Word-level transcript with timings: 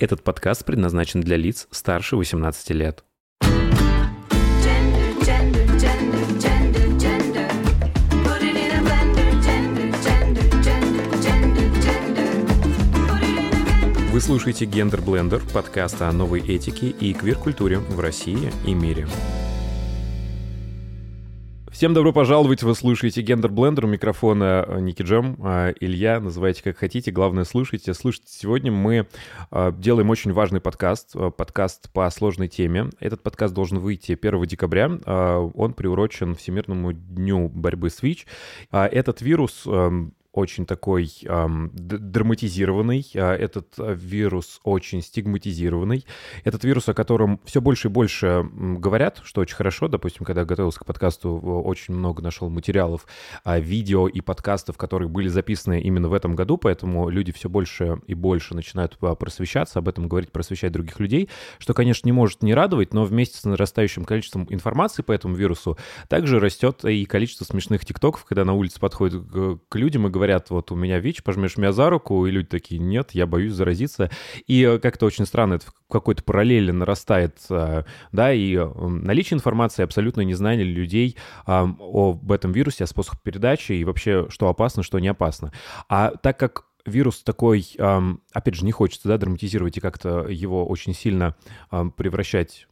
Этот 0.00 0.24
подкаст 0.24 0.64
предназначен 0.64 1.20
для 1.20 1.36
лиц 1.36 1.68
старше 1.70 2.16
18 2.16 2.70
лет. 2.70 3.04
Gender, 3.42 5.20
gender, 5.20 5.78
gender. 5.78 6.00
Вы 14.10 14.20
слушаете 14.22 14.64
«Гендер 14.64 15.02
Блендер»— 15.02 15.42
подкаст 15.52 16.00
о 16.00 16.10
новой 16.12 16.40
этике 16.40 16.88
и 16.88 17.12
квир-культуре 17.12 17.78
в 17.78 18.00
России 18.00 18.50
и 18.66 18.72
мире. 18.72 19.06
Всем 21.80 21.94
добро 21.94 22.12
пожаловать, 22.12 22.62
вы 22.62 22.74
слушаете 22.74 23.22
«Гендер 23.22 23.50
Блендер», 23.50 23.86
у 23.86 23.88
микрофона 23.88 24.66
э, 24.68 24.80
Ники 24.80 25.00
Джем, 25.00 25.38
а, 25.42 25.70
Илья, 25.80 26.20
называйте 26.20 26.62
как 26.62 26.76
хотите, 26.76 27.10
главное 27.10 27.44
слушайте. 27.44 27.94
Слушайте, 27.94 28.28
сегодня 28.28 28.70
мы 28.70 29.06
а, 29.50 29.72
делаем 29.72 30.10
очень 30.10 30.30
важный 30.34 30.60
подкаст, 30.60 31.12
а, 31.14 31.30
подкаст 31.30 31.90
по 31.90 32.10
сложной 32.10 32.48
теме. 32.48 32.90
Этот 33.00 33.22
подкаст 33.22 33.54
должен 33.54 33.78
выйти 33.78 34.12
1 34.12 34.44
декабря, 34.44 34.90
он 35.54 35.72
приурочен 35.72 36.34
Всемирному 36.34 36.92
дню 36.92 37.48
борьбы 37.48 37.88
с 37.88 38.02
ВИЧ. 38.02 38.26
А, 38.70 38.86
Этот 38.86 39.22
вирус 39.22 39.62
эм, 39.64 40.12
очень 40.32 40.64
такой 40.64 41.10
эм, 41.24 41.70
драматизированный, 41.74 43.06
а, 43.14 43.34
этот 43.34 43.74
э, 43.78 43.94
вирус 43.94 44.60
очень 44.62 45.02
стигматизированный, 45.02 46.06
этот 46.44 46.62
вирус, 46.64 46.88
о 46.88 46.94
котором 46.94 47.40
все 47.44 47.60
больше 47.60 47.88
и 47.88 47.90
больше 47.90 48.48
говорят, 48.52 49.20
что 49.24 49.40
очень 49.40 49.56
хорошо, 49.56 49.88
допустим, 49.88 50.24
когда 50.24 50.44
готовился 50.44 50.80
к 50.80 50.86
подкасту, 50.86 51.36
очень 51.40 51.94
много 51.94 52.22
нашел 52.22 52.48
материалов, 52.48 53.06
а, 53.44 53.58
видео 53.58 54.06
и 54.06 54.20
подкастов, 54.20 54.76
которые 54.76 55.08
были 55.08 55.28
записаны 55.28 55.80
именно 55.80 56.08
в 56.08 56.14
этом 56.14 56.36
году, 56.36 56.56
поэтому 56.58 57.08
люди 57.08 57.32
все 57.32 57.48
больше 57.48 58.00
и 58.06 58.14
больше 58.14 58.54
начинают 58.54 58.96
а, 59.00 59.16
просвещаться, 59.16 59.80
об 59.80 59.88
этом 59.88 60.08
говорить, 60.08 60.30
просвещать 60.30 60.72
других 60.72 61.00
людей, 61.00 61.28
что, 61.58 61.74
конечно, 61.74 62.06
не 62.06 62.12
может 62.12 62.42
не 62.42 62.54
радовать, 62.54 62.94
но 62.94 63.04
вместе 63.04 63.38
с 63.38 63.44
нарастающим 63.44 64.04
количеством 64.04 64.46
информации 64.48 65.02
по 65.02 65.10
этому 65.10 65.34
вирусу 65.34 65.76
также 66.08 66.38
растет 66.38 66.84
и 66.84 67.04
количество 67.04 67.44
смешных 67.44 67.84
тиктоков, 67.84 68.24
когда 68.24 68.44
на 68.44 68.52
улице 68.52 68.78
подходят 68.78 69.24
к 69.68 69.76
людям 69.76 70.06
и 70.06 70.10
говорят, 70.10 70.20
вот 70.50 70.70
у 70.70 70.76
меня 70.76 70.98
ВИЧ, 71.00 71.22
пожмешь 71.22 71.56
меня 71.56 71.72
за 71.72 71.90
руку, 71.90 72.26
и 72.26 72.30
люди 72.30 72.48
такие, 72.48 72.80
нет, 72.80 73.10
я 73.12 73.26
боюсь 73.26 73.52
заразиться. 73.52 74.10
И 74.46 74.62
э, 74.62 74.78
как-то 74.78 75.06
очень 75.06 75.26
странно, 75.26 75.54
это 75.54 75.66
в 75.66 75.74
какой-то 75.90 76.22
параллели 76.22 76.70
нарастает, 76.70 77.38
э, 77.50 77.84
да, 78.12 78.32
и 78.32 78.54
э, 78.54 78.66
наличие 78.88 79.36
информации, 79.36 79.82
абсолютно 79.82 80.20
незнание 80.22 80.64
людей 80.64 81.16
об 81.44 82.30
этом 82.30 82.52
вирусе, 82.52 82.84
о 82.84 82.86
способах 82.86 83.20
передачи 83.22 83.72
и 83.72 83.84
вообще, 83.84 84.26
что 84.30 84.48
опасно, 84.48 84.82
что 84.82 84.98
не 84.98 85.08
опасно. 85.08 85.52
А 85.88 86.12
так 86.22 86.38
как 86.38 86.66
вирус 86.86 87.22
такой, 87.22 87.66
опять 88.32 88.54
же, 88.54 88.64
не 88.64 88.72
хочется, 88.72 89.08
да, 89.08 89.18
драматизировать 89.18 89.76
и 89.76 89.80
как-то 89.80 90.26
его 90.28 90.66
очень 90.66 90.94
сильно 90.94 91.34
превращать, 91.70 92.66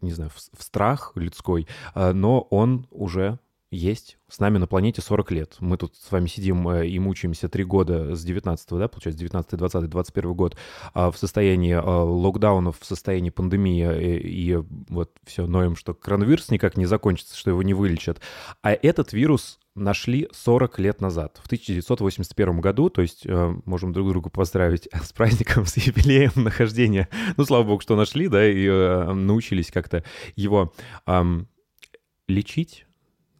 не 0.00 0.12
знаю, 0.12 0.30
в, 0.34 0.62
страх 0.62 1.12
людской, 1.14 1.68
но 1.94 2.40
он 2.50 2.86
уже 2.90 3.38
есть 3.72 4.18
с 4.28 4.38
нами 4.38 4.58
на 4.58 4.66
планете 4.66 5.00
40 5.00 5.30
лет. 5.32 5.56
Мы 5.60 5.78
тут 5.78 5.96
с 5.96 6.12
вами 6.12 6.26
сидим 6.26 6.68
э, 6.68 6.86
и 6.86 6.98
мучаемся 6.98 7.48
3 7.48 7.64
года 7.64 8.14
с 8.14 8.22
19 8.22 8.68
да, 8.72 8.86
получается, 8.86 9.18
19 9.18 9.58
20 9.58 9.88
21 9.88 10.34
год 10.34 10.56
а, 10.92 11.10
в 11.10 11.16
состоянии 11.16 11.72
а, 11.72 12.04
локдаунов, 12.04 12.78
в 12.78 12.84
состоянии 12.84 13.30
пандемии, 13.30 13.84
э, 13.84 14.18
и 14.18 14.56
вот 14.90 15.12
все 15.24 15.46
ноем, 15.46 15.74
что 15.74 15.94
коронавирус 15.94 16.50
никак 16.50 16.76
не 16.76 16.84
закончится, 16.84 17.36
что 17.36 17.50
его 17.50 17.62
не 17.62 17.72
вылечат. 17.72 18.20
А 18.62 18.72
этот 18.72 19.14
вирус 19.14 19.58
нашли 19.74 20.28
40 20.32 20.78
лет 20.78 21.00
назад, 21.00 21.40
в 21.42 21.46
1981 21.46 22.60
году, 22.60 22.90
то 22.90 23.00
есть 23.00 23.24
э, 23.24 23.54
можем 23.64 23.94
друг 23.94 24.08
друга 24.08 24.28
поздравить 24.28 24.86
с 24.92 25.14
праздником, 25.14 25.64
с 25.66 25.78
юбилеем 25.78 26.32
нахождения. 26.36 27.08
Ну, 27.38 27.44
слава 27.46 27.62
богу, 27.64 27.80
что 27.80 27.96
нашли, 27.96 28.28
да, 28.28 28.46
и 28.46 28.66
э, 28.66 29.12
научились 29.14 29.70
как-то 29.70 30.04
его 30.36 30.74
ам, 31.06 31.48
лечить. 32.28 32.86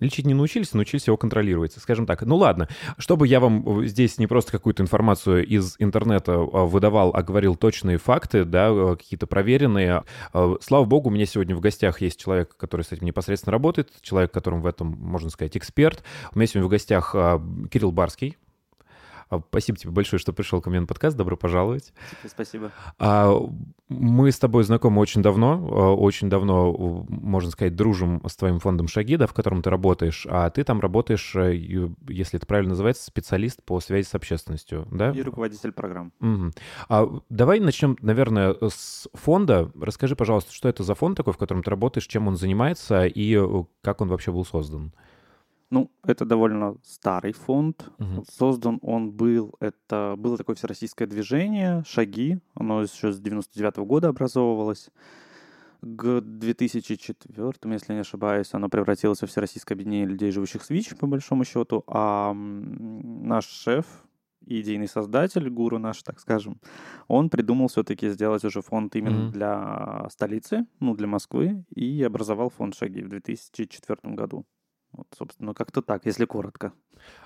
Лечить 0.03 0.27
не 0.27 0.35
научились, 0.35 0.71
а 0.73 0.77
научились 0.77 1.07
его 1.07 1.17
контролировать, 1.17 1.75
скажем 1.75 2.07
так. 2.07 2.23
Ну 2.23 2.37
ладно, 2.37 2.69
чтобы 2.99 3.29
я 3.29 3.39
вам 3.39 3.87
здесь 3.87 4.19
не 4.19 4.27
просто 4.27 4.51
какую-то 4.51 4.83
информацию 4.83 5.47
из 5.47 5.77
интернета 5.79 6.33
а, 6.33 6.65
выдавал, 6.65 7.13
а 7.15 7.23
говорил 7.23 7.55
точные 7.55 7.99
факты, 7.99 8.45
да, 8.45 8.69
а, 8.71 8.97
какие-то 8.97 9.29
проверенные. 9.29 10.03
Слава 10.61 10.85
богу, 10.85 11.09
у 11.09 11.13
меня 11.13 11.27
сегодня 11.27 11.55
в 11.55 11.61
гостях 11.61 12.01
есть 12.01 12.21
человек, 12.21 12.57
который 12.57 12.83
с 12.83 12.91
этим 12.91 13.07
непосредственно 13.07 13.53
работает, 13.53 13.91
человек, 14.01 14.33
которым 14.33 14.61
в 14.61 14.67
этом, 14.67 14.89
можно 14.89 15.31
сказать, 15.31 15.57
эксперт. 15.57 16.03
У 16.35 16.39
меня 16.39 16.49
сегодня 16.49 16.67
в 16.67 16.71
гостях 16.71 17.15
Кирилл 17.71 17.93
Барский. 17.93 18.37
А, 19.33 19.41
Спасибо 19.49 19.79
тебе 19.79 19.93
большое, 19.93 20.21
что 20.21 20.35
пришел 20.35 20.61
ко 20.61 20.69
мне 20.69 20.81
на 20.81 20.87
подкаст. 20.87 21.17
Добро 21.17 21.39
пожаловать. 21.39 21.95
Спасибо. 22.27 22.71
А, 22.99 23.33
Мы 23.89 24.31
с 24.31 24.39
тобой 24.39 24.63
знакомы 24.65 25.01
очень 25.01 25.23
давно, 25.23 25.55
а, 25.71 25.95
очень 25.95 26.29
давно, 26.29 27.07
можно 27.09 27.51
сказать, 27.51 27.75
дружим 27.75 28.23
с 28.27 28.37
твоим 28.37 28.59
фондом 28.59 28.89
«Шаги», 28.89 29.17
да, 29.17 29.27
в 29.27 29.33
котором 29.33 29.63
ты 29.63 29.71
работаешь, 29.71 30.27
а 30.29 30.51
ты 30.51 30.65
там 30.65 30.81
работаешь, 30.81 31.35
э, 31.35 31.55
если 32.09 32.39
это 32.39 32.47
правильно 32.47 32.71
называется, 32.71 33.05
специалист 33.05 33.63
по 33.63 33.81
связи 33.81 34.07
с 34.07 34.15
общественностью, 34.15 34.87
да? 34.91 35.13
И 35.13 35.23
руководитель 35.23 35.73
программ. 35.73 36.13
Мгм. 36.21 36.53
А 36.91 37.09
давай 37.31 37.59
начнем, 37.61 37.97
наверное, 38.03 38.55
с 38.61 39.09
фонда. 39.15 39.71
Расскажи, 39.81 40.15
пожалуйста, 40.15 40.53
что 40.53 40.69
это 40.69 40.83
за 40.83 40.95
фонд 40.95 41.17
такой, 41.17 41.33
в 41.33 41.39
котором 41.39 41.63
ты 41.63 41.71
работаешь, 41.71 42.07
чем 42.07 42.29
он 42.29 42.37
занимается 42.37 43.07
и 43.07 43.35
э, 43.35 43.65
как 43.81 44.03
он 44.03 44.09
вообще 44.09 44.31
был 44.31 44.45
создан? 44.45 44.93
Ну, 45.73 45.91
это 46.05 46.27
довольно 46.27 46.77
старый 46.85 47.33
фонд. 47.33 47.89
Мгм. 47.97 48.25
Создан 48.31 48.79
он 48.83 49.11
был, 49.11 49.55
это 49.59 50.17
было 50.19 50.37
такое 50.37 50.55
всероссийское 50.55 51.09
движение 51.09 51.83
«Шаги». 51.87 52.41
Оно 52.55 52.83
еще 52.83 53.11
с 53.11 53.19
99 53.19 53.79
года 53.87 54.09
образовывалось. 54.09 54.91
К 55.81 56.21
2004, 56.21 57.73
если 57.73 57.95
не 57.95 58.01
ошибаюсь, 58.01 58.53
оно 58.53 58.69
превратилось 58.69 59.23
во 59.23 59.27
Всероссийское 59.27 59.75
объединение 59.75 60.07
людей, 60.07 60.31
живущих 60.31 60.63
с 60.63 60.69
ВИЧ, 60.69 60.97
по 60.97 61.07
большому 61.07 61.45
счету. 61.45 61.83
А 61.87 62.35
наш 62.35 63.47
шеф 63.47 63.87
идейный 64.45 64.89
создатель, 64.89 65.49
гуру 65.49 65.79
наш, 65.79 66.03
так 66.03 66.21
скажем, 66.21 66.61
он 67.09 67.31
придумал 67.31 67.69
все-таки 67.69 68.11
сделать 68.11 68.45
уже 68.45 68.61
фонд 68.61 68.95
именно 68.95 69.23
Мгм. 69.23 69.33
для 69.33 70.07
столицы, 70.11 70.67
ну, 70.81 70.95
для 70.95 71.07
Москвы, 71.07 71.65
и 71.75 72.03
образовал 72.03 72.51
фонд 72.51 72.75
«Шаги» 72.77 73.03
в 73.03 73.09
2004 73.09 74.15
году. 74.15 74.45
Вот, 74.93 75.07
собственно, 75.17 75.49
ну, 75.49 75.55
как-то 75.55 75.83
так, 75.83 76.07
если 76.07 76.25
коротко. 76.25 76.73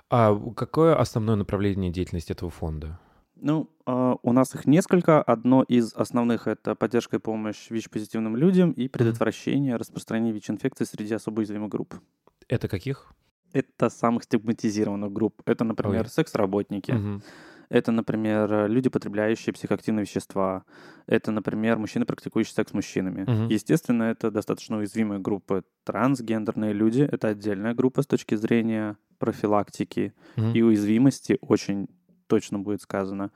А 0.09 0.35
какое 0.55 0.97
основное 0.97 1.37
направление 1.37 1.91
деятельности 1.91 2.33
этого 2.33 2.51
фонда? 2.51 2.99
Ну, 3.35 3.71
а, 3.85 4.17
у 4.23 4.33
нас 4.33 4.55
их 4.55 4.67
несколько. 4.67 5.23
Одно 5.23 5.63
из 5.63 5.93
основных— 5.95 6.47
это 6.47 6.75
поддержка 6.75 7.17
и 7.17 7.19
помощь 7.19 7.71
ВИЧ-позитивным 7.71 8.37
людям 8.37 8.73
и 8.73 8.89
предотвращение 8.89 9.77
распространения 9.77 10.33
ВИЧ-инфекции 10.33 10.85
среди 10.85 11.15
особо 11.15 11.41
уязвимых 11.41 11.71
групп. 11.71 11.95
Это 12.49 12.69
каких? 12.69 13.13
Это 13.53 13.91
самых 13.91 14.25
стигматизированных 14.25 15.13
групп. 15.13 15.43
Это, 15.45 15.65
например, 15.65 16.05
Ой. 16.05 16.11
секс-работники. 16.11 16.93
Мгм. 16.93 17.23
Это, 17.69 17.93
например, 17.93 18.69
люди, 18.69 18.89
потребляющие 18.89 19.53
психоактивные 19.53 20.05
вещества. 20.05 20.65
Это, 21.07 21.31
например, 21.33 21.79
мужчины, 21.79 22.05
практикующие 22.05 22.55
секс 22.55 22.71
с 22.71 22.75
мужчинами. 22.75 23.23
Мгм. 23.23 23.49
Естественно, 23.49 24.05
это 24.05 24.31
достаточно 24.31 24.79
уязвимая 24.79 25.19
группа. 25.19 25.63
Трансгендерные 25.85 26.73
люди— 26.73 27.03
это 27.13 27.29
отдельная 27.29 27.75
группа 27.75 28.03
с 28.03 28.07
точки 28.07 28.35
зрения 28.37 28.97
профилактики 29.19 30.13
Мгм. 30.37 30.53
и 30.53 30.63
уязвимости, 30.63 31.39
очень 31.41 31.89
точно 32.27 32.59
будет 32.59 32.83
сказано. 32.83 33.31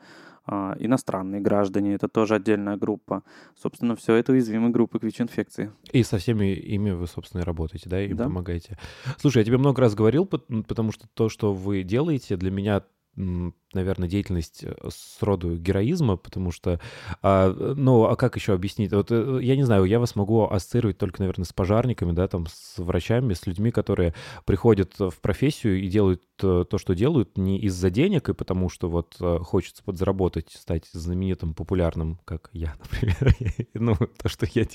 А, 0.47 0.75
иностранные 0.81 1.41
граждане— 1.41 1.95
это 1.95 2.09
тоже 2.09 2.35
отдельная 2.35 2.77
группа. 2.77 3.23
Собственно, 3.57 3.95
все 3.95 4.15
это 4.15 4.33
уязвимые 4.33 4.73
группы 4.73 4.99
к 4.99 5.05
ВИЧ-инфекции. 5.05 5.71
И 5.93 6.03
со 6.03 6.19
всеми 6.19 6.55
ими 6.55 6.91
вы, 6.91 7.07
собственно, 7.07 7.43
и 7.43 7.45
работаете, 7.45 7.89
да, 7.89 8.03
и 8.03 8.13
Да. 8.15 8.25
помогаете. 8.25 8.77
Слушай, 9.19 9.39
я 9.39 9.45
тебе 9.45 9.59
много 9.59 9.81
раз 9.83 9.95
говорил, 9.95 10.25
пот- 10.25 10.47
потому 10.67 10.93
что 10.93 11.07
то, 11.15 11.29
что 11.29 11.53
вы 11.53 11.83
делаете, 11.85 12.37
для 12.37 12.51
меня, 12.51 12.83
наверное, 13.17 14.09
деятельность 14.09 14.65
э, 14.65 14.75
с 14.89 15.23
роду 15.23 15.57
героизма, 15.57 16.17
потому 16.17 16.53
что, 16.53 16.81
а, 17.23 17.53
ну, 17.53 18.05
а 18.05 18.17
как 18.17 18.37
еще 18.37 18.53
объяснить? 18.53 18.93
Вот, 18.93 19.11
э, 19.11 19.41
я 19.43 19.57
не 19.57 19.65
знаю, 19.65 19.85
я 19.85 20.01
вас 20.01 20.17
могу 20.17 20.45
ассоциировать 20.45 20.99
только, 20.99 21.21
наверное, 21.21 21.45
с 21.45 21.53
пожарниками, 21.53 22.13
да, 22.13 22.29
там, 22.29 22.47
с 22.47 22.79
врачами, 22.79 23.35
с 23.35 23.47
людьми, 23.47 23.71
которые 23.71 24.15
приходят 24.45 24.99
в 24.99 25.15
профессию 25.21 25.81
и 25.81 25.89
делают 25.89 26.23
э, 26.43 26.65
то, 26.69 26.79
что 26.79 26.95
делают, 26.95 27.37
не 27.37 27.61
из-за 27.61 27.91
денег 27.91 28.29
и 28.29 28.35
потому, 28.35 28.69
что 28.69 28.89
вот 28.89 29.17
хочется 29.43 29.83
подзаработать, 29.85 30.51
стать 30.51 30.87
знаменитым, 30.93 31.55
популярным, 31.55 32.19
как 32.25 32.51
я, 32.53 32.77
например. 32.93 33.37
Ну, 33.75 33.97
то, 33.97 34.29
что 34.29 34.47
я. 34.53 34.67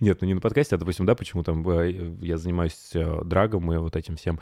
Нет, 0.00 0.18
ну 0.20 0.26
не 0.26 0.34
на 0.34 0.40
подкасте, 0.40 0.76
а, 0.76 0.78
допустим, 0.78 1.06
да, 1.06 1.14
почему 1.14 1.42
там 1.42 1.62
я 2.20 2.38
занимаюсь 2.38 2.92
драгом 3.24 3.72
и 3.72 3.76
вот 3.78 3.96
этим 3.96 4.16
всем. 4.16 4.40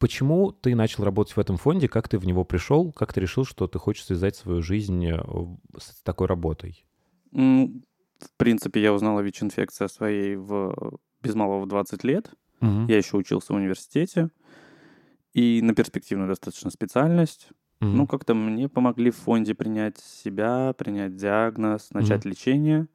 Почему 0.00 0.50
ты 0.50 0.74
начал 0.74 1.04
работать 1.04 1.36
в 1.36 1.38
этом 1.38 1.58
фонде? 1.58 1.86
Как 1.86 2.08
ты 2.08 2.18
в 2.18 2.24
него 2.24 2.42
пришел? 2.42 2.90
Как 2.90 3.12
ты 3.12 3.20
решил, 3.20 3.44
что 3.44 3.68
ты 3.68 3.78
хочешь 3.78 4.06
связать 4.06 4.34
свою 4.34 4.62
жизнь 4.62 5.06
э, 5.06 5.20
с 5.78 6.02
такой 6.02 6.26
работой? 6.26 6.86
В 7.32 8.36
принципе, 8.38 8.80
я 8.80 8.94
узнал 8.94 9.18
о 9.18 9.22
ВИЧ-инфекции 9.22 9.86
своей 9.88 10.36
в, 10.36 10.98
без 11.22 11.34
малого 11.34 11.64
в 11.64 11.68
20 11.68 12.02
лет. 12.04 12.30
Мгм. 12.60 12.86
Я 12.86 12.96
еще 12.96 13.18
учился 13.18 13.52
в 13.52 13.56
университете. 13.56 14.30
И 15.34 15.60
на 15.62 15.74
перспективную 15.74 16.28
достаточно 16.28 16.70
специальность. 16.70 17.50
Мгм. 17.80 17.98
Ну, 17.98 18.06
как-то 18.06 18.32
мне 18.32 18.70
помогли 18.70 19.10
в 19.10 19.16
фонде 19.16 19.54
принять 19.54 19.98
себя, 19.98 20.74
принять 20.78 21.14
диагноз, 21.16 21.90
начать 21.90 22.24
лечение. 22.24 22.88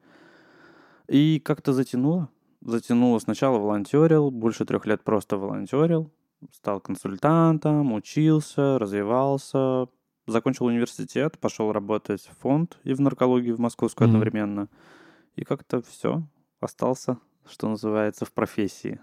И 1.06 1.38
как-то 1.38 1.72
затянуло. 1.72 2.30
Затянуло. 2.62 3.20
Сначала 3.20 3.58
волонтерил, 3.58 4.32
больше 4.32 4.64
трех 4.64 4.86
лет 4.86 5.04
просто 5.04 5.36
волонтерил. 5.36 6.10
Стал 6.52 6.80
консультантом, 6.80 7.92
учился, 7.92 8.78
развивался. 8.78 9.88
Закончил 10.26 10.66
университет, 10.66 11.38
пошел 11.38 11.72
работать 11.72 12.22
в 12.26 12.40
фонд 12.40 12.78
и 12.82 12.94
в 12.94 13.00
наркологию 13.00 13.56
в 13.56 13.60
московскую 13.60 14.08
Мгм. 14.08 14.16
одновременно. 14.16 14.68
И 15.36 15.44
как-то 15.44 15.82
все, 15.82 16.22
остался, 16.60 17.18
что 17.48 17.68
называется, 17.68 18.24
в 18.24 18.32
профессии. 18.32 19.00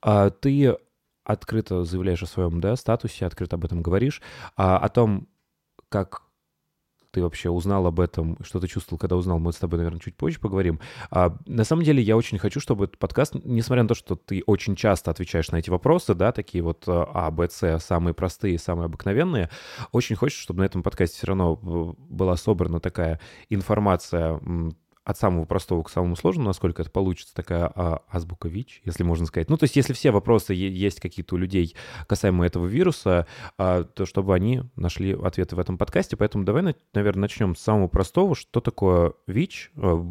А 0.00 0.30
ты 0.30 0.76
открыто 1.24 1.84
заявляешь 1.84 2.22
о 2.22 2.26
своем 2.26 2.60
да, 2.60 2.76
статусе, 2.76 3.26
открыто 3.26 3.56
об 3.56 3.64
этом 3.64 3.82
говоришь, 3.82 4.22
а 4.56 4.78
о 4.78 4.88
том, 4.88 5.28
как 5.88 6.22
ты 7.10 7.22
вообще 7.22 7.50
узнал 7.50 7.86
об 7.86 8.00
этом, 8.00 8.36
что 8.42 8.60
ты 8.60 8.66
чувствовал, 8.66 8.98
когда 8.98 9.16
узнал, 9.16 9.38
мы 9.38 9.52
с 9.52 9.56
тобой, 9.56 9.78
наверное, 9.78 10.00
чуть 10.00 10.16
позже 10.16 10.38
поговорим. 10.40 10.80
А, 11.10 11.36
на 11.46 11.64
самом 11.64 11.82
деле, 11.82 12.02
я 12.02 12.16
очень 12.16 12.38
хочу, 12.38 12.60
чтобы 12.60 12.84
этот 12.84 12.98
подкаст, 12.98 13.34
несмотря 13.44 13.82
на 13.82 13.88
то, 13.88 13.94
что 13.94 14.16
ты 14.16 14.42
очень 14.46 14.76
часто 14.76 15.10
отвечаешь 15.10 15.50
на 15.50 15.56
эти 15.56 15.70
вопросы, 15.70 16.14
да, 16.14 16.32
такие 16.32 16.62
вот 16.62 16.84
А, 16.86 17.30
Б, 17.30 17.48
С, 17.50 17.78
самые 17.80 18.14
простые, 18.14 18.58
самые 18.58 18.86
обыкновенные, 18.86 19.50
очень 19.92 20.16
хочется, 20.16 20.42
чтобы 20.42 20.60
на 20.60 20.64
этом 20.64 20.82
подкасте 20.82 21.16
все 21.16 21.26
равно 21.26 21.58
э, 21.62 22.02
была 22.08 22.36
собрана 22.36 22.80
такая 22.80 23.20
информация 23.48 24.40
от 25.10 25.18
самого 25.18 25.44
простого 25.44 25.82
к 25.82 25.90
самому 25.90 26.16
сложному, 26.16 26.48
насколько 26.48 26.82
это 26.82 26.90
получится, 26.90 27.34
такая 27.34 27.70
а, 27.74 28.02
азбука 28.08 28.48
ВИЧ, 28.48 28.82
если 28.84 29.02
можно 29.02 29.26
сказать. 29.26 29.50
Ну, 29.50 29.56
то 29.56 29.64
есть, 29.64 29.76
если 29.76 29.92
все 29.92 30.10
вопросы 30.10 30.54
есть 30.54 31.00
какие-то 31.00 31.34
у 31.34 31.38
людей 31.38 31.74
касаемо 32.06 32.46
этого 32.46 32.66
вируса, 32.66 33.26
а, 33.58 33.84
то 33.84 34.06
чтобы 34.06 34.34
они 34.34 34.62
нашли 34.76 35.12
ответы 35.12 35.56
в 35.56 35.58
этом 35.58 35.76
подкасте. 35.78 36.16
Поэтому 36.16 36.44
давай, 36.44 36.62
на- 36.62 36.74
наверное, 36.94 37.22
начнем 37.22 37.54
с 37.54 37.60
самого 37.60 37.88
простого. 37.88 38.34
Что 38.34 38.60
такое 38.60 39.12
ВИЧ? 39.26 39.72
А, 39.76 40.04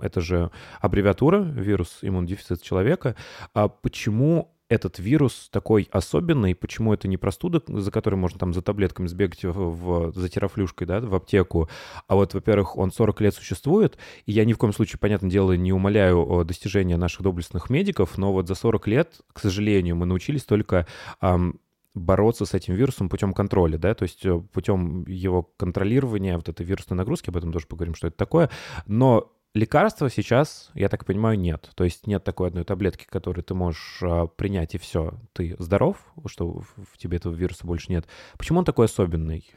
Это 0.00 0.20
же 0.20 0.50
аббревиатура, 0.80 1.38
вирус 1.38 2.00
иммунодефицит 2.02 2.60
человека. 2.60 3.16
А 3.54 3.68
почему 3.68 4.52
этот 4.68 4.98
вирус 4.98 5.48
такой 5.50 5.88
особенный, 5.92 6.54
почему 6.54 6.92
это 6.92 7.08
не 7.08 7.16
простуда, 7.16 7.62
за 7.66 7.90
которой 7.90 8.16
можно 8.16 8.38
там 8.38 8.52
за 8.52 8.62
таблетками 8.62 9.06
сбегать 9.06 9.44
в, 9.44 10.12
за 10.12 10.28
терафлюшкой, 10.28 10.86
да, 10.86 11.00
в 11.00 11.14
аптеку, 11.14 11.68
а 12.08 12.16
вот, 12.16 12.34
во-первых, 12.34 12.76
он 12.76 12.90
40 12.90 13.20
лет 13.20 13.34
существует, 13.34 13.96
и 14.24 14.32
я 14.32 14.44
ни 14.44 14.52
в 14.52 14.58
коем 14.58 14.72
случае, 14.72 14.98
понятное 14.98 15.30
дело, 15.30 15.52
не 15.52 15.72
умоляю 15.72 16.44
достижения 16.44 16.96
наших 16.96 17.22
доблестных 17.22 17.70
медиков, 17.70 18.18
но 18.18 18.32
вот 18.32 18.48
за 18.48 18.54
40 18.54 18.86
лет, 18.88 19.20
к 19.32 19.38
сожалению, 19.38 19.96
мы 19.96 20.06
научились 20.06 20.44
только 20.44 20.86
ам, 21.20 21.60
бороться 21.96 22.44
с 22.44 22.54
этим 22.54 22.74
вирусом 22.74 23.08
путем 23.08 23.32
контроля, 23.32 23.78
да, 23.78 23.94
то 23.94 24.02
есть 24.02 24.24
э, 24.26 24.38
путем 24.52 25.04
его 25.06 25.42
контролирования 25.56 26.36
вот 26.36 26.48
этой 26.48 26.64
вирусной 26.64 26.96
нагрузки, 26.96 27.30
об 27.30 27.36
этом 27.36 27.52
тоже 27.52 27.66
поговорим, 27.66 27.94
что 27.94 28.08
это 28.08 28.16
такое, 28.16 28.50
но 28.86 29.32
лекарства 29.56 30.10
сейчас, 30.10 30.70
я 30.74 30.88
так 30.88 31.04
понимаю, 31.04 31.38
нет. 31.38 31.70
То 31.74 31.84
есть 31.84 32.06
нет 32.06 32.22
такой 32.22 32.48
одной 32.48 32.64
таблетки, 32.64 33.06
которую 33.08 33.42
ты 33.42 33.54
можешь 33.54 33.98
а, 34.02 34.26
принять, 34.26 34.74
и 34.74 34.78
все, 34.78 35.14
ты 35.32 35.56
здоров, 35.58 35.96
что 36.26 36.62
в, 36.76 36.98
тебе 36.98 37.16
этого 37.16 37.34
вируса 37.34 37.66
больше 37.66 37.90
нет. 37.90 38.06
Почему 38.38 38.60
он 38.60 38.64
такой 38.64 38.86
особенный? 38.86 39.50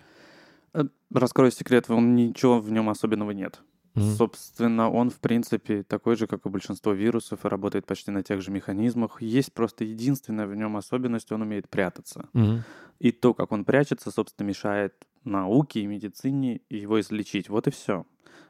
Э, 0.74 0.84
Раскрою 1.14 1.52
секрет, 1.52 1.90
он 1.90 2.16
ничего 2.16 2.60
в 2.60 2.72
нем 2.72 2.90
особенного 2.90 3.32
нет. 3.32 3.62
Мгм. 4.00 4.16
Собственно, 4.16 4.90
он, 4.90 5.10
в 5.10 5.20
принципе, 5.20 5.84
такой 5.84 6.16
же, 6.16 6.28
как 6.28 6.46
и 6.46 6.50
большинство 6.50 6.94
вирусов, 6.94 7.46
и 7.46 7.48
работает 7.48 7.86
почти 7.86 8.12
на 8.12 8.24
тех 8.24 8.42
же 8.42 8.52
механизмах. 8.52 9.22
Есть 9.22 9.54
просто 9.54 9.84
единственная 9.84 10.48
в 10.48 10.56
нем 10.56 10.78
особенность, 10.78 11.32
он 11.32 11.42
умеет 11.42 11.70
прятаться. 11.70 12.30
Мгм. 12.34 12.64
И 13.00 13.12
то, 13.12 13.34
как 13.34 13.52
он 13.52 13.66
прячется, 13.66 14.12
собственно, 14.12 14.48
мешает 14.48 14.94
науке 15.24 15.82
и 15.82 15.88
медицине 15.88 16.62
его 16.70 17.00
излечить. 17.00 17.50
Вот 17.50 17.68
и 17.68 17.72
все. 17.72 18.06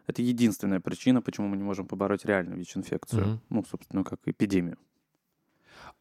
Это 0.07 0.21
единственная 0.21 0.79
причина, 0.79 1.21
почему 1.21 1.47
мы 1.47 1.57
не 1.57 1.63
можем 1.63 1.87
побороть 1.87 2.25
реальную 2.25 2.57
ВИЧ-инфекцию. 2.57 3.25
Мгм. 3.27 3.41
Ну, 3.49 3.63
собственно, 3.69 4.03
как 4.03 4.19
эпидемию. 4.25 4.77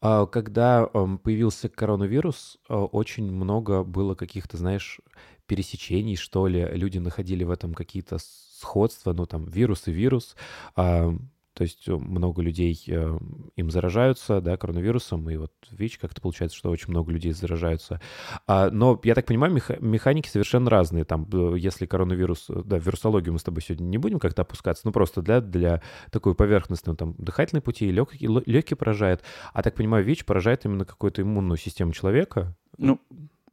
А, 0.01 0.25
Когда 0.25 0.89
ам, 0.93 1.17
появился 1.17 1.69
коронавирус, 1.69 2.57
а, 2.67 2.85
очень 2.85 3.31
много 3.31 3.83
было 3.83 4.15
каких-то, 4.15 4.57
знаешь, 4.57 4.99
пересечений, 5.45 6.15
что 6.15 6.47
ли. 6.47 6.65
Люди 6.71 6.99
находили 6.99 7.43
в 7.43 7.51
этом 7.51 7.73
какие-то 7.73 8.17
сходства, 8.59 9.13
ну, 9.13 9.25
там, 9.25 9.45
вирус 9.45 9.87
и 9.87 9.91
вирус. 9.91 10.35
А, 10.75 11.11
То 11.53 11.63
есть 11.63 11.89
э, 11.89 11.93
много 11.93 12.41
людей 12.41 12.81
э, 12.87 13.17
им 13.57 13.69
заражаются, 13.71 14.39
да, 14.39 14.55
коронавирусом, 14.55 15.29
и 15.29 15.35
вот 15.35 15.51
ВИЧ 15.71 15.97
как-то 15.97 16.21
получается, 16.21 16.57
что 16.57 16.69
очень 16.69 16.91
много 16.91 17.11
людей 17.11 17.33
заражаются. 17.33 17.99
А, 18.47 18.69
Но, 18.71 18.97
я 19.03 19.13
так 19.13 19.25
понимаю, 19.25 19.51
меха- 19.53 19.77
механики 19.81 20.29
совершенно 20.29 20.69
разные. 20.69 21.03
Там, 21.03 21.27
э, 21.33 21.55
если 21.57 21.85
коронавирус, 21.85 22.45
э, 22.49 22.61
да, 22.63 22.79
в 22.79 22.85
вирусологию 22.85 23.33
мы 23.33 23.39
с 23.39 23.43
тобой 23.43 23.61
сегодня 23.61 23.85
не 23.85 23.97
будем 23.97 24.19
как-то 24.19 24.43
опускаться, 24.43 24.83
ну, 24.85 24.93
просто 24.93 25.21
для, 25.21 25.41
для 25.41 25.81
такой 26.11 26.33
поверхностной, 26.33 26.95
там, 26.95 27.15
дыхательной 27.17 27.61
пути, 27.61 27.91
легкие, 27.91 28.41
легкие 28.45 28.77
поражает. 28.77 29.23
А 29.51 29.61
так 29.61 29.75
понимаю, 29.75 30.05
ВИЧ 30.05 30.23
поражает 30.25 30.63
именно 30.65 30.85
какую-то 30.85 31.21
иммунную 31.23 31.57
систему 31.57 31.91
человека. 31.91 32.55
Ну, 32.77 33.01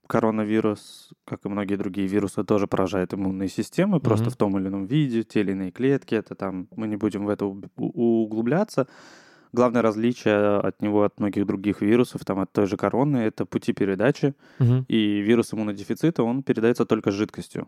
коронавирус, 0.07 1.11
как 1.25 1.45
и 1.45 1.49
многие 1.49 1.77
другие 1.77 2.07
вирусы, 2.09 2.45
тоже 2.45 2.67
поражает 2.67 3.15
иммунные 3.15 3.49
системы, 3.49 4.01
просто 4.01 4.25
Мгм. 4.27 4.31
в 4.33 4.37
том 4.37 4.59
или 4.59 4.69
ином 4.69 4.87
виде, 4.87 5.23
те 5.23 5.41
или 5.41 5.53
иные 5.53 5.71
клетки. 5.71 6.15
Это 6.15 6.35
там, 6.35 6.69
мы 6.77 6.87
не 6.89 6.97
будем 6.97 7.25
в 7.27 7.29
это 7.29 7.47
углубляться. 7.47 8.87
Главное 9.53 9.83
различие 9.83 10.59
от 10.59 10.83
него, 10.83 11.03
от 11.05 11.19
многих 11.21 11.47
других 11.47 11.81
вирусов, 11.81 12.25
там, 12.25 12.41
от 12.41 12.53
той 12.53 12.67
же 12.67 12.77
короны, 12.77 13.19
это 13.19 13.47
пути 13.47 13.73
передачи. 13.73 14.35
И 14.89 15.21
вирус 15.21 15.55
иммунодефицита, 15.55 16.23
он 16.23 16.43
передается 16.43 16.85
только 16.85 17.11
жидкостью. 17.11 17.67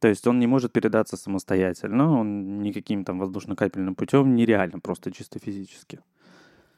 То 0.00 0.08
есть 0.08 0.26
он 0.26 0.38
не 0.38 0.46
может 0.46 0.72
передаться 0.72 1.16
самостоятельно, 1.16 2.20
он 2.20 2.62
никаким 2.62 3.04
там 3.04 3.18
воздушно-капельным 3.18 3.94
путем 3.94 4.34
нереально, 4.36 4.78
просто 4.80 5.10
чисто 5.10 5.38
физически. 5.40 5.98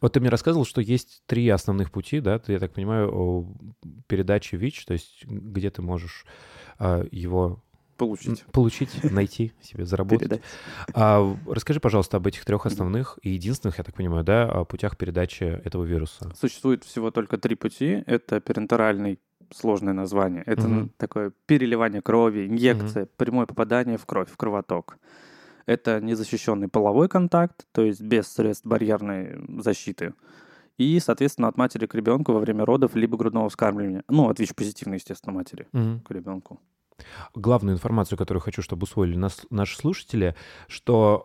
Вот 0.00 0.14
ты 0.14 0.20
мне 0.20 0.30
рассказывал, 0.30 0.64
что 0.64 0.80
есть 0.80 1.22
три 1.26 1.48
основных 1.48 1.90
пути, 1.90 2.20
да, 2.20 2.38
ты, 2.38 2.52
я 2.52 2.58
так 2.58 2.72
понимаю, 2.72 3.54
передачи 4.06 4.56
ВИЧ, 4.56 4.86
то 4.86 4.92
есть 4.94 5.24
где 5.26 5.70
ты 5.70 5.82
можешь 5.82 6.24
а, 6.78 7.04
его 7.10 7.62
Получить. 7.96 8.44
получить, 8.50 9.04
найти 9.12 9.52
себе, 9.60 9.84
заработать. 9.84 10.20
Передать. 10.20 10.42
А, 10.94 11.36
расскажи, 11.46 11.80
пожалуйста, 11.80 12.16
об 12.16 12.26
этих 12.26 12.46
трех 12.46 12.64
основных 12.64 13.18
и 13.22 13.30
единственных, 13.30 13.76
я 13.76 13.84
так 13.84 13.94
понимаю, 13.94 14.24
да, 14.24 14.64
путях 14.64 14.96
передачи 14.96 15.44
этого 15.44 15.84
вируса. 15.84 16.32
Существует 16.34 16.84
всего 16.84 17.10
только 17.10 17.36
три 17.36 17.56
пути. 17.56 18.02
Это 18.06 18.40
перентеральный, 18.40 19.18
сложное 19.52 19.92
название. 19.92 20.42
Это 20.46 20.88
такое 20.96 21.32
переливание 21.46 22.00
крови, 22.00 22.46
инъекция, 22.46 23.06
прямое 23.16 23.44
попадание 23.44 23.98
в 23.98 24.06
кровь, 24.06 24.30
в 24.30 24.36
кровоток. 24.38 24.96
Это 25.70 26.00
незащищенный 26.00 26.66
половой 26.66 27.08
контакт, 27.08 27.64
то 27.70 27.82
есть 27.82 28.00
без 28.00 28.26
средств 28.26 28.66
барьерной 28.66 29.38
защиты. 29.62 30.14
И, 30.78 30.98
соответственно, 30.98 31.46
от 31.46 31.56
матери 31.56 31.86
к 31.86 31.94
ребенку 31.94 32.32
во 32.32 32.40
время 32.40 32.64
родов 32.64 32.96
либо 32.96 33.16
грудного 33.16 33.48
вскармливания. 33.50 34.02
Ну, 34.08 34.28
от 34.28 34.40
ВИЧ-позитивной, 34.40 34.96
естественно, 34.96 35.32
матери 35.32 35.68
Мгм. 35.72 36.00
к 36.00 36.10
ребенку. 36.10 36.58
главную 37.36 37.76
информацию, 37.76 38.18
которую 38.18 38.42
хочу, 38.42 38.62
чтобы 38.62 38.82
усвоили 38.82 39.16
нас, 39.16 39.46
наши 39.50 39.76
слушатели, 39.76 40.34
что 40.66 41.24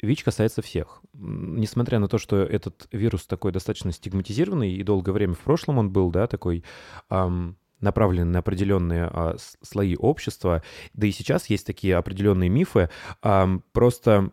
ВИЧ 0.00 0.24
касается 0.24 0.62
всех. 0.62 1.02
Несмотря 1.12 1.98
на 1.98 2.08
то, 2.08 2.16
что 2.16 2.36
этот 2.36 2.88
вирус 2.90 3.26
такой 3.26 3.52
достаточно 3.52 3.92
стигматизированный, 3.92 4.72
и 4.72 4.82
долгое 4.82 5.12
время 5.12 5.34
в 5.34 5.40
прошлом 5.40 5.76
он 5.76 5.90
был, 5.90 6.10
да, 6.10 6.26
такой 6.26 6.64
ам, 7.10 7.56
направлен 7.82 8.30
на 8.32 8.38
определенные 8.38 9.04
а, 9.04 9.36
слои 9.62 9.96
общества, 9.96 10.62
да 10.94 11.06
и 11.06 11.12
сейчас 11.12 11.46
есть 11.50 11.66
такие 11.66 11.96
определенные 11.96 12.48
мифы, 12.48 12.88
ам, 13.20 13.62
просто 13.72 14.32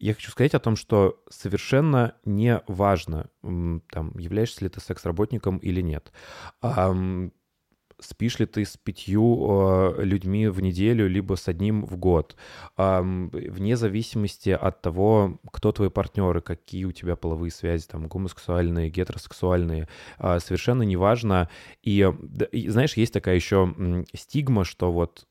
я 0.00 0.14
хочу 0.14 0.30
сказать 0.30 0.54
о 0.54 0.60
том, 0.60 0.76
что 0.76 1.22
совершенно 1.28 2.14
не 2.24 2.62
важно, 2.68 3.30
там, 3.42 4.16
являешься 4.16 4.62
ли 4.62 4.68
ты 4.68 4.80
секс-работником 4.80 5.58
или 5.58 5.80
нет. 5.80 6.12
Ам, 6.60 7.32
спишь 8.00 8.38
ли 8.38 8.46
ты 8.46 8.64
с 8.64 8.76
пятью 8.76 9.46
э, 9.98 10.04
людьми 10.04 10.48
в 10.48 10.60
неделю, 10.60 11.08
либо 11.08 11.34
с 11.34 11.48
одним 11.48 11.84
в 11.84 11.96
год, 11.96 12.36
вне 12.76 13.76
зависимости 13.76 14.50
от 14.50 14.82
того, 14.82 15.38
кто 15.52 15.72
твои 15.72 15.88
партнеры, 15.88 16.40
какие 16.40 16.84
у 16.84 16.92
тебя 16.92 17.16
половые 17.16 17.50
связи, 17.50 17.86
там, 17.86 18.06
гомосексуальные, 18.06 18.90
гетеросексуальные, 18.90 19.88
а, 20.18 20.38
совершенно 20.40 20.82
неважно. 20.82 21.48
И, 21.82 22.10
и, 22.52 22.68
знаешь, 22.68 22.96
есть 22.96 23.12
такая 23.12 23.34
еще 23.34 24.04
стигма, 24.14 24.64
что 24.64 24.92
вот 24.92 25.26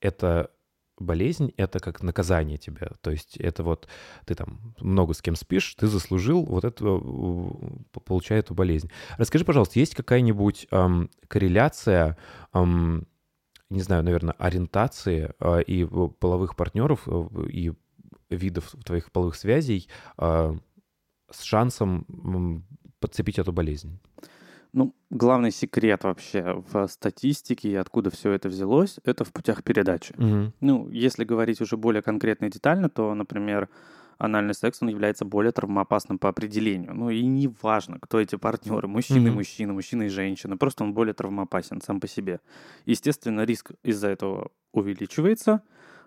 это 0.00 0.50
болезнь— 1.00 1.52
это 1.56 1.80
как 1.80 2.02
наказание 2.02 2.58
тебе. 2.58 2.92
То 3.00 3.10
есть 3.10 3.36
это 3.36 3.62
вот 3.64 3.88
ты 4.26 4.34
там 4.34 4.74
много 4.80 5.14
с 5.14 5.22
кем 5.22 5.34
спишь, 5.34 5.74
ты 5.74 5.86
заслужил 5.86 6.44
вот 6.44 6.64
это, 6.64 6.84
э, 6.84 8.00
получая 8.04 8.40
эту 8.40 8.54
болезнь. 8.54 8.90
Расскажи, 9.18 9.44
пожалуйста, 9.44 9.78
есть 9.78 9.94
какая-нибудь 9.94 10.66
ам, 10.70 11.10
корреляция, 11.28 12.16
ам, 12.52 13.06
не 13.70 13.82
знаю, 13.82 14.04
наверное, 14.04 14.34
ориентации 14.34 15.32
а, 15.38 15.60
и 15.60 15.84
половых 15.84 16.56
партнеров 16.56 17.02
э, 17.06 17.28
и 17.48 17.72
видов 18.28 18.74
твоих 18.84 19.10
половых 19.12 19.36
связей 19.36 19.88
а, 20.16 20.56
с 21.30 21.42
шансом 21.42 22.64
подцепить 23.00 23.38
эту 23.38 23.52
болезнь? 23.52 23.98
Ну, 24.72 24.94
главный 25.10 25.50
секрет 25.50 26.04
вообще 26.04 26.62
в 26.72 26.86
статистике 26.88 27.70
и 27.70 27.74
откуда 27.74 28.10
все 28.10 28.32
это 28.32 28.48
взялось, 28.48 28.98
это 29.04 29.24
в 29.24 29.32
путях 29.32 29.64
передачи. 29.64 30.14
Мгм. 30.16 30.52
Ну, 30.60 30.88
если 30.90 31.24
говорить 31.24 31.60
уже 31.60 31.76
более 31.76 32.02
конкретно 32.02 32.46
и 32.46 32.50
детально, 32.50 32.88
то, 32.88 33.12
например, 33.14 33.68
анальный 34.18 34.54
секс, 34.54 34.82
он 34.82 34.88
является 34.88 35.24
более 35.24 35.50
травмоопасным 35.50 36.18
по 36.18 36.28
определению. 36.28 36.94
Ну 36.94 37.10
и 37.10 37.24
не 37.24 37.48
важно, 37.62 37.98
кто 37.98 38.20
эти 38.20 38.36
партнеры, 38.36 38.86
мужчина 38.86 39.28
и 39.28 39.30
мужчина, 39.30 39.72
мужчина 39.72 40.04
и 40.04 40.08
женщина, 40.08 40.56
просто 40.56 40.84
он 40.84 40.92
более 40.92 41.14
травмоопасен 41.14 41.80
сам 41.80 42.00
по 42.00 42.06
себе. 42.06 42.40
Естественно, 42.86 43.44
риск 43.44 43.72
из-за 43.82 44.08
этого 44.08 44.50
увеличивается. 44.72 45.62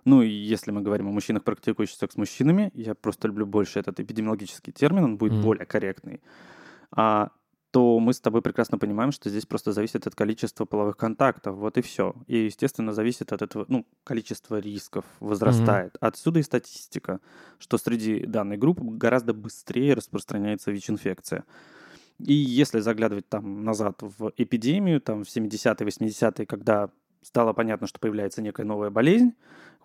Ну 0.06 0.22
и 0.22 0.30
если 0.30 0.72
мы 0.72 0.82
говорим 0.82 1.08
о 1.08 1.12
мужчинах, 1.12 1.44
практикующих 1.44 1.98
секс 1.98 2.14
с 2.14 2.18
мужчинами, 2.18 2.72
я 2.76 2.94
просто 2.94 3.28
люблю 3.28 3.46
больше 3.46 3.80
этот 3.80 4.00
эпидемиологический 4.00 4.74
термин, 4.74 5.04
он 5.06 5.18
будет 5.18 5.34
Мгм. 5.34 5.42
более 5.42 5.66
корректный. 5.66 6.22
А 6.92 7.30
то 7.74 8.00
мы 8.00 8.14
с 8.14 8.20
тобой 8.20 8.44
прекрасно 8.44 8.78
понимаем, 8.78 9.12
что 9.12 9.32
здесь 9.32 9.48
просто 9.48 9.72
зависит 9.72 10.06
от 10.06 10.14
количества 10.14 10.66
половых 10.66 10.96
контактов, 10.96 11.56
вот 11.56 11.76
и 11.80 11.82
все. 11.82 12.14
И, 12.28 12.46
естественно, 12.46 12.94
зависит 12.94 13.34
от 13.34 13.42
этого, 13.42 13.66
ну, 13.68 13.88
количество 14.04 14.60
рисков 14.60 15.06
возрастает. 15.20 15.98
Отсюда 16.00 16.40
и 16.40 16.44
статистика, 16.44 17.20
что 17.58 17.80
среди 17.80 18.28
данной 18.28 18.58
группы 18.58 18.84
гораздо 18.84 19.34
быстрее 19.34 19.96
распространяется 19.96 20.72
ВИЧ-инфекция. 20.72 21.46
И 22.20 22.34
если 22.34 22.80
заглядывать 22.80 23.28
там 23.28 23.64
назад 23.64 23.96
в 24.02 24.32
эпидемию, 24.38 25.02
там 25.02 25.24
в 25.24 25.28
70-е, 25.28 25.88
80-е, 25.88 26.46
когда 26.46 26.92
стало 27.24 27.54
понятно, 27.54 27.88
что 27.88 28.00
появляется 28.00 28.42
некая 28.42 28.66
новая 28.66 28.90
болезнь, 28.90 29.34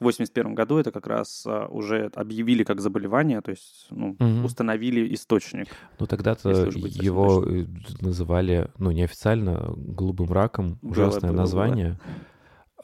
в 0.00 0.04
81 0.04 0.54
году 0.54 0.78
это 0.78 0.92
как 0.92 1.06
раз 1.06 1.44
а, 1.46 1.66
уже 1.66 2.10
объявили 2.14 2.62
как 2.62 2.80
заболевание, 2.80 3.40
то 3.40 3.50
есть 3.50 3.86
ну, 3.90 4.14
Мгм. 4.18 4.44
установили 4.44 5.12
источник. 5.14 5.68
Ну, 5.98 6.06
тогда-то 6.06 6.50
его 6.50 7.44
э, 7.44 7.66
называли, 8.00 8.70
ну, 8.78 8.92
неофициально, 8.92 9.72
голубым 9.76 10.32
раком. 10.32 10.78
Ужасное 10.82 11.30
было. 11.30 11.40
название. 11.40 11.98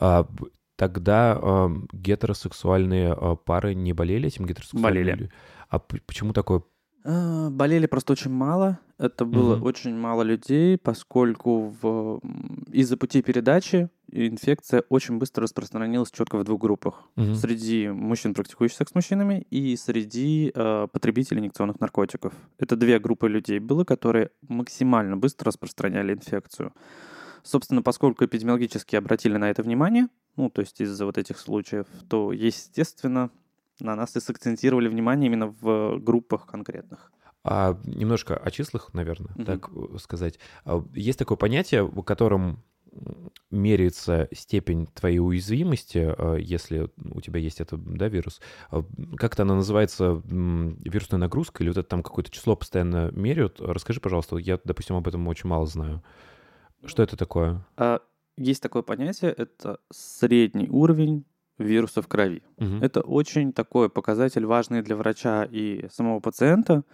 А, 0.01 0.27
тогда 0.77 1.39
ам, 1.41 1.89
гетеросексуальные 1.93 3.13
а, 3.13 3.37
пары 3.37 3.75
не 3.75 3.93
болели 3.93 4.27
этим 4.27 4.47
гетеросексуальным? 4.47 5.05
Болели. 5.05 5.11
люди? 5.13 5.31
А 5.69 5.79
почему 5.79 6.33
такое? 6.33 6.63
А, 7.05 7.51
Болели 7.51 7.87
просто 7.87 8.13
очень 8.15 8.31
мало. 8.31 8.79
Это 8.97 9.25
было 9.25 9.57
Мгм. 9.57 9.65
очень 9.65 9.95
мало 9.95 10.23
людей, 10.23 10.79
поскольку 10.79 11.75
в... 11.83 12.21
из-за 12.73 12.97
путей 12.97 13.23
передачи 13.23 13.91
инфекция 14.11 14.85
очень 14.89 15.19
быстро 15.19 15.43
распространилась 15.43 16.11
четко 16.13 16.39
в 16.39 16.45
двух 16.45 16.61
группах. 16.61 17.03
Мгм. 17.17 17.35
Среди 17.35 17.89
мужчин, 17.89 18.33
практикующих 18.35 18.79
секс 18.79 18.93
с 18.93 18.95
мужчинами, 18.95 19.47
и 19.51 19.77
среди 19.77 20.53
э, 20.55 20.87
потребителей 20.93 21.41
инъекционных 21.41 21.81
наркотиков. 21.81 22.33
Это 22.59 22.77
две 22.77 22.99
группы 23.01 23.29
людей 23.29 23.59
было, 23.59 23.85
которые 23.85 24.31
максимально 24.49 25.17
быстро 25.17 25.49
распространяли 25.49 26.15
инфекцию. 26.15 26.73
Собственно, 27.43 27.83
поскольку 27.83 28.25
эпидемиологически 28.25 28.97
обратили 28.97 29.37
на 29.37 29.51
это 29.51 29.63
внимание, 29.63 30.09
ну, 30.37 30.49
то 30.49 30.61
есть 30.63 30.81
из-за 30.81 31.05
вот 31.05 31.19
этих 31.19 31.39
случаев, 31.39 31.87
то, 32.09 32.33
естественно, 32.33 33.31
на 33.81 33.97
нас 33.97 34.17
и 34.17 34.21
сакцентировали 34.21 34.89
внимание 34.89 35.27
именно 35.29 35.47
в 35.49 35.99
группах 35.99 36.47
конкретных. 36.47 37.13
А 37.43 37.79
немножко 37.85 38.37
о 38.37 38.51
числах, 38.51 38.95
наверное, 38.95 39.33
Мгм. 39.37 39.45
так 39.45 39.69
э, 39.75 39.99
сказать. 39.99 40.39
А, 40.65 40.83
Есть 40.95 41.19
такое 41.19 41.37
понятие, 41.37 41.83
в 41.85 42.03
котором 42.03 42.63
меряется 43.51 44.29
степень 44.33 44.87
твоей 44.87 45.19
уязвимости, 45.19 46.15
э, 46.17 46.39
если 46.41 46.89
у 46.97 47.21
тебя 47.21 47.41
есть 47.41 47.61
этот 47.61 47.83
да, 47.85 48.09
вирус. 48.09 48.41
А, 48.71 48.85
Как-то 49.17 49.43
она 49.43 49.55
называется 49.57 50.23
вирусная 50.25 51.19
нагрузка, 51.21 51.63
или 51.63 51.71
вот 51.71 51.79
это 51.79 51.89
там 51.89 52.03
какое-то 52.03 52.31
число 52.31 52.57
постоянно 52.57 53.11
меряют. 53.13 53.61
Расскажи, 53.61 54.01
пожалуйста, 54.01 54.37
я, 54.37 54.59
допустим, 54.65 54.97
об 54.97 55.07
этом 55.09 55.27
очень 55.29 55.49
мало 55.49 55.67
знаю. 55.67 56.03
Что 56.85 57.03
это 57.03 57.17
такое? 57.17 57.67
А, 57.77 58.01
Есть 58.37 58.63
такое 58.63 58.83
понятие, 58.83 59.33
это 59.33 59.79
средний 59.93 60.69
уровень 60.69 61.25
вируса 61.59 62.03
в 62.03 62.09
крови. 62.09 62.43
Мгм. 62.59 62.83
Это 62.83 63.01
очень 63.01 63.53
такой 63.53 63.89
показатель 63.89 64.45
важный 64.45 64.83
для 64.83 64.97
врача 64.97 65.45
и 65.51 65.87
самого 65.91 66.21
пациента, 66.21 66.85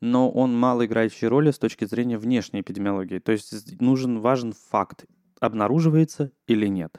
но 0.00 0.30
он 0.30 0.56
мало 0.58 0.84
играющий 0.84 1.28
роли 1.28 1.50
с 1.50 1.58
точки 1.58 1.86
зрения 1.86 2.18
внешней 2.18 2.60
эпидемиологии. 2.60 3.18
То 3.18 3.32
есть 3.32 3.80
нужен 3.80 4.20
важен 4.20 4.52
факт, 4.52 5.06
обнаруживается 5.40 6.30
или 6.46 6.66
нет. 6.66 6.94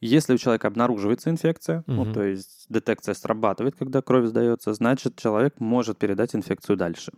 Если 0.00 0.34
у 0.34 0.38
человека 0.38 0.68
обнаруживается 0.68 1.28
инфекция, 1.28 1.82
ну, 1.86 2.04
Мгм. 2.04 2.14
то 2.14 2.22
есть 2.22 2.66
детекция 2.68 3.14
срабатывает, 3.14 3.74
когда 3.74 4.00
кровь 4.00 4.26
сдается, 4.26 4.72
значит, 4.72 5.16
человек 5.16 5.58
может 5.58 5.98
передать 5.98 6.36
инфекцию 6.36 6.76
дальше. 6.76 7.12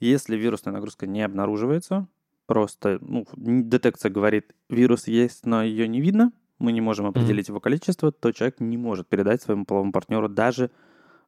Если 0.00 0.36
вирусная 0.36 0.74
нагрузка 0.74 1.06
не 1.06 1.22
обнаруживается, 1.22 2.08
просто 2.46 2.98
ну, 3.00 3.26
детекция 3.36 4.10
говорит, 4.10 4.54
вирус 4.68 5.06
есть, 5.08 5.46
но 5.46 5.62
ее 5.62 5.88
не 5.88 6.00
видно, 6.02 6.32
мы 6.60 6.72
не 6.72 6.80
можем 6.80 7.06
определить 7.06 7.48
его 7.48 7.58
количество, 7.58 8.12
то 8.12 8.30
человек 8.32 8.60
не 8.60 8.76
может 8.76 9.08
передать 9.08 9.42
своему 9.42 9.64
половому 9.64 9.92
партнеру 9.92 10.28
даже 10.28 10.70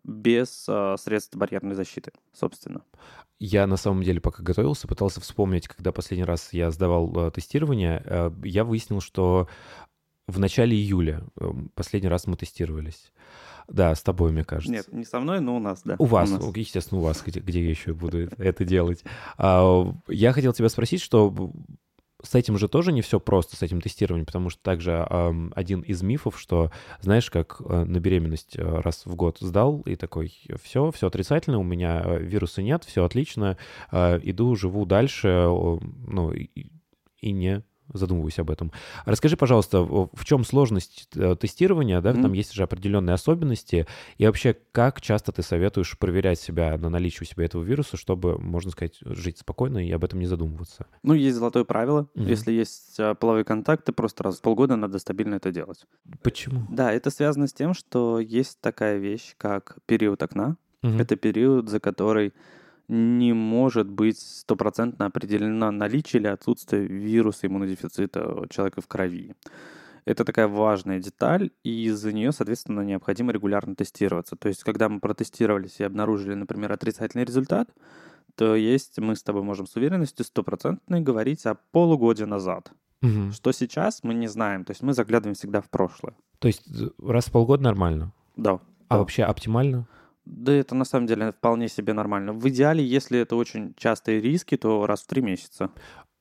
без 0.04 0.66
а, 0.68 0.96
средств 0.96 1.34
барьерной 1.36 1.74
защиты, 1.74 2.12
собственно. 2.32 2.82
Я 3.38 3.66
на 3.66 3.76
самом 3.76 4.02
деле, 4.02 4.20
пока 4.20 4.42
готовился, 4.42 4.86
пытался 4.86 5.20
вспомнить, 5.20 5.66
когда 5.66 5.90
последний 5.90 6.24
раз 6.24 6.52
я 6.52 6.70
сдавал 6.70 7.12
э, 7.16 7.30
тестирование, 7.32 8.02
э, 8.04 8.30
я 8.44 8.62
выяснил, 8.64 9.00
что 9.00 9.48
в 10.28 10.38
начале 10.38 10.76
июля 10.76 11.24
э, 11.40 11.50
последний 11.74 12.08
раз 12.08 12.26
мы 12.26 12.36
тестировались. 12.36 13.12
Да, 13.68 13.94
с 13.94 14.02
тобой, 14.02 14.32
мне 14.32 14.44
кажется. 14.44 14.72
Нет, 14.72 14.92
не 14.92 15.04
со 15.04 15.18
мной, 15.18 15.40
но 15.40 15.56
у 15.56 15.60
нас, 15.60 15.82
да. 15.84 15.96
У 15.98 16.04
вас, 16.04 16.30
нас. 16.30 16.40
ну, 16.40 16.52
естественно, 16.54 17.00
у 17.00 17.04
вас, 17.04 17.22
где, 17.24 17.40
где 17.40 17.62
я 17.62 17.70
еще 17.70 17.94
буду 17.94 18.18
это- 18.38 18.64
делать. 18.64 19.04
Я 19.38 20.32
хотел 20.32 20.52
тебя 20.52 20.68
спросить, 20.68 21.00
что 21.00 21.52
с 22.22 22.34
этим 22.34 22.58
же 22.58 22.68
тоже 22.68 22.92
не 22.92 23.02
все 23.02 23.20
просто, 23.20 23.56
с 23.56 23.62
этим 23.62 23.80
тестированием, 23.80 24.26
потому 24.26 24.50
что 24.50 24.62
также 24.62 25.06
ам, 25.08 25.52
один 25.54 25.80
из 25.80 26.02
мифов, 26.02 26.38
что, 26.38 26.70
знаешь, 27.00 27.30
как 27.30 27.60
э, 27.60 27.84
на 27.84 28.00
беременность 28.00 28.56
э, 28.56 28.80
раз 28.80 29.06
в 29.06 29.14
год 29.14 29.38
сдал, 29.40 29.80
и 29.82 29.96
такой, 29.96 30.32
все, 30.62 30.90
все 30.90 31.06
отрицательно, 31.06 31.58
у 31.58 31.64
меня 31.64 32.02
э, 32.04 32.18
вируса 32.22 32.62
нет, 32.62 32.84
все 32.84 33.04
отлично, 33.04 33.56
э, 33.90 34.20
иду, 34.22 34.54
живу 34.54 34.86
дальше, 34.86 35.28
о, 35.28 35.80
ну, 36.06 36.32
и, 36.32 36.48
и 37.20 37.32
не 37.32 37.62
задумываюсь 37.92 38.38
об 38.38 38.50
этом. 38.50 38.72
Расскажи, 39.04 39.36
пожалуйста, 39.36 39.80
в 39.82 40.24
чем 40.24 40.44
сложность 40.44 41.08
э, 41.14 41.36
тестирования, 41.36 42.00
да, 42.00 42.12
Мгм. 42.12 42.22
там 42.22 42.32
есть 42.32 42.52
же 42.52 42.62
определенные 42.62 43.14
особенности, 43.14 43.86
и 44.18 44.26
вообще, 44.26 44.56
как 44.72 45.00
часто 45.00 45.32
ты 45.32 45.42
советуешь 45.42 45.98
проверять 45.98 46.40
себя 46.40 46.76
на 46.78 46.88
наличие 46.88 47.22
у 47.22 47.24
себя 47.24 47.44
этого 47.44 47.62
вируса, 47.62 47.96
чтобы, 47.96 48.38
можно 48.38 48.70
сказать, 48.70 48.98
жить 49.00 49.38
спокойно 49.38 49.86
и 49.86 49.90
об 49.92 50.04
этом 50.04 50.18
не 50.18 50.26
задумываться? 50.26 50.86
Ну, 51.02 51.14
есть 51.14 51.36
золотое 51.36 51.64
правило. 51.64 52.08
Мгм. 52.14 52.28
Если 52.28 52.52
есть 52.52 52.96
а, 52.98 53.14
половые 53.14 53.44
контакты, 53.44 53.92
просто 53.92 54.24
раз 54.24 54.38
в 54.38 54.42
полгода 54.42 54.76
надо 54.76 54.98
стабильно 54.98 55.36
это 55.36 55.50
делать. 55.50 55.86
Почему? 56.22 56.62
Да, 56.70 56.92
это 56.92 57.10
связано 57.10 57.46
с 57.46 57.52
тем, 57.52 57.74
что 57.74 58.20
есть 58.20 58.60
такая 58.60 58.98
вещь, 58.98 59.34
как 59.36 59.78
период 59.86 60.22
окна. 60.22 60.56
Мгм. 60.82 61.00
Это 61.00 61.16
период, 61.16 61.68
за 61.68 61.80
который 61.80 62.32
не 62.88 63.32
может 63.32 63.88
быть 63.88 64.18
стопроцентно 64.18 65.06
определено 65.06 65.70
наличие 65.70 66.20
или 66.20 66.28
отсутствие 66.28 66.86
вируса 66.86 67.46
иммунодефицита 67.46 68.46
человека 68.50 68.80
в 68.80 68.86
крови. 68.86 69.34
Это 70.04 70.24
такая 70.24 70.48
важная 70.48 70.98
деталь, 70.98 71.50
и 71.62 71.84
из-за 71.84 72.12
нее, 72.12 72.32
соответственно, 72.32 72.80
необходимо 72.80 73.32
регулярно 73.32 73.76
тестироваться. 73.76 74.34
То 74.34 74.48
есть, 74.48 74.64
когда 74.64 74.88
мы 74.88 74.98
протестировались 74.98 75.78
и 75.78 75.84
обнаружили, 75.84 76.34
например, 76.34 76.72
отрицательный 76.72 77.24
результат, 77.24 77.70
то 78.34 78.56
есть 78.56 78.98
мы 78.98 79.14
с 79.14 79.22
тобой 79.22 79.42
можем 79.42 79.66
с 79.66 79.76
уверенностью 79.76 80.24
стопроцентной 80.24 81.00
говорить 81.00 81.46
о 81.46 81.54
полугоде 81.70 82.26
назад. 82.26 82.72
Мгм. 83.00 83.32
Что 83.32 83.52
сейчас, 83.52 84.02
мы 84.02 84.14
не 84.14 84.26
знаем. 84.28 84.64
То 84.64 84.72
есть 84.72 84.82
мы 84.82 84.92
заглядываем 84.92 85.34
всегда 85.34 85.60
в 85.60 85.68
прошлое. 85.68 86.14
То 86.38 86.48
есть 86.48 86.62
э, 86.80 86.88
раз 86.98 87.26
в 87.26 87.32
полгода 87.32 87.62
нормально? 87.62 88.12
Да. 88.36 88.52
А 88.88 88.94
Да. 88.94 88.98
вообще 88.98 89.24
оптимально? 89.24 89.86
Да 90.24 90.52
это 90.52 90.74
на 90.74 90.84
самом 90.84 91.06
деле 91.06 91.32
вполне 91.32 91.68
себе 91.68 91.92
нормально. 91.92 92.32
В 92.32 92.48
идеале, 92.48 92.84
если 92.84 93.20
это 93.20 93.36
очень 93.36 93.74
частые 93.76 94.20
риски, 94.20 94.56
то 94.56 94.86
раз 94.86 95.02
в 95.02 95.06
три 95.06 95.22
месяца. 95.22 95.70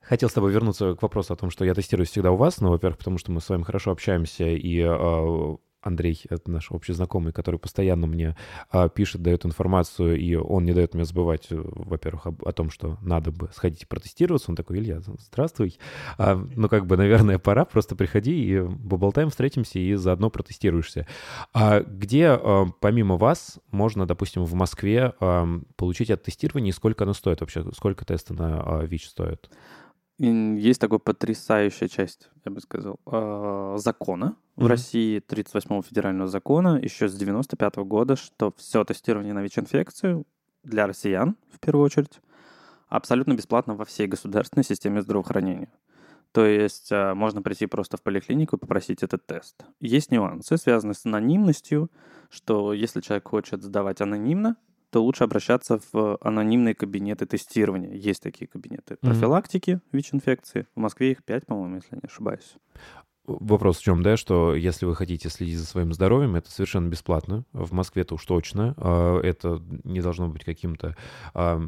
Хотел 0.00 0.28
с 0.28 0.32
тобой 0.32 0.50
вернуться 0.52 0.94
к 0.94 1.02
вопросу 1.02 1.32
о 1.32 1.36
том, 1.36 1.50
что 1.50 1.64
я 1.64 1.74
тестируюсь 1.74 2.10
всегда 2.10 2.32
у 2.32 2.36
вас, 2.36 2.60
ну, 2.60 2.70
во-первых, 2.70 2.98
потому 2.98 3.18
что 3.18 3.30
мы 3.30 3.40
с 3.40 3.48
вами 3.48 3.62
хорошо 3.62 3.92
общаемся, 3.92 4.44
и 4.44 4.80
э, 4.80 5.56
Андрей, 5.82 6.22
это 6.30 6.50
наш 6.50 6.70
общий 6.70 6.92
знакомый, 6.92 7.32
который 7.32 7.58
постоянно 7.58 8.06
мне 8.06 8.36
э, 8.72 8.88
пишет, 8.94 9.22
дает 9.22 9.44
информацию, 9.44 10.18
и 10.18 10.34
он 10.34 10.64
не 10.64 10.72
дает 10.72 10.94
мне 10.94 11.04
забывать, 11.04 11.48
э, 11.50 11.56
во-первых, 11.60 12.26
об- 12.26 12.44
о 12.46 12.52
том, 12.52 12.70
что 12.70 12.98
надо 13.02 13.32
бы 13.32 13.50
сходить 13.52 13.82
и 13.82 13.86
протестироваться. 13.86 14.50
Он 14.50 14.56
такой, 14.56 14.78
Илья, 14.78 15.00
здравствуй. 15.00 15.78
А, 16.18 16.36
ну, 16.36 16.68
как 16.68 16.86
бы, 16.86 16.96
наверное, 16.96 17.38
пора, 17.40 17.64
просто 17.64 17.96
приходи 17.96 18.32
и 18.32 18.60
поболтаем, 18.62 19.30
встретимся 19.30 19.78
и 19.78 19.94
заодно 19.94 20.30
протестируешься. 20.30 21.06
А 21.52 21.80
где, 21.80 22.38
э, 22.40 22.64
помимо 22.80 23.16
вас, 23.16 23.58
можно, 23.70 24.06
допустим, 24.06 24.44
в 24.44 24.54
Москве 24.54 25.14
э, 25.20 25.46
получить 25.76 26.10
это 26.10 26.24
тестирование, 26.24 26.70
и 26.70 26.72
сколько 26.72 27.04
оно 27.04 27.12
стоит 27.12 27.40
вообще? 27.40 27.64
Сколько 27.74 28.04
теста 28.04 28.34
на 28.34 28.82
э, 28.82 28.86
ВИЧ 28.86 29.08
стоит? 29.08 29.50
Есть 30.28 30.80
такая 30.80 31.00
потрясающая 31.00 31.88
часть, 31.88 32.30
я 32.44 32.52
бы 32.52 32.60
сказал, 32.60 33.00
э, 33.06 33.74
закона 33.78 34.36
в 34.54 34.60
Мгм. 34.60 34.68
России, 34.68 35.18
38-го 35.18 35.82
федерального 35.82 36.28
закона, 36.28 36.78
еще 36.80 37.08
с 37.08 37.14
95 37.14 37.84
года, 37.84 38.14
что 38.14 38.54
все 38.56 38.84
тестирование 38.84 39.34
на 39.34 39.42
ВИЧ-инфекцию 39.42 40.24
для 40.62 40.86
россиян, 40.86 41.36
в 41.50 41.58
первую 41.58 41.84
очередь, 41.84 42.20
абсолютно 42.88 43.34
бесплатно 43.34 43.74
во 43.74 43.84
всей 43.84 44.06
государственной 44.06 44.62
системе 44.64 45.02
здравоохранения. 45.02 45.72
То 46.30 46.46
есть 46.46 46.92
а, 46.92 47.14
можно 47.14 47.42
прийти 47.42 47.66
просто 47.66 47.96
в 47.96 48.02
поликлинику 48.02 48.56
и 48.56 48.58
попросить 48.60 49.02
этот 49.02 49.26
тест. 49.26 49.64
Есть 49.80 50.12
нюансы, 50.12 50.56
связанные 50.56 50.94
с 50.94 51.04
анонимностью, 51.04 51.90
что 52.30 52.72
если 52.72 53.00
человек 53.00 53.28
хочет 53.28 53.62
сдавать 53.62 54.00
анонимно, 54.00 54.56
то 54.92 55.02
лучше 55.02 55.24
обращаться 55.24 55.80
в 55.92 56.18
анонимные 56.20 56.74
кабинеты 56.74 57.24
тестирования. 57.24 57.94
Есть 57.94 58.22
такие 58.22 58.46
кабинеты 58.46 58.96
профилактики 58.96 59.80
ВИЧ-инфекции. 59.90 60.66
В 60.76 60.80
Москве 60.80 61.12
их 61.12 61.24
пять, 61.24 61.46
по-моему, 61.46 61.76
если 61.76 61.96
не 61.96 62.02
ошибаюсь. 62.04 62.56
Вопрос 63.24 63.78
в 63.78 63.82
чем, 63.82 64.02
да, 64.02 64.16
что 64.16 64.54
если 64.54 64.84
вы 64.84 64.96
хотите 64.96 65.28
следить 65.28 65.58
за 65.58 65.64
своим 65.64 65.92
здоровьем, 65.92 66.34
это 66.34 66.50
совершенно 66.50 66.88
бесплатно. 66.88 67.44
В 67.52 67.72
Москве-то 67.72 68.16
уж 68.16 68.24
точно. 68.24 68.74
А, 68.76 69.20
Это 69.20 69.62
не 69.84 70.00
должно 70.00 70.28
быть 70.28 70.44
каким-то 70.44 70.96
а, 71.32 71.62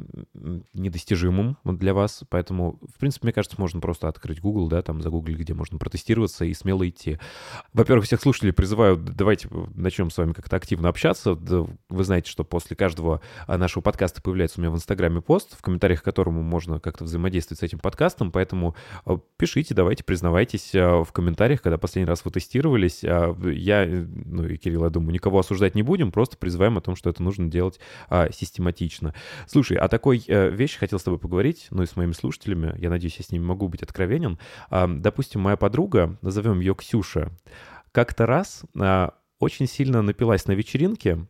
недостижимым 0.73 1.57
для 1.65 1.95
вас. 1.95 2.25
Поэтому, 2.29 2.81
в 2.83 2.99
принципе, 2.99 3.27
мне 3.27 3.33
кажется, 3.33 3.61
можно 3.61 3.81
просто 3.81 4.09
открыть 4.09 4.41
Google, 4.41 4.69
да, 4.69 4.83
там 4.83 5.01
загуглить, 5.01 5.39
где 5.39 5.55
можно 5.55 5.79
протестироваться 5.79 6.45
и 6.45 6.55
смело 6.55 6.89
идти. 6.89 7.19
Во-первых, 7.73 8.07
всех 8.07 8.21
слушателей 8.21 8.53
призываю, 8.53 8.97
давайте 8.97 9.49
начнем 9.75 10.11
с 10.11 10.19
вами 10.19 10.33
как-то 10.33 10.57
активно 10.57 10.89
общаться. 10.89 11.35
Вы 11.35 12.05
знаете, 12.05 12.31
что 12.31 12.43
после 12.43 12.75
каждого 12.75 13.21
а, 13.47 13.59
нашего 13.59 13.83
подкаста 13.83 14.23
появляется 14.23 14.59
у 14.59 14.63
меня 14.63 14.73
в 14.73 14.77
Инстаграме 14.77 15.21
пост, 15.21 15.57
в 15.57 15.63
комментариях 15.63 16.03
к 16.03 16.05
которому 16.05 16.43
можно 16.43 16.81
как-то 16.81 17.05
взаимодействовать 17.05 17.61
с 17.61 17.63
этим 17.63 17.79
подкастом, 17.79 18.33
поэтому 18.33 18.75
а, 19.05 19.19
Пишите, 19.37 19.75
давайте, 19.75 20.05
признавайтесь 20.05 20.75
а, 20.75 21.05
в 21.05 21.13
комментариях, 21.13 21.44
когда 21.63 21.79
последний 21.79 22.09
раз 22.09 22.25
вы 22.25 22.31
тестировались. 22.31 23.05
А, 23.05 23.37
Я, 23.51 23.85
э, 23.85 24.07
ну 24.25 24.45
и 24.47 24.57
Кирилл, 24.57 24.85
я 24.85 24.91
думаю, 24.91 25.13
никого 25.13 25.39
осуждать 25.39 25.75
не 25.75 25.83
будем, 25.83 26.13
просто 26.13 26.37
призываем 26.37 26.79
о 26.79 26.81
том, 26.81 26.97
что 26.97 27.11
это 27.11 27.23
нужно 27.23 27.51
делать 27.51 27.79
а, 28.09 28.31
систематично. 28.31 29.15
Слушай, 29.47 29.77
о 29.77 29.89
такой 29.89 30.23
э, 30.27 30.51
вещи 30.51 30.79
хотел 30.79 30.99
с 30.99 31.03
тобой 31.03 31.19
поговорить, 31.19 31.69
ну 31.71 31.83
и 31.83 31.87
с 31.87 31.97
моими 31.97 32.13
слушателями. 32.13 32.75
Я 32.79 32.91
надеюсь, 32.91 33.17
я 33.19 33.25
с 33.25 33.31
ними 33.31 33.45
могу 33.45 33.69
быть 33.69 33.83
откровенен. 33.83 34.39
А, 34.71 34.89
Допустим, 34.89 35.41
моя 35.41 35.57
подруга, 35.57 36.17
назовем 36.23 36.61
ее 36.61 36.75
Ксюша, 36.75 37.31
как-то 37.93 38.27
раз 38.27 38.63
а, 38.79 39.15
очень 39.39 39.67
сильно 39.67 40.03
напилась 40.03 40.47
на 40.47 40.53
вечеринке, 40.53 41.13
а, 41.15 41.27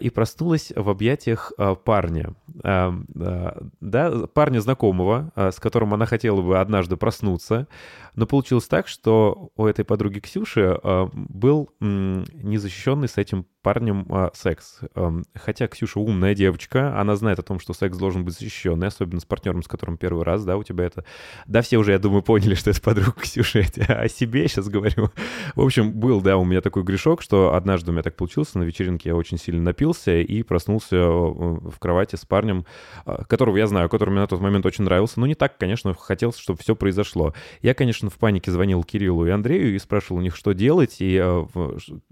и 0.00 0.08
проснулась 0.10 0.72
в 0.74 0.88
объятиях 0.88 1.52
а, 1.58 1.74
парня. 1.74 2.34
А, 2.62 2.94
а, 3.16 3.66
Да, 3.80 4.26
парня 4.28 4.60
знакомого, 4.60 5.32
а, 5.34 5.50
с 5.50 5.58
которым 5.58 5.92
она 5.94 6.06
хотела 6.06 6.40
бы 6.42 6.60
однажды 6.60 6.96
проснуться. 6.96 7.66
Но 8.14 8.26
получилось 8.26 8.68
так, 8.68 8.86
что 8.86 9.50
у 9.56 9.66
этой 9.66 9.84
подруги 9.84 10.20
Ксюши 10.20 10.78
а, 10.80 11.08
был 11.12 11.70
незащищенный 11.80 13.08
с 13.08 13.18
этим 13.18 13.46
парнем 13.64 14.06
а, 14.10 14.30
секс. 14.34 14.80
Ам, 14.94 15.24
Хотя 15.34 15.66
Ксюша 15.66 15.98
умная 15.98 16.34
девочка, 16.34 17.00
она 17.00 17.16
знает 17.16 17.38
о 17.38 17.42
том, 17.42 17.58
что 17.58 17.72
секс 17.72 17.96
должен 17.96 18.24
быть 18.24 18.34
защищенный, 18.34 18.88
особенно 18.88 19.20
с 19.20 19.24
партнером, 19.24 19.62
с 19.62 19.66
которым 19.66 19.96
первый 19.96 20.22
раз, 20.22 20.44
да, 20.44 20.58
у 20.58 20.62
тебя 20.62 20.84
это... 20.84 21.04
Да, 21.46 21.62
все 21.62 21.78
уже, 21.78 21.92
я 21.92 21.98
думаю, 21.98 22.22
поняли, 22.22 22.54
что 22.54 22.70
это 22.70 22.80
подруга 22.80 23.14
Ксюши. 23.20 23.66
Я 23.76 24.00
о 24.00 24.08
себе 24.08 24.46
сейчас 24.46 24.68
говорю. 24.68 25.10
В 25.56 25.62
общем, 25.62 25.92
был, 25.92 26.20
да, 26.20 26.36
у 26.36 26.44
меня 26.44 26.60
такой 26.60 26.82
грешок, 26.82 27.22
что 27.22 27.54
однажды 27.54 27.90
у 27.90 27.94
меня 27.94 28.02
так 28.02 28.16
получилось, 28.16 28.54
на 28.54 28.62
вечеринке 28.62 29.08
я 29.08 29.16
очень 29.16 29.38
сильно 29.38 29.62
напился 29.62 30.18
и 30.18 30.42
проснулся 30.42 30.96
э, 30.96 31.00
в 31.00 31.78
кровати 31.78 32.16
с 32.16 32.26
парнем, 32.26 32.66
э, 33.06 33.24
которого 33.26 33.56
я 33.56 33.66
знаю, 33.66 33.88
который 33.88 34.10
мне 34.10 34.20
на 34.20 34.26
тот 34.26 34.40
момент 34.40 34.66
очень 34.66 34.84
нравился. 34.84 35.18
Но 35.18 35.26
не 35.26 35.34
так, 35.34 35.56
конечно, 35.56 35.94
хотелось, 35.94 36.36
чтобы 36.36 36.58
все 36.58 36.76
произошло. 36.76 37.32
Я, 37.62 37.72
конечно, 37.72 38.10
в 38.10 38.18
панике 38.18 38.50
звонил 38.50 38.84
Кириллу 38.84 39.26
и 39.26 39.30
Андрею 39.30 39.74
и 39.74 39.78
спрашивал 39.78 40.18
у 40.18 40.22
них, 40.22 40.36
что 40.36 40.52
делать 40.52 40.96
и 41.00 41.18
э, 41.18 41.44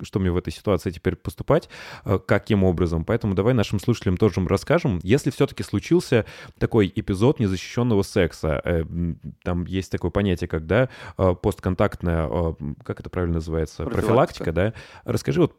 что 0.02 0.18
мне 0.18 0.30
в 0.30 0.36
этой 0.38 0.50
ситуации 0.50 0.90
теперь 0.90 1.16
поступать, 1.16 1.41
э, 2.04 2.18
каким 2.26 2.64
образом. 2.64 3.04
Поэтому 3.04 3.34
давай 3.34 3.54
нашим 3.54 3.80
слушателям 3.80 4.16
тоже 4.16 4.40
расскажем. 4.46 5.00
Если 5.02 5.30
все-таки 5.30 5.62
случился 5.62 6.24
такой 6.58 6.92
эпизод 6.94 7.38
незащищенного 7.38 8.02
секса, 8.02 8.60
э, 8.64 8.84
там 9.42 9.64
есть 9.66 9.90
такое 9.90 10.10
понятие, 10.10 10.48
когда 10.48 10.88
э, 11.18 11.34
постконтактная, 11.40 12.54
как 12.84 13.00
это 13.00 13.10
правильно 13.10 13.34
называется, 13.34 13.84
Профилактика. 13.84 14.44
профилактика, 14.44 14.52
да? 14.52 14.74
Расскажи, 15.04 15.40
вот 15.40 15.56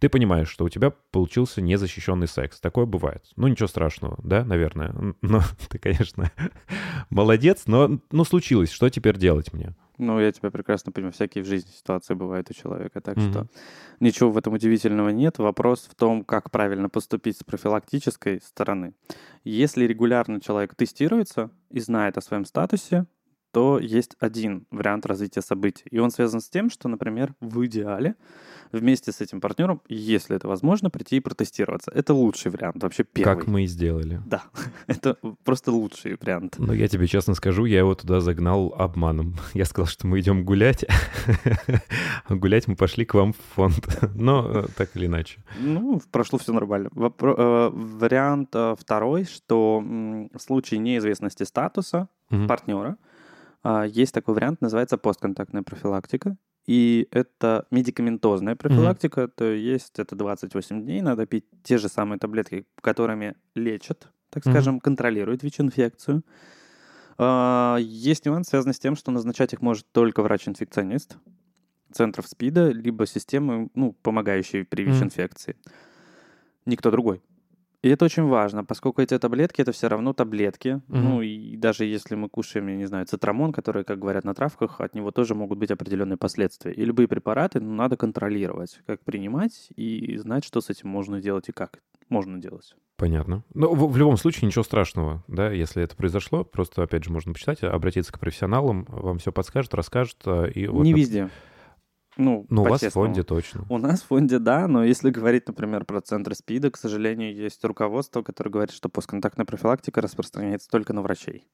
ты 0.00 0.08
понимаешь, 0.08 0.48
что 0.48 0.64
у 0.64 0.68
тебя 0.68 0.90
получился 0.90 1.62
незащищенный 1.62 2.28
секс. 2.28 2.60
Такое 2.60 2.84
бывает. 2.84 3.24
Ну, 3.36 3.48
ничего 3.48 3.68
страшного, 3.68 4.18
да, 4.22 4.44
наверное. 4.44 4.94
Но 5.22 5.40
ты, 5.68 5.78
конечно, 5.78 6.30
молодец, 7.10 7.62
но 7.66 8.00
ну, 8.10 8.24
случилось. 8.24 8.70
Что 8.70 8.90
теперь 8.90 9.16
делать 9.16 9.52
мне? 9.52 9.74
Ну, 9.98 10.18
я 10.18 10.32
тебя 10.32 10.50
прекрасно 10.50 10.90
понимаю, 10.92 11.12
всякие 11.12 11.44
в 11.44 11.46
жизни 11.46 11.70
ситуации 11.70 12.14
бывают 12.14 12.50
у 12.50 12.54
человека, 12.54 13.00
так 13.00 13.16
Мгм. 13.16 13.30
что 13.30 13.46
ничего 14.00 14.30
в 14.30 14.38
этом 14.38 14.52
удивительного 14.54 15.10
нет. 15.10 15.38
Вопрос 15.38 15.86
в 15.88 15.94
том, 15.94 16.24
как 16.24 16.50
правильно 16.50 16.88
поступить 16.88 17.38
с 17.38 17.44
профилактической 17.44 18.40
стороны. 18.40 18.94
Если 19.44 19.84
регулярно 19.84 20.40
человек 20.40 20.74
тестируется 20.74 21.50
и 21.70 21.78
знает 21.80 22.18
о 22.18 22.22
своем 22.22 22.44
статусе, 22.44 23.06
то 23.54 23.78
есть 23.78 24.16
один 24.18 24.66
вариант 24.72 25.06
развития 25.06 25.40
событий. 25.40 25.84
И 25.92 26.00
он 26.00 26.10
связан 26.10 26.40
с 26.40 26.48
тем, 26.48 26.70
что, 26.70 26.88
например, 26.88 27.34
в 27.40 27.64
идеале 27.66 28.16
вместе 28.72 29.12
с 29.12 29.20
этим 29.20 29.40
партнером, 29.40 29.80
если 29.88 30.34
это 30.34 30.48
возможно, 30.48 30.90
прийти 30.90 31.18
и 31.18 31.20
протестироваться. 31.20 31.92
Это 31.94 32.14
лучший 32.14 32.50
вариант, 32.50 32.82
вообще 32.82 33.04
первый. 33.04 33.32
Как 33.32 33.46
мы 33.46 33.62
и 33.62 33.66
сделали. 33.66 34.20
Да, 34.26 34.42
это 34.88 35.16
просто 35.44 35.70
лучший 35.70 36.16
вариант. 36.20 36.56
Но 36.58 36.74
я 36.74 36.88
тебе 36.88 37.06
честно 37.06 37.34
скажу, 37.34 37.64
я 37.64 37.78
его 37.78 37.94
туда 37.94 38.20
загнал 38.20 38.74
обманом. 38.76 39.36
Я 39.54 39.66
сказал, 39.66 39.86
что 39.86 40.08
мы 40.08 40.18
идем 40.18 40.44
гулять. 40.44 40.84
Гулять 42.28 42.66
мы 42.66 42.74
пошли 42.74 43.04
к 43.04 43.14
вам 43.14 43.34
в 43.34 43.54
фонд. 43.54 43.86
Но 44.16 44.50
э, 44.52 44.66
так 44.76 44.96
или 44.96 45.06
иначе. 45.06 45.44
Ну, 45.60 46.02
прошло 46.10 46.40
все 46.40 46.52
нормально. 46.52 46.90
Э, 46.96 47.70
вариант 47.72 48.48
э, 48.54 48.74
второй, 48.76 49.26
что 49.26 49.80
в 49.80 50.40
случае 50.40 50.80
неизвестности 50.80 51.44
статуса 51.44 52.08
партнера 52.48 52.96
есть 53.90 54.12
такой 54.14 54.34
вариант, 54.34 54.60
называется 54.60 54.98
постконтактная 54.98 55.62
профилактика. 55.62 56.36
И 56.66 57.08
это 57.10 57.66
медикаментозная 57.70 58.56
профилактика, 58.56 59.28
то 59.28 59.44
есть 59.44 59.98
это 59.98 60.16
28 60.16 60.82
дней, 60.82 61.02
надо 61.02 61.26
пить 61.26 61.44
те 61.62 61.76
же 61.76 61.88
самые 61.88 62.18
таблетки, 62.18 62.66
которыми 62.80 63.34
лечат, 63.54 64.08
так 64.30 64.44
Мгм. 64.46 64.52
скажем, 64.52 64.80
контролируют 64.80 65.42
ВИЧ-инфекцию. 65.42 66.22
А, 67.18 67.76
Есть 67.80 68.24
нюанс, 68.24 68.48
связанный 68.48 68.74
с 68.74 68.78
тем, 68.78 68.96
что 68.96 69.10
назначать 69.12 69.52
их 69.52 69.60
может 69.60 69.86
только 69.92 70.22
врач-инфекционист 70.22 71.18
центров 71.92 72.26
СПИДа, 72.26 72.70
либо 72.70 73.06
системы, 73.06 73.68
ну, 73.74 73.92
помогающие 73.92 74.64
при. 74.64 74.84
ВИЧ-инфекции. 74.84 75.56
Никто 76.66 76.90
другой. 76.90 77.22
И 77.84 77.88
это 77.90 78.06
очень 78.06 78.22
важно, 78.22 78.64
поскольку 78.64 79.02
эти 79.02 79.18
таблетки 79.18 79.60
это 79.60 79.72
все 79.72 79.88
равно 79.88 80.14
таблетки. 80.14 80.80
Мгм. 80.88 81.04
Ну 81.04 81.20
и 81.20 81.54
даже 81.58 81.84
если 81.84 82.14
мы 82.14 82.30
кушаем, 82.30 82.68
я 82.68 82.76
не 82.76 82.86
знаю, 82.86 83.04
цитрамон, 83.04 83.52
который, 83.52 83.84
как 83.84 83.98
говорят 83.98 84.24
на 84.24 84.32
травках, 84.32 84.80
от 84.80 84.94
него 84.94 85.10
тоже 85.10 85.34
могут 85.34 85.58
быть 85.58 85.70
определенные 85.70 86.16
последствия. 86.16 86.72
И 86.72 86.82
любые 86.82 87.08
препараты 87.08 87.60
ну, 87.60 87.74
надо 87.74 87.98
контролировать, 87.98 88.80
как 88.86 89.04
принимать 89.04 89.68
и 89.76 90.16
знать, 90.16 90.46
что 90.46 90.62
с 90.62 90.70
этим 90.70 90.88
можно 90.88 91.20
делать 91.20 91.50
и 91.50 91.52
как 91.52 91.80
можно 92.08 92.38
делать. 92.38 92.74
Понятно. 92.96 93.44
Но 93.52 93.74
в, 93.74 93.92
в 93.92 93.96
любом 93.98 94.16
случае 94.16 94.46
ничего 94.46 94.64
страшного, 94.64 95.22
да, 95.28 95.50
если 95.50 95.82
это 95.82 95.94
произошло. 95.94 96.42
Просто, 96.42 96.82
опять 96.82 97.04
же, 97.04 97.12
можно 97.12 97.34
почитать, 97.34 97.62
обратиться 97.62 98.14
к 98.14 98.18
профессионалам, 98.18 98.86
вам 98.88 99.18
все 99.18 99.30
подскажут, 99.30 99.74
расскажут. 99.74 100.16
а, 100.24 100.46
И 100.46 100.66
вот, 100.68 100.84
не 100.84 100.94
везде. 100.94 101.28
Ну, 102.16 102.46
Ну, 102.48 102.62
у 102.62 102.66
вас 102.66 102.82
в 102.82 102.90
фонде 102.90 103.22
точно. 103.22 103.64
У 103.68 103.78
нас 103.78 104.02
в 104.02 104.06
фонде, 104.06 104.38
да, 104.38 104.68
но 104.68 104.84
если 104.84 105.10
говорить, 105.10 105.46
например, 105.48 105.84
про 105.84 106.00
центр 106.00 106.34
СПИДа, 106.34 106.70
к 106.70 106.76
сожалению, 106.76 107.34
есть 107.34 107.64
руководство, 107.64 108.22
которое 108.22 108.50
говорит, 108.50 108.72
что 108.72 108.88
постконтактная 108.88 109.46
профилактика 109.46 110.00
распространяется 110.00 110.68
только 110.68 110.92
на 110.92 111.02
врачей. 111.02 111.48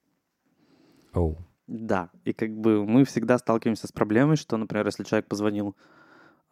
Оу. 1.14 1.38
Да, 1.66 2.11
и 2.25 2.33
как 2.33 2.51
бы 2.51 2.85
мы 2.85 3.05
всегда 3.05 3.38
сталкиваемся 3.38 3.87
с 3.87 3.92
проблемой, 3.92 4.37
что, 4.37 4.57
например, 4.57 4.87
если 4.87 5.05
человек 5.05 5.29
позвонил 5.29 5.77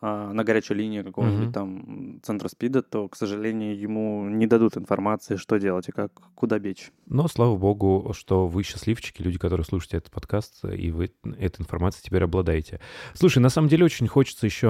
на 0.01 0.45
горячую 0.45 0.79
линию 0.79 1.05
какого-нибудь 1.05 1.45
Мгм. 1.45 1.53
там 1.53 2.21
центра 2.23 2.49
СПИДа, 2.49 2.83
то, 2.83 3.09
к 3.09 3.17
сожалению, 3.17 3.79
ему 3.79 4.29
не 4.29 4.47
дадут 4.47 4.77
информации, 4.77 5.37
что 5.37 5.59
делать 5.59 5.89
и 5.89 5.93
как, 5.93 6.13
куда 6.35 6.59
бечь. 6.59 6.91
Но, 7.07 7.27
слава 7.29 7.57
богу, 7.57 8.13
что 8.17 8.47
вы 8.47 8.63
счастливчики, 8.63 9.23
люди, 9.23 9.39
которые 9.39 9.65
слушаете 9.65 9.97
этот 9.97 10.13
подкаст, 10.13 10.65
и 10.65 10.91
вы 10.91 11.13
этой 11.39 11.61
информацией 11.63 12.05
теперь 12.05 12.25
обладаете. 12.25 12.81
Слушай, 13.15 13.39
на 13.39 13.49
самом 13.49 13.69
деле 13.69 13.85
очень 13.85 14.07
хочется 14.07 14.47
еще 14.47 14.69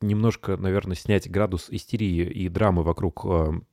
немножко, 0.00 0.56
наверное, 0.56 0.96
снять 0.96 1.30
градус 1.30 1.68
истерии 1.70 2.30
и 2.30 2.48
драмы 2.48 2.82
вокруг 2.82 3.24
м, 3.24 3.66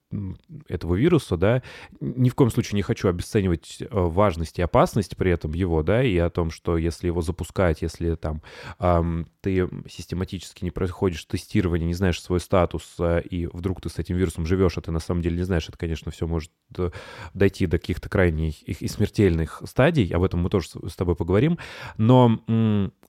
этого 0.68 0.96
вируса, 0.96 1.38
да. 1.38 1.62
Ни 2.00 2.30
в 2.30 2.36
коем 2.36 2.50
случае 2.50 2.78
не 2.78 2.82
хочу 2.82 3.08
обесценивать 3.08 3.78
э, 3.82 3.88
важность 3.92 4.58
и 4.58 4.62
опасность 4.62 5.16
при 5.16 5.32
этом 5.32 5.54
его, 5.54 5.84
да, 5.84 6.04
и 6.04 6.18
о 6.18 6.30
том, 6.30 6.50
что 6.50 6.78
если 6.78 7.08
его 7.08 7.22
запускать, 7.22 7.82
если 7.82 8.16
там 8.16 8.42
ам, 8.80 9.28
ты 9.42 9.70
систематически 9.88 10.64
не 10.64 10.72
проходишь 10.72 11.26
тестирование, 11.26 11.88
не 11.88 11.94
знаешь 11.94 12.22
свой 12.22 12.40
статус, 12.40 12.96
э, 13.00 13.22
и 13.22 13.48
вдруг 13.48 13.82
ты 13.82 13.90
с 13.90 14.00
этим 14.00 14.16
вирусом 14.16 14.46
живешь, 14.46 14.78
а 14.78 14.82
ты 14.82 14.92
на 14.92 15.00
самом 15.00 15.22
деле 15.22 15.38
не 15.38 15.44
знаешь, 15.44 15.70
это, 15.70 15.78
конечно, 15.78 16.12
все 16.12 16.26
может 16.26 16.52
э, 16.78 16.90
дойти 17.34 17.68
до 17.68 17.78
каких-то 17.78 18.10
крайних 18.10 18.64
и 18.64 18.88
смертельных 18.88 19.62
стадий, 19.66 20.08
об 20.08 20.24
этом 20.24 20.42
мы 20.42 20.50
тоже 20.50 20.70
с 20.88 20.96
тобой 20.96 21.16
поговорим, 21.16 21.60
но 21.98 22.40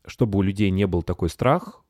чтобы 0.06 0.38
у 0.38 0.42
людей 0.42 0.70
не 0.70 0.86
был 0.86 1.02
такой 1.02 1.28
страх 1.28 1.82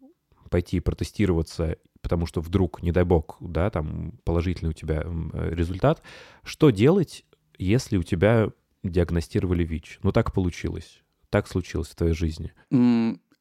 пойти 0.50 0.80
протестироваться, 0.80 1.76
потому 2.02 2.26
что 2.26 2.40
вдруг, 2.40 2.82
не 2.82 2.92
дай 2.92 3.04
бог, 3.04 3.36
да, 3.40 3.70
там 3.70 4.12
положительный 4.24 4.70
у 4.70 4.74
тебя 4.74 5.02
э, 5.04 5.54
результат, 5.54 6.02
что 6.42 6.70
делать, 6.70 7.24
если 7.58 7.96
у 7.96 8.02
тебя 8.02 8.50
диагностировали 8.82 9.64
ВИЧ, 9.64 10.00
ну 10.02 10.12
так 10.12 10.32
получилось, 10.32 11.02
так 11.28 11.46
случилось 11.46 11.88
в 11.88 11.94
твоей 11.94 12.14
жизни. 12.14 12.52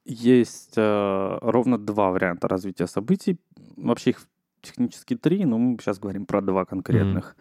Есть 0.05 0.73
э, 0.75 1.37
ровно 1.41 1.77
два 1.77 2.11
варианта 2.11 2.47
развития 2.47 2.87
событий. 2.87 3.39
Вообще 3.77 4.11
их 4.11 4.21
технически 4.61 5.15
три, 5.15 5.45
но 5.45 5.57
мы 5.57 5.77
сейчас 5.79 5.99
говорим 5.99 6.25
про 6.25 6.41
два 6.41 6.65
конкретных. 6.65 7.35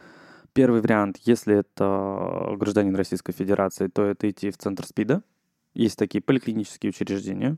Первый 0.53 0.81
вариант, 0.81 1.19
если 1.25 1.57
это 1.57 2.55
гражданин 2.57 2.95
Российской 2.95 3.33
Федерации, 3.33 3.87
то 3.89 4.05
это 4.05 4.29
идти 4.29 4.51
в 4.51 4.59
центр 4.59 4.85
СПИДа. 4.85 5.23
Есть 5.75 5.99
такие 5.99 6.21
поликлинические 6.21 6.91
учреждения. 6.91 7.57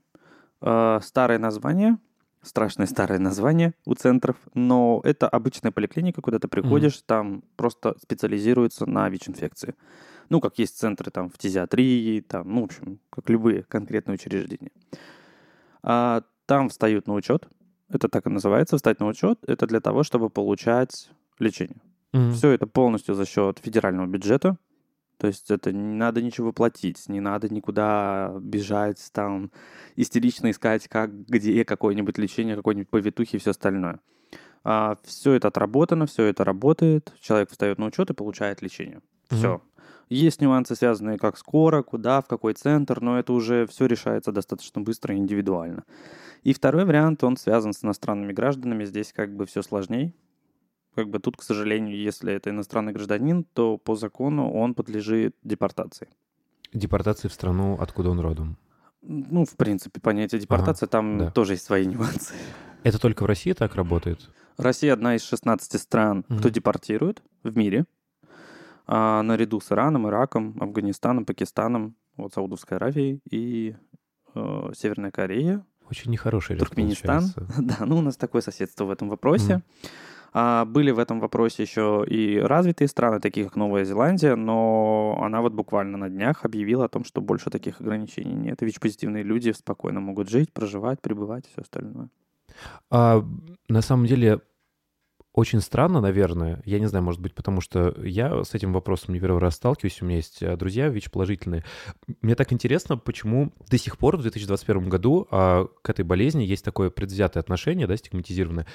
Э, 0.60 1.00
Старое 1.02 1.38
название, 1.38 1.98
страшное 2.42 2.86
старое 2.86 3.18
название 3.18 3.74
у 3.84 3.94
центров, 3.94 4.36
но 4.54 5.00
это 5.04 5.28
обычная 5.28 5.72
поликлиника, 5.72 6.22
куда 6.22 6.38
ты 6.38 6.48
приходишь, 6.48 7.02
там 7.04 7.42
просто 7.56 7.96
специализируются 8.02 8.86
на 8.86 9.08
ВИЧ-инфекции. 9.08 9.74
Ну, 10.28 10.40
как 10.40 10.58
есть 10.58 10.78
центры 10.78 11.10
там 11.10 11.28
в 11.28 11.34
фтизиатрии, 11.34 12.20
там, 12.20 12.54
ну, 12.54 12.62
в 12.62 12.64
общем, 12.64 13.00
как 13.10 13.28
любые 13.28 13.64
конкретные 13.64 14.14
учреждения. 14.14 14.70
А, 15.82 16.22
там 16.46 16.68
встают 16.68 17.06
на 17.06 17.14
учет. 17.14 17.48
Это 17.88 18.08
так 18.08 18.26
и 18.26 18.30
называется, 18.30 18.76
встать 18.76 19.00
на 19.00 19.06
учет. 19.06 19.40
Это 19.46 19.66
для 19.66 19.80
того, 19.80 20.04
чтобы 20.04 20.30
получать 20.30 21.10
лечение. 21.38 21.80
Мгм. 22.12 22.32
Все 22.32 22.50
это 22.50 22.66
полностью 22.66 23.14
за 23.14 23.26
счет 23.26 23.58
федерального 23.58 24.06
бюджета. 24.06 24.56
То 25.20 25.26
есть 25.26 25.50
это 25.50 25.70
не 25.70 25.96
надо 25.96 26.22
ничего 26.22 26.50
платить, 26.50 27.06
не 27.06 27.20
надо 27.20 27.52
никуда 27.52 28.32
бежать, 28.40 29.10
там, 29.12 29.50
истерично 29.94 30.50
искать, 30.50 30.88
как, 30.88 31.26
где 31.26 31.62
какое-нибудь 31.66 32.16
лечение, 32.16 32.56
какой-нибудь 32.56 32.88
повитухи 32.88 33.36
и 33.36 33.38
все 33.38 33.50
остальное. 33.50 34.00
все 34.62 35.32
это 35.34 35.48
отработано, 35.48 36.06
все 36.06 36.24
это 36.24 36.42
работает. 36.42 37.12
Человек 37.20 37.50
встает 37.50 37.78
на 37.78 37.84
учет 37.84 38.08
и 38.08 38.14
получает 38.14 38.62
лечение. 38.62 39.02
Все. 39.28 39.56
Мгм. 39.56 39.62
Есть 40.08 40.40
нюансы, 40.40 40.74
связанные 40.74 41.18
как 41.18 41.36
скоро, 41.36 41.82
куда, 41.82 42.22
в 42.22 42.26
какой 42.26 42.54
центр, 42.54 43.02
но 43.02 43.18
это 43.18 43.34
уже 43.34 43.66
все 43.66 43.84
решается 43.84 44.32
достаточно 44.32 44.80
быстро 44.80 45.14
и 45.14 45.18
индивидуально. 45.18 45.84
И 46.44 46.54
второй 46.54 46.86
вариант, 46.86 47.22
он 47.24 47.36
связан 47.36 47.74
с 47.74 47.84
иностранными 47.84 48.32
гражданами. 48.32 48.86
Здесь 48.86 49.12
как 49.12 49.36
бы 49.36 49.44
все 49.44 49.60
сложнее. 49.60 50.14
Как 50.94 51.08
бы 51.08 51.18
тут, 51.20 51.36
к 51.36 51.42
сожалению, 51.42 51.96
если 51.96 52.32
это 52.32 52.50
иностранный 52.50 52.92
гражданин, 52.92 53.44
то 53.44 53.78
по 53.78 53.94
закону 53.94 54.50
он 54.52 54.74
подлежит 54.74 55.36
депортации. 55.42 56.08
Депортации 56.72 57.28
в 57.28 57.32
страну, 57.32 57.76
откуда 57.80 58.10
он 58.10 58.20
родом. 58.20 58.56
Ну, 59.02 59.44
в 59.44 59.56
принципе, 59.56 60.00
понятие 60.00 60.40
депортации, 60.40 60.86
там 60.86 61.18
да. 61.18 61.30
тоже 61.30 61.54
есть 61.54 61.64
свои 61.64 61.86
нюансы. 61.86 62.34
Это 62.82 62.98
только 62.98 63.22
в 63.22 63.26
России 63.26 63.52
так 63.52 63.74
работает? 63.74 64.28
Россия 64.56 64.92
одна 64.92 65.14
из 65.16 65.22
16 65.22 65.80
стран, 65.80 66.24
кто 66.24 66.34
Мгм. 66.48 66.52
депортирует 66.52 67.22
в 67.42 67.56
мире. 67.56 67.86
А, 68.86 69.22
наряду 69.22 69.60
с 69.60 69.70
Ираном, 69.70 70.08
Ираком, 70.08 70.56
Афганистаном, 70.60 71.24
Пакистаном, 71.24 71.94
вот 72.16 72.34
Саудовской 72.34 72.76
Аравией 72.76 73.20
и 73.30 73.76
э, 74.34 74.72
Северная 74.76 75.12
Корея, 75.12 75.64
Очень 75.88 76.10
нехороший 76.10 76.56
ряд 76.56 76.66
Туркменистан. 76.68 77.20
получается. 77.32 77.62
Да, 77.78 77.86
ну 77.86 77.98
у 77.98 78.00
нас 78.02 78.16
такое 78.16 78.42
соседство 78.42 78.84
в 78.84 78.90
этом 78.90 79.08
вопросе. 79.08 79.54
Мгм. 79.56 79.64
А, 80.32 80.64
были 80.64 80.90
в 80.90 80.98
этом 80.98 81.20
вопросе 81.20 81.62
еще 81.62 82.04
и 82.08 82.38
развитые 82.38 82.88
страны, 82.88 83.20
такие 83.20 83.46
как 83.46 83.56
Новая 83.56 83.84
Зеландия, 83.84 84.36
но 84.36 85.18
она 85.22 85.40
вот 85.40 85.52
буквально 85.52 85.98
на 85.98 86.08
днях 86.08 86.44
объявила 86.44 86.84
о 86.84 86.88
том, 86.88 87.04
что 87.04 87.20
больше 87.20 87.50
таких 87.50 87.80
ограничений 87.80 88.34
нет. 88.34 88.60
ВИЧ-позитивные 88.62 89.22
люди 89.22 89.50
спокойно 89.52 90.00
могут 90.00 90.28
жить, 90.28 90.52
проживать, 90.52 91.00
пребывать 91.00 91.46
и 91.46 91.50
все 91.52 91.62
остальное. 91.62 92.08
А, 92.90 93.24
на 93.68 93.82
самом 93.82 94.06
деле, 94.06 94.40
очень 95.32 95.60
странно, 95.60 96.00
наверное. 96.00 96.60
Я 96.64 96.80
не 96.80 96.86
знаю, 96.86 97.04
может 97.04 97.20
быть, 97.20 97.34
потому 97.34 97.60
что 97.60 97.94
я 98.02 98.42
с 98.42 98.52
этим 98.54 98.72
вопросом 98.72 99.14
не 99.14 99.20
первый 99.20 99.38
раз 99.38 99.54
сталкиваюсь. 99.54 100.02
У 100.02 100.04
меня 100.04 100.16
есть 100.16 100.42
э, 100.42 100.56
друзья 100.56 100.88
ВИЧ-положительные. 100.88 101.64
Мне 102.20 102.34
так 102.34 102.52
интересно, 102.52 102.96
почему 102.96 103.52
до 103.68 103.78
сих 103.78 103.96
пор, 103.96 104.16
в 104.16 104.22
2021 104.22 104.88
году, 104.88 105.28
а, 105.30 105.68
к 105.82 105.90
этой 105.90 106.04
болезни 106.04 106.42
есть 106.42 106.64
такое 106.64 106.90
предвзятое 106.90 107.40
отношение, 107.40 107.86
да, 107.86 107.96
стигматизированное. 107.96 108.66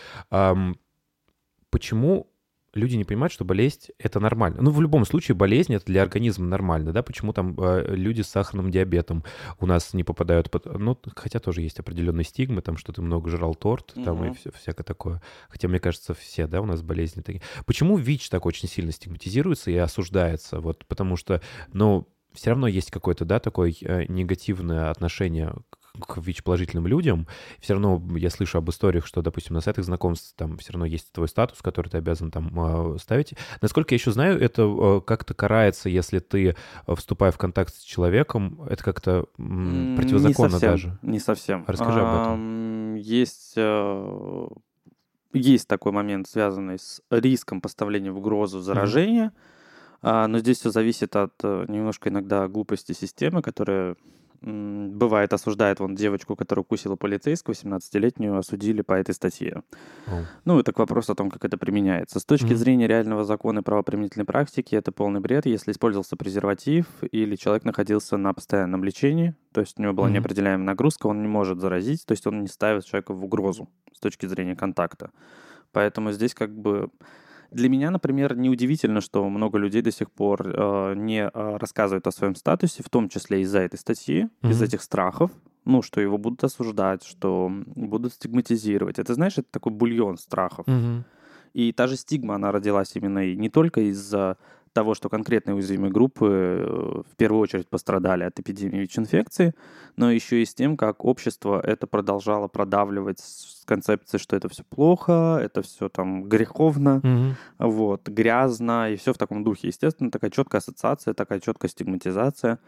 Почему 1.70 2.28
люди 2.76 2.96
не 2.96 3.06
понимают, 3.06 3.34
что 3.34 3.46
болезнь— 3.46 3.88
это 4.00 4.20
нормально? 4.20 4.62
Ну, 4.62 4.70
в 4.70 4.82
любом 4.82 5.06
случае, 5.06 5.36
болезнь— 5.36 5.74
это 5.76 5.86
для 5.86 6.04
организма 6.04 6.46
нормально, 6.46 6.92
да? 6.92 7.02
Почему 7.02 7.34
там 7.34 7.56
э, 7.58 7.96
люди 7.96 8.22
с 8.22 8.28
сахарным 8.28 8.70
диабетом 8.70 9.24
у 9.60 9.66
нас 9.66 9.94
не 9.94 10.04
попадают 10.04 10.52
под... 10.52 10.66
Ну, 10.66 10.98
хотя 11.16 11.40
тоже 11.40 11.62
есть 11.62 11.80
определенные 11.80 12.26
стигмы, 12.26 12.62
там, 12.62 12.78
что 12.78 12.94
ты 12.94 13.02
много 13.02 13.30
жрал 13.30 13.56
торт, 13.56 13.94
там, 14.04 14.26
и 14.26 14.36
все, 14.36 14.52
всякое 14.52 14.84
такое. 14.84 15.22
Хотя, 15.50 15.68
мне 15.68 15.80
кажется, 15.80 16.14
все, 16.14 16.48
да, 16.48 16.62
у 16.62 16.66
нас 16.66 16.82
болезни 16.82 17.22
такие. 17.22 17.42
Почему 17.66 17.98
ВИЧ 17.98 18.30
так 18.30 18.46
очень 18.46 18.70
сильно 18.70 18.92
стигматизируется 18.92 19.72
и 19.72 19.78
осуждается? 19.78 20.60
Вот 20.60 20.86
потому 20.86 21.16
что, 21.16 21.42
ну, 21.72 22.08
все 22.34 22.52
равно 22.52 22.68
есть 22.68 22.92
какое-то, 22.92 23.26
да, 23.26 23.40
такое 23.40 23.74
э, 23.82 24.06
негативное 24.10 24.92
отношение 24.92 25.54
к 26.00 26.18
ВИЧ-положительным 26.18 26.88
людям. 26.88 27.28
Все 27.60 27.74
равно 27.74 28.02
я 28.16 28.30
слышу 28.30 28.58
об 28.58 28.70
историях, 28.70 29.06
что, 29.06 29.22
допустим, 29.22 29.56
на 29.56 29.62
сайтах 29.62 29.86
знакомств 29.86 30.34
там 30.36 30.58
все 30.58 30.74
равно 30.74 30.86
есть 30.86 31.12
твой 31.12 31.28
статус, 31.28 31.62
который 31.62 31.90
ты 31.90 31.98
обязан 31.98 32.32
там 32.32 32.52
э, 32.96 32.98
ставить. 33.00 33.34
Насколько 33.62 33.94
я 33.94 33.98
еще 33.98 34.12
знаю, 34.12 34.40
это 34.40 34.64
э, 34.64 35.02
как-то 35.06 35.34
карается, 35.34 35.90
если 35.90 36.20
ты, 36.20 36.56
э, 36.88 36.96
вступая 36.96 37.32
в 37.32 37.38
контакт 37.38 37.76
с 37.76 37.82
человеком, 37.82 38.62
это 38.70 38.84
как-то 38.84 39.26
противозаконно 39.36 40.48
не 40.48 40.52
совсем, 40.52 40.72
даже. 40.72 41.00
Не 41.02 41.20
совсем. 41.20 41.64
Расскажи 41.68 42.00
об 42.00 42.22
этом. 42.22 42.96
Есть, 42.96 43.58
есть 45.34 45.68
такой 45.68 45.92
момент, 45.92 46.28
связанный 46.28 46.80
с 46.80 47.02
риском 47.10 47.62
поставления 47.62 48.12
в 48.12 48.18
угрозу 48.18 48.62
заражения, 48.62 49.32
а, 50.08 50.28
но 50.28 50.38
здесь 50.38 50.60
все 50.60 50.70
зависит 50.70 51.16
от 51.16 51.34
э, 51.44 51.66
немножко 51.68 52.10
иногда 52.10 52.48
глупости 52.48 52.92
системы, 52.92 53.42
которая 53.42 53.96
бывает 54.42 55.34
осуждает 55.34 55.80
вон 55.80 55.96
девочку, 55.96 56.36
которая 56.36 56.62
укусила 56.62 56.96
полицейского, 56.96 57.54
18-летнюю, 57.54 58.38
осудили 58.38 58.82
по 58.82 58.94
этой 58.94 59.14
статье. 59.14 59.64
О. 60.08 60.24
Ну, 60.46 60.60
это 60.60 60.72
к 60.74 60.80
вопросу 60.80 61.14
о 61.14 61.16
том, 61.16 61.30
как 61.30 61.46
это 61.46 61.58
применяется. 61.58 62.20
С 62.20 62.26
точки 62.26 62.48
Мгм. 62.48 62.56
зрения 62.56 62.88
реального 62.88 63.24
закона 63.26 63.60
и 63.60 63.62
правоприменительной 63.64 64.26
практики, 64.26 64.76
это 64.76 64.92
полный 64.92 65.20
бред, 65.20 65.46
если 65.46 65.72
использовался 65.72 66.16
презерватив 66.16 66.86
или 67.12 67.36
человек 67.36 67.66
находился 67.66 68.18
на 68.18 68.34
постоянном 68.34 68.84
лечении, 68.84 69.36
то 69.52 69.62
есть 69.62 69.80
у 69.80 69.82
него 69.82 69.94
была 69.94 70.08
Мгм. 70.08 70.16
неопределяемая 70.16 70.66
нагрузка, 70.66 71.08
он 71.08 71.22
не 71.22 71.28
может 71.28 71.60
заразить, 71.60 72.06
то 72.06 72.12
есть 72.12 72.28
он 72.28 72.42
не 72.42 72.48
ставит 72.48 72.86
человека 72.86 73.14
в 73.14 73.24
угрозу 73.24 73.70
с 73.94 74.00
точки 74.00 74.26
зрения 74.26 74.56
контакта. 74.56 75.12
Поэтому 75.72 76.12
здесь 76.12 76.34
как 76.34 76.56
бы... 76.56 76.90
Для 77.56 77.70
меня, 77.70 77.90
например, 77.90 78.36
неудивительно, 78.36 79.00
что 79.00 79.30
много 79.30 79.58
людей 79.58 79.82
до 79.82 79.92
сих 79.92 80.12
пор 80.12 80.42
э, 80.46 80.94
не 80.98 81.22
э, 81.24 81.58
рассказывают 81.58 82.06
о 82.06 82.12
своем 82.12 82.36
статусе, 82.36 82.84
в 82.84 82.90
том 82.90 83.08
числе 83.08 83.42
из-за 83.42 83.60
этой 83.60 83.80
статьи, 83.80 84.28
из 84.44 84.58
Мгм. 84.58 84.66
этих 84.66 84.82
страхов, 84.82 85.32
ну, 85.64 85.82
что 85.82 86.02
его 86.02 86.18
будут 86.18 86.44
осуждать, 86.44 87.06
что 87.06 87.50
будут 87.76 88.12
стигматизировать. 88.14 89.00
Это, 89.00 89.14
знаешь, 89.14 89.38
это 89.38 89.48
такой 89.52 89.72
бульон 89.72 90.18
страхов. 90.18 90.68
Мгм. 90.68 91.06
И 91.54 91.72
та 91.72 91.88
же 91.88 91.96
стигма, 91.96 92.36
она 92.36 92.52
родилась 92.52 92.92
именно 92.98 93.20
и 93.26 93.38
не 93.38 93.50
только 93.50 93.80
из-за 93.90 94.36
того, 94.76 94.94
что 94.94 95.08
конкретные 95.10 95.56
уязвимые 95.56 95.90
группы 95.92 96.26
э, 96.28 97.02
в 97.10 97.16
первую 97.16 97.42
очередь 97.42 97.70
пострадали 97.70 98.26
от 98.26 98.38
эпидемии 98.40 98.80
ВИЧ-инфекции, 98.82 99.54
но 99.96 100.12
еще 100.12 100.42
и 100.42 100.46
с 100.46 100.54
тем, 100.54 100.76
как 100.76 101.06
общество 101.06 101.62
это 101.62 101.88
продолжало 101.88 102.50
продавливать 102.50 103.20
с 103.20 103.64
концепцией, 103.66 104.20
что 104.22 104.36
это 104.36 104.50
все 104.50 104.64
плохо, 104.66 105.40
это 105.42 105.62
все 105.62 105.88
там 105.88 106.26
греховно, 106.26 107.00
Мгм. 107.04 107.36
вот, 107.58 108.10
грязно, 108.10 108.92
и 108.92 108.98
все 108.98 109.14
в 109.14 109.18
таком 109.18 109.46
духе. 109.46 109.68
Естественно, 109.70 110.12
такая 110.12 110.30
четкая 110.30 110.60
ассоциация, 110.60 111.14
такая 111.14 111.40
четкая 111.40 111.72
стигматизация. 111.72 112.60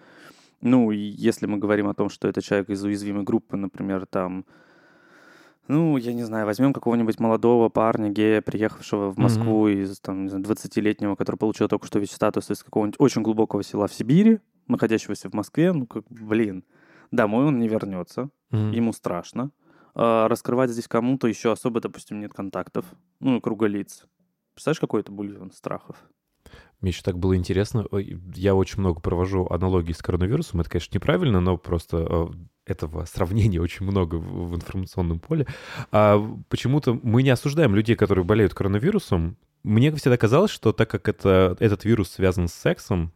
Ну, 0.62 0.92
если 0.92 1.46
мы 1.46 1.58
говорим 1.58 1.88
о 1.90 1.94
том, 1.94 2.10
что 2.10 2.30
это 2.30 2.42
человек 2.42 2.70
из 2.70 2.82
уязвимой 2.84 3.24
группы, 3.24 3.58
например, 3.58 4.06
там, 4.06 4.46
ну, 5.68 5.98
я 5.98 6.14
не 6.14 6.24
знаю, 6.24 6.46
возьмем 6.46 6.74
какого-нибудь 6.74 7.20
молодого 7.20 7.70
парня, 7.70 8.10
гея, 8.10 8.42
приехавшего 8.42 9.12
в. 9.12 9.18
Москву 9.18 9.68
из, 9.68 10.00
там, 10.00 10.24
не 10.24 10.30
знаю, 10.30 10.46
20-летнего, 10.46 11.16
который 11.16 11.36
получил 11.38 11.68
только 11.68 11.88
что 11.88 12.00
ВИЧ-статус 12.00 12.50
из 12.52 12.64
какого-нибудь 12.64 13.00
очень 13.00 13.22
глубокого 13.22 13.64
села 13.64 13.88
в 13.88 13.94
Сибири, 13.94 14.40
находящегося 14.68 15.30
в 15.30 15.34
Москве, 15.34 15.72
ну, 15.74 15.86
как, 15.86 16.04
блин, 16.10 16.64
домой 17.12 17.46
он 17.46 17.60
не 17.60 17.68
вернется, 17.68 18.30
Мгм. 18.52 18.72
ему 18.72 18.94
страшно. 18.94 19.52
А, 19.96 20.28
раскрывать 20.28 20.70
здесь 20.70 20.88
кому-то 20.88 21.28
еще 21.28 21.52
особо, 21.52 21.82
допустим, 21.82 22.20
нет 22.20 22.34
контактов, 22.34 22.86
ну, 23.20 23.38
и 23.38 23.42
круга 23.42 23.68
лиц. 23.68 24.06
Представляешь, 24.54 24.80
какой 24.80 25.02
это 25.02 25.12
бульон 25.12 25.52
страхов? 25.52 25.96
Мне 26.82 26.92
еще 26.92 27.02
так 27.02 27.18
было 27.18 27.36
интересно. 27.36 27.86
Я 28.36 28.54
очень 28.56 28.80
много 28.80 29.02
провожу 29.02 29.48
аналогий 29.50 29.94
с 29.94 30.02
коронавирусом. 30.02 30.62
Это, 30.62 30.70
конечно, 30.70 30.96
неправильно, 30.96 31.40
но 31.40 31.58
просто 31.58 31.98
э, 31.98 32.28
этого 32.68 33.06
сравнения 33.06 33.62
очень 33.62 33.86
много 33.86 34.16
в 34.16 34.56
информационном 34.56 35.20
поле. 35.20 35.48
А 35.92 36.22
почему-то 36.50 37.00
мы 37.02 37.24
не 37.24 37.30
осуждаем 37.30 37.76
людей, 37.76 37.96
которые 37.96 38.26
болеют 38.26 38.54
коронавирусом. 38.54 39.38
Мне 39.64 39.92
всегда 39.96 40.18
казалось, 40.18 40.52
что 40.52 40.72
так 40.74 40.90
как 40.90 41.08
это, 41.08 41.56
этот 41.60 41.86
вирус 41.86 42.10
связан 42.10 42.48
с 42.48 42.54
сексом, 42.54 43.12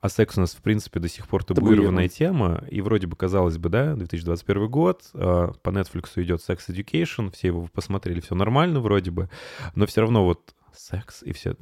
а 0.00 0.08
секс 0.08 0.36
у 0.36 0.40
нас, 0.40 0.54
в 0.54 0.62
принципе, 0.62 1.00
до 1.00 1.08
сих 1.08 1.26
пор 1.26 1.42
табуированная 1.44 2.08
Табуирован. 2.08 2.58
тема, 2.58 2.64
и 2.70 2.80
вроде 2.80 3.06
бы, 3.06 3.16
казалось 3.16 3.58
бы, 3.58 3.68
да, 3.68 3.94
2021 3.94 4.68
год, 4.68 5.02
а, 5.14 5.52
по 5.62 5.70
Netflix 5.70 6.10
идет 6.16 6.40
Sex 6.46 6.58
Education, 6.68 7.32
все 7.32 7.48
его 7.48 7.68
посмотрели, 7.72 8.20
все 8.20 8.34
нормально 8.34 8.80
вроде 8.80 9.10
бы, 9.10 9.30
но 9.74 9.86
все 9.86 10.02
равно 10.02 10.24
вот 10.24 10.54
секс, 10.76 11.22
и 11.22 11.32
все 11.32 11.54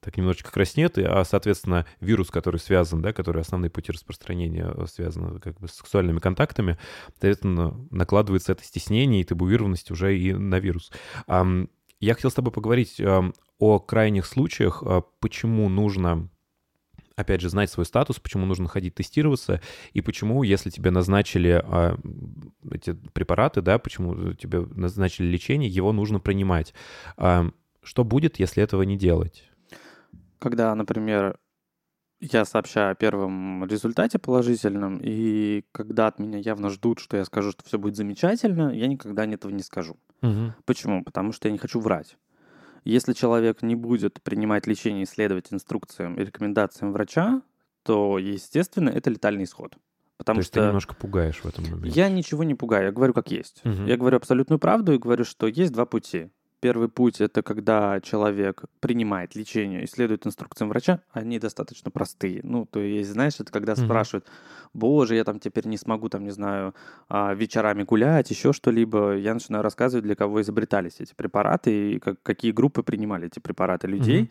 так 0.00 0.16
немножечко 0.16 0.50
краснеют, 0.50 0.98
и, 0.98 1.02
а, 1.02 1.24
соответственно, 1.24 1.86
вирус, 2.00 2.30
который 2.30 2.58
связан, 2.58 3.02
да, 3.02 3.12
который 3.12 3.42
основные 3.42 3.70
пути 3.70 3.92
распространения 3.92 4.72
э, 4.74 4.86
связаны 4.86 5.40
как 5.40 5.58
бы 5.58 5.68
с 5.68 5.72
сексуальными 5.72 6.18
контактами, 6.18 6.78
соответственно, 7.08 7.76
накладывается 7.90 8.52
это 8.52 8.64
стеснение 8.64 9.20
и 9.20 9.24
табуированность 9.24 9.90
уже 9.90 10.18
и 10.18 10.32
на 10.32 10.58
вирус. 10.58 10.90
Я 11.98 12.14
хотел 12.14 12.30
с 12.30 12.34
тобой 12.34 12.52
поговорить 12.52 13.00
о 13.58 13.78
крайних 13.78 14.26
случаях, 14.26 14.82
а, 14.84 15.02
почему 15.20 15.68
нужно 15.68 16.28
опять 17.16 17.40
же, 17.40 17.48
знать 17.48 17.70
свой 17.70 17.86
статус, 17.86 18.20
почему 18.20 18.44
нужно 18.44 18.68
ходить 18.68 18.94
тестироваться, 18.94 19.62
и 19.94 20.02
почему, 20.02 20.42
если 20.42 20.68
тебе 20.68 20.90
назначили 20.90 21.62
а, 21.64 21.98
эти 22.70 22.92
препараты, 22.92 23.62
да, 23.62 23.78
почему 23.78 24.34
тебе 24.34 24.60
назначили 24.60 25.26
лечение, 25.26 25.70
его 25.70 25.92
нужно 25.92 26.20
принимать. 26.20 26.74
А, 27.16 27.50
что 27.86 28.04
будет, 28.04 28.38
если 28.38 28.62
этого 28.62 28.82
не 28.82 28.98
делать? 28.98 29.48
Когда, 30.38 30.74
например, 30.74 31.38
я 32.20 32.44
сообщаю 32.44 32.92
о 32.92 32.94
первом 32.94 33.64
результате 33.64 34.18
положительном, 34.18 35.00
и 35.02 35.64
когда 35.72 36.08
от 36.08 36.18
меня 36.18 36.38
явно 36.38 36.70
ждут, 36.70 36.98
что 36.98 37.16
я 37.16 37.24
скажу, 37.24 37.52
что 37.52 37.64
все 37.64 37.78
будет 37.78 37.96
замечательно, 37.96 38.70
я 38.74 38.86
никогда 38.88 39.24
этого 39.24 39.52
не 39.52 39.62
скажу. 39.62 39.96
Мгм. 40.20 40.54
Почему? 40.64 41.04
Потому 41.04 41.32
что 41.32 41.48
я 41.48 41.52
не 41.52 41.58
хочу 41.58 41.78
врать. 41.80 42.16
Если 42.84 43.12
человек 43.12 43.62
не 43.62 43.74
будет 43.74 44.22
принимать 44.22 44.66
лечение 44.66 45.04
и 45.04 45.06
следовать 45.06 45.52
инструкциям 45.52 46.14
и 46.16 46.24
рекомендациям 46.24 46.92
врача, 46.92 47.42
то, 47.82 48.18
естественно, 48.18 48.90
это 48.90 49.10
летальный 49.10 49.44
исход. 49.44 49.76
Потому 50.16 50.36
То 50.36 50.40
есть 50.40 50.50
что 50.52 50.60
ты 50.60 50.66
немножко 50.66 50.94
пугаешь 50.94 51.40
в 51.40 51.46
этом 51.46 51.64
моменте. 51.64 52.00
я 52.00 52.08
ничего 52.08 52.42
не 52.42 52.54
пугаю, 52.54 52.86
я 52.86 52.92
говорю 52.92 53.12
как 53.12 53.30
есть. 53.30 53.60
Мгм. 53.64 53.86
Я 53.86 53.96
говорю 53.96 54.16
абсолютную 54.16 54.58
правду 54.58 54.92
и 54.92 54.98
говорю, 54.98 55.24
что 55.24 55.46
есть 55.46 55.72
два 55.72 55.84
пути. 55.86 56.30
Первый 56.60 56.88
путь 56.88 57.20
это 57.20 57.42
когда 57.42 58.00
человек 58.00 58.64
принимает 58.80 59.34
лечение 59.34 59.82
и 59.84 59.86
следует 59.86 60.26
инструкциям 60.26 60.70
врача, 60.70 61.00
они 61.12 61.38
достаточно 61.38 61.90
простые. 61.90 62.40
Ну, 62.42 62.64
то 62.64 62.80
есть, 62.80 63.10
знаешь, 63.10 63.34
это 63.38 63.52
когда 63.52 63.74
Мгм. 63.74 63.84
спрашивают, 63.84 64.26
боже, 64.72 65.16
я 65.16 65.24
там 65.24 65.38
теперь 65.38 65.66
не 65.66 65.76
смогу, 65.76 66.08
там, 66.08 66.24
не 66.24 66.30
знаю, 66.30 66.74
а, 67.08 67.34
вечерами 67.34 67.82
гулять, 67.82 68.30
еще 68.30 68.52
что-либо. 68.54 69.16
Я 69.16 69.34
начинаю 69.34 69.62
рассказывать, 69.62 70.04
для 70.04 70.14
кого 70.14 70.40
изобретались 70.40 70.96
эти 71.00 71.14
препараты 71.14 71.92
и 71.92 71.98
как- 71.98 72.22
какие 72.22 72.52
группы 72.52 72.82
принимали 72.82 73.26
эти 73.26 73.38
препараты 73.38 73.86
людей. 73.86 74.30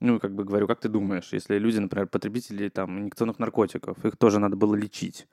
Ну, 0.00 0.18
как 0.20 0.34
бы 0.34 0.44
говорю, 0.44 0.66
как 0.66 0.80
ты 0.80 0.88
думаешь, 0.88 1.32
если 1.32 1.58
люди, 1.58 1.78
например, 1.78 2.06
потребители 2.08 2.68
там 2.68 2.98
инъекционных 2.98 3.38
наркотиков, 3.38 4.04
их 4.04 4.16
тоже 4.16 4.40
надо 4.40 4.56
было 4.56 4.74
лечить, 4.74 5.26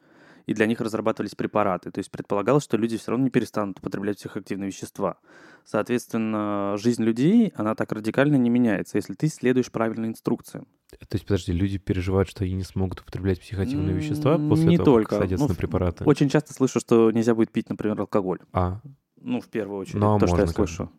и 0.49 0.53
для 0.55 0.65
них 0.65 0.81
разрабатывались 0.81 1.35
препараты. 1.35 1.91
То 1.91 1.99
есть 1.99 2.09
предполагалось, 2.09 2.63
что 2.63 2.75
люди 2.75 2.97
все 2.97 3.11
равно 3.11 3.25
не 3.25 3.29
перестанут 3.29 3.77
употреблять 3.77 4.17
психоактивные 4.17 4.67
вещества. 4.71 5.19
Соответственно, 5.63 6.75
жизнь 6.77 7.03
людей, 7.03 7.53
она 7.55 7.75
так 7.75 7.91
радикально 7.91 8.35
не 8.35 8.49
меняется, 8.49 8.97
если 8.97 9.13
ты 9.13 9.27
следуешь 9.27 9.71
правильным 9.71 10.09
инструкциям. 10.09 10.67
То 10.89 10.97
есть, 11.13 11.27
подожди, 11.27 11.51
люди 11.51 11.77
переживают, 11.77 12.27
что 12.27 12.43
они 12.43 12.53
не 12.53 12.63
смогут 12.63 13.01
употреблять 13.01 13.39
психотивные 13.39 13.91
М, 13.91 13.97
вещества 13.97 14.39
после 14.39 14.69
не 14.69 14.77
того, 14.77 14.85
только. 14.85 15.09
как 15.09 15.19
садятся 15.19 15.45
Ну, 15.45 15.49
на 15.49 15.55
препараты? 15.55 16.03
Очень 16.05 16.29
часто 16.29 16.51
слышу, 16.51 16.79
что 16.79 17.11
нельзя 17.11 17.35
будет 17.35 17.51
пить, 17.51 17.69
например, 17.69 18.01
алкоголь. 18.01 18.39
А, 18.51 18.81
Ну, 19.21 19.41
в 19.41 19.47
первую 19.49 19.81
очередь, 19.81 19.97
Ну, 20.01 20.15
а 20.15 20.19
то, 20.19 20.25
что 20.25 20.37
я 20.37 20.41
можно 20.45 20.53
как 20.53 20.67
слышу. 20.67 20.91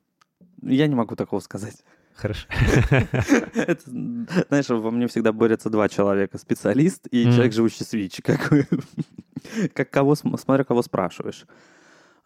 Я 0.62 0.86
не 0.86 0.94
могу 0.94 1.16
такого 1.16 1.40
сказать. 1.40 1.82
Хорошо. 2.20 2.46
Это, 3.54 3.82
знаешь, 4.48 4.68
во 4.68 4.90
мне 4.90 5.06
всегда 5.06 5.32
борются 5.32 5.70
два 5.70 5.88
человека. 5.88 6.38
Специалист 6.38 7.06
и 7.10 7.24
Мгм. 7.24 7.32
человек, 7.32 7.52
живущий 7.52 7.84
с 7.84 7.92
ВИЧ. 7.92 8.20
Как, 8.22 8.50
как 9.74 9.90
кого, 9.90 10.14
см- 10.14 10.38
смотря 10.40 10.64
кого 10.64 10.82
спрашиваешь. 10.82 11.46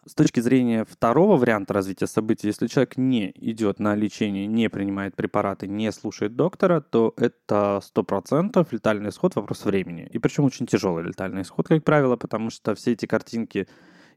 С 0.07 0.13
точки 0.13 0.39
зрения 0.39 0.85
второго 0.85 1.35
варианта 1.35 1.73
развития 1.73 2.05
событий, 2.05 2.45
если 2.47 2.67
человек 2.67 2.95
не 2.95 3.31
идет 3.37 3.79
на 3.79 3.95
лечение, 3.95 4.45
не 4.45 4.69
принимает 4.69 5.15
препараты, 5.15 5.67
не 5.67 5.91
слушает 5.91 6.35
доктора, 6.35 6.79
то 6.81 7.15
это 7.17 7.81
100% 7.95 8.67
летальный 8.69 9.09
исход, 9.09 9.35
вопрос 9.35 9.65
времени. 9.65 10.07
И 10.13 10.19
причем 10.19 10.43
очень 10.43 10.67
тяжелый 10.67 11.03
летальный 11.03 11.41
исход, 11.41 11.67
как 11.67 11.83
правило, 11.83 12.17
потому 12.17 12.51
что 12.51 12.75
все 12.75 12.91
эти 12.91 13.07
картинки 13.07 13.67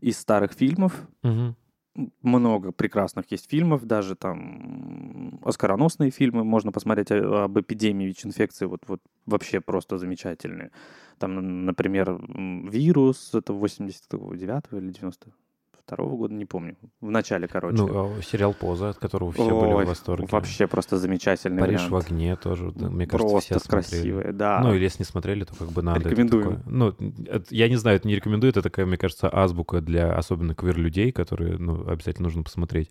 из 0.02 0.18
старых 0.18 0.52
фильмов, 0.52 0.92
Мгм. 1.22 1.56
Много 2.22 2.72
прекрасных 2.72 3.30
есть 3.32 3.50
фильмов, 3.50 3.84
даже 3.84 4.14
там 4.14 5.40
оскароносные 5.44 6.10
фильмы, 6.10 6.44
можно 6.44 6.72
посмотреть 6.72 7.10
о- 7.10 7.44
об 7.44 7.58
эпидемии 7.58 8.06
ВИЧ-инфекции, 8.06 8.66
вот, 8.66 8.80
вот 8.86 9.00
вообще 9.26 9.60
просто 9.60 9.98
замечательные. 9.98 10.70
Там, 11.18 11.64
например, 11.66 12.18
вирус, 12.70 13.34
это 13.34 13.52
89 13.52 14.72
или 14.72 14.92
92 15.88 16.16
года, 16.16 16.34
не 16.34 16.44
помню, 16.44 16.76
в 17.00 17.10
начале, 17.10 17.48
короче. 17.48 17.76
Ну, 17.76 18.16
а 18.18 18.22
сериал 18.22 18.54
«Поза», 18.54 18.90
от 18.90 18.98
которого 18.98 19.32
все 19.32 19.48
были 19.48 19.72
Ой, 19.72 19.84
в 19.84 19.88
восторге. 19.88 20.26
Вообще 20.30 20.66
просто 20.66 20.98
замечательный 20.98 21.60
«Париж 21.60 21.82
в 21.82 21.90
вариант. 21.90 22.06
огне» 22.06 22.36
тоже, 22.36 22.72
да, 22.72 22.88
мне 22.90 23.06
кажется, 23.06 23.28
Просто 23.32 23.54
все 23.56 23.58
смотрели. 23.64 23.82
красивые, 23.90 24.32
да. 24.32 24.60
Ну, 24.62 24.74
или 24.74 24.82
если 24.82 25.00
не 25.02 25.06
смотрели, 25.06 25.44
то 25.44 25.54
как 25.56 25.70
бы 25.72 25.82
надо. 25.82 26.10
такое. 26.10 26.62
Ну, 26.66 26.94
я 27.50 27.68
не 27.68 27.76
знаю, 27.76 27.96
это 27.96 28.06
не 28.08 28.14
рекомендую, 28.16 28.50
это 28.50 28.62
такая, 28.62 28.86
мне 28.86 28.96
кажется, 28.98 29.28
азбука 29.32 29.80
для 29.80 30.14
особенно 30.14 30.54
квир-людей, 30.54 31.12
которые, 31.12 31.56
ну, 31.58 31.88
обязательно 31.88 32.26
нужно 32.28 32.42
посмотреть. 32.42 32.90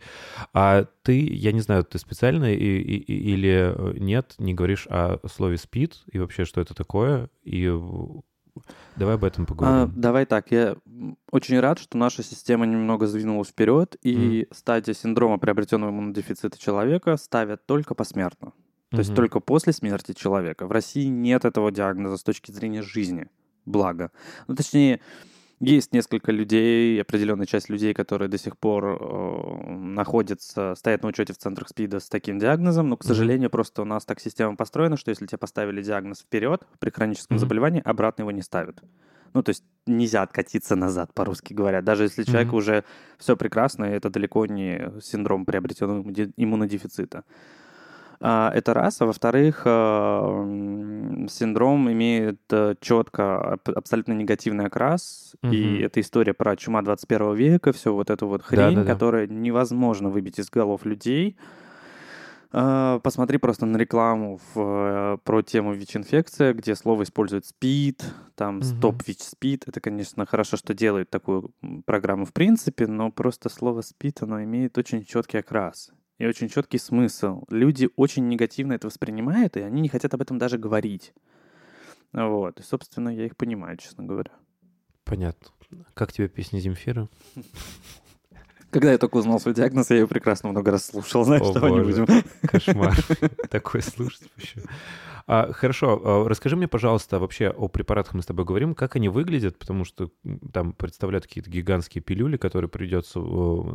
А 0.53 0.85
ты, 1.03 1.19
я 1.33 1.51
не 1.51 1.61
знаю, 1.61 1.83
ты 1.83 1.97
специально 1.99 2.53
и, 2.53 2.57
и- 2.57 3.33
или 3.33 3.73
э, 3.75 3.93
нет, 3.97 4.35
не 4.39 4.53
говоришь 4.53 4.87
о 4.89 5.19
слове 5.27 5.57
«спид» 5.57 6.03
и 6.11 6.19
вообще, 6.19 6.45
что 6.45 6.61
это 6.61 6.73
такое, 6.73 7.29
и 7.43 7.67
давай 8.95 9.15
об 9.15 9.23
этом 9.23 9.43
А, 9.43 9.47
поговорим. 9.47 9.93
давай 9.95 10.25
так, 10.25 10.51
я 10.51 10.75
очень 11.31 11.59
рад, 11.59 11.79
что 11.79 11.97
наша 11.97 12.23
система 12.23 12.65
немного 12.65 13.07
сдвинулась 13.07 13.49
вперед, 13.49 13.95
и 14.03 14.47
стадия 14.51 14.93
синдрома 14.93 15.37
приобретенного 15.39 15.89
иммунодефицита 15.91 16.57
человека 16.59 17.17
ставят 17.17 17.65
только 17.65 17.95
посмертно. 17.95 18.53
То 18.91 18.99
есть 18.99 19.09
Мгм. 19.09 19.15
только 19.17 19.39
после 19.41 19.73
смерти 19.73 20.13
человека. 20.13 20.65
В 20.65 20.71
России 20.71 21.05
нет 21.07 21.43
этого 21.45 21.71
диагноза 21.71 22.17
с 22.17 22.23
точки 22.23 22.51
зрения 22.51 22.81
жизни. 22.81 23.27
Благо. 23.65 24.11
Ну, 24.47 24.55
точнее, 24.55 25.01
есть 25.59 25.93
несколько 25.93 26.31
людей, 26.31 27.01
определенная 27.01 27.45
часть 27.45 27.69
людей, 27.69 27.93
которые 27.93 28.29
до 28.29 28.37
сих 28.37 28.57
пор 28.57 28.85
э, 28.85 29.67
находятся, 29.73 30.75
стоят 30.75 31.01
на 31.03 31.09
учете 31.09 31.33
в 31.33 31.37
центрах 31.37 31.69
СПИДа 31.69 31.99
с 31.99 32.09
таким 32.09 32.37
диагнозом, 32.39 32.89
но, 32.89 32.97
к 32.97 33.03
сожалению, 33.03 33.49
просто 33.49 33.81
у 33.81 33.85
нас 33.85 34.05
так 34.05 34.19
система 34.19 34.55
построена, 34.55 34.97
что 34.97 35.09
если 35.09 35.25
тебе 35.25 35.39
поставили 35.39 35.81
диагноз 35.81 36.19
вперед 36.19 36.65
при 36.79 36.91
хроническом 36.91 37.35
Мгм. 37.37 37.41
заболевании, 37.41 37.81
обратно 37.83 38.21
его 38.23 38.31
не 38.31 38.41
ставят. 38.41 38.83
Ну, 39.33 39.43
то 39.43 39.49
есть 39.49 39.63
нельзя 39.85 40.21
откатиться 40.21 40.75
назад, 40.75 41.13
по-русски 41.13 41.53
говоря. 41.53 41.81
Даже 41.81 42.03
если 42.03 42.23
человек 42.23 42.47
Мгм. 42.49 42.57
уже 42.57 42.83
все 43.17 43.35
прекрасно, 43.35 43.85
это 43.85 44.09
далеко 44.09 44.45
не 44.45 44.91
синдром 45.01 45.45
приобретенного 45.45 46.01
иммунодефицита. 46.37 47.23
А, 48.19 48.51
Это 48.53 48.73
раз. 48.73 49.01
А 49.01 49.05
во-вторых, 49.05 49.61
а, 49.65 50.41
м, 50.41 51.27
синдром 51.29 51.91
имеет 51.91 52.39
четко 52.79 53.59
абсолютно 53.65 54.13
негативный 54.13 54.65
окрас. 54.65 55.35
И 55.43 55.47
Мгм. 55.75 55.85
это 55.85 55.99
история 56.01 56.33
про 56.33 56.55
чума 56.55 56.81
21 56.81 57.33
века, 57.35 57.71
все 57.73 57.93
вот 57.93 58.09
эту 58.09 58.27
вот 58.27 58.41
хрень, 58.43 58.75
Да-да-да. 58.75 58.93
которая 58.93 59.27
невозможно 59.27 60.09
выбить 60.09 60.39
из 60.39 60.49
голов 60.49 60.85
людей. 60.85 61.37
А, 62.53 62.99
Посмотри 62.99 63.37
просто 63.37 63.65
на 63.65 63.75
рекламу 63.77 64.39
в, 64.53 64.59
э, 64.59 65.17
про 65.23 65.41
тему 65.41 65.73
ВИЧ-инфекция, 65.73 66.53
где 66.53 66.75
слово 66.75 67.03
использует 67.03 67.45
СПИД, 67.45 68.03
там 68.35 68.61
стоп 68.61 69.03
ВИЧ-СПИД. 69.05 69.65
Это, 69.67 69.81
конечно, 69.81 70.25
хорошо, 70.25 70.55
что 70.55 70.73
делают 70.73 71.09
такую 71.09 71.51
программу 71.85 72.25
в 72.25 72.31
принципе, 72.31 72.87
но 72.87 73.11
просто 73.11 73.49
слово 73.49 73.81
СПИД, 73.81 74.23
оно 74.23 74.43
имеет 74.43 74.77
очень 74.77 75.03
четкий 75.03 75.39
окрас 75.39 75.91
и 76.17 76.25
очень 76.25 76.49
четкий 76.49 76.77
смысл. 76.77 77.43
Люди 77.49 77.89
очень 77.95 78.27
негативно 78.27 78.73
это 78.73 78.87
воспринимают, 78.87 79.57
и 79.57 79.61
они 79.61 79.81
не 79.81 79.89
хотят 79.89 80.13
об 80.13 80.21
этом 80.21 80.37
даже 80.37 80.57
говорить. 80.57 81.13
Вот. 82.13 82.59
И, 82.59 82.63
собственно, 82.63 83.09
я 83.09 83.25
их 83.25 83.35
понимаю, 83.35 83.77
честно 83.77 84.03
говоря. 84.03 84.31
Понятно. 85.03 85.49
Как 85.93 86.11
тебе 86.11 86.27
песня 86.27 86.59
Земфира? 86.59 87.09
Когда 88.69 88.91
я 88.91 88.97
только 88.97 89.17
узнал 89.17 89.39
свой 89.39 89.53
диагноз, 89.53 89.89
я 89.89 89.97
ее 89.97 90.07
прекрасно 90.07 90.49
много 90.49 90.71
раз 90.71 90.87
слушал. 90.87 91.23
Знаешь, 91.23 91.43
О, 91.43 91.53
давай 91.53 91.71
не 91.71 91.81
будем. 91.81 92.05
Кошмар. 92.41 92.95
Такое 93.49 93.81
слушать 93.81 94.23
вообще. 94.35 94.61
А, 95.27 95.51
хорошо, 95.51 96.01
а, 96.03 96.27
расскажи 96.27 96.55
мне, 96.55 96.69
пожалуйста, 96.69 97.19
вообще 97.19 97.49
о 97.49 97.67
препаратах 97.67 98.13
мы 98.13 98.21
с 98.21 98.25
тобой 98.25 98.45
говорим, 98.45 98.73
как 98.73 98.95
они 98.95 99.09
выглядят, 99.09 99.59
потому 99.59 99.83
что 99.83 100.09
там 100.53 100.71
представляют 100.71 101.27
какие-то 101.27 101.49
гигантские 101.49 102.01
пилюли, 102.01 102.37
которые 102.37 102.69
придется 102.69 103.19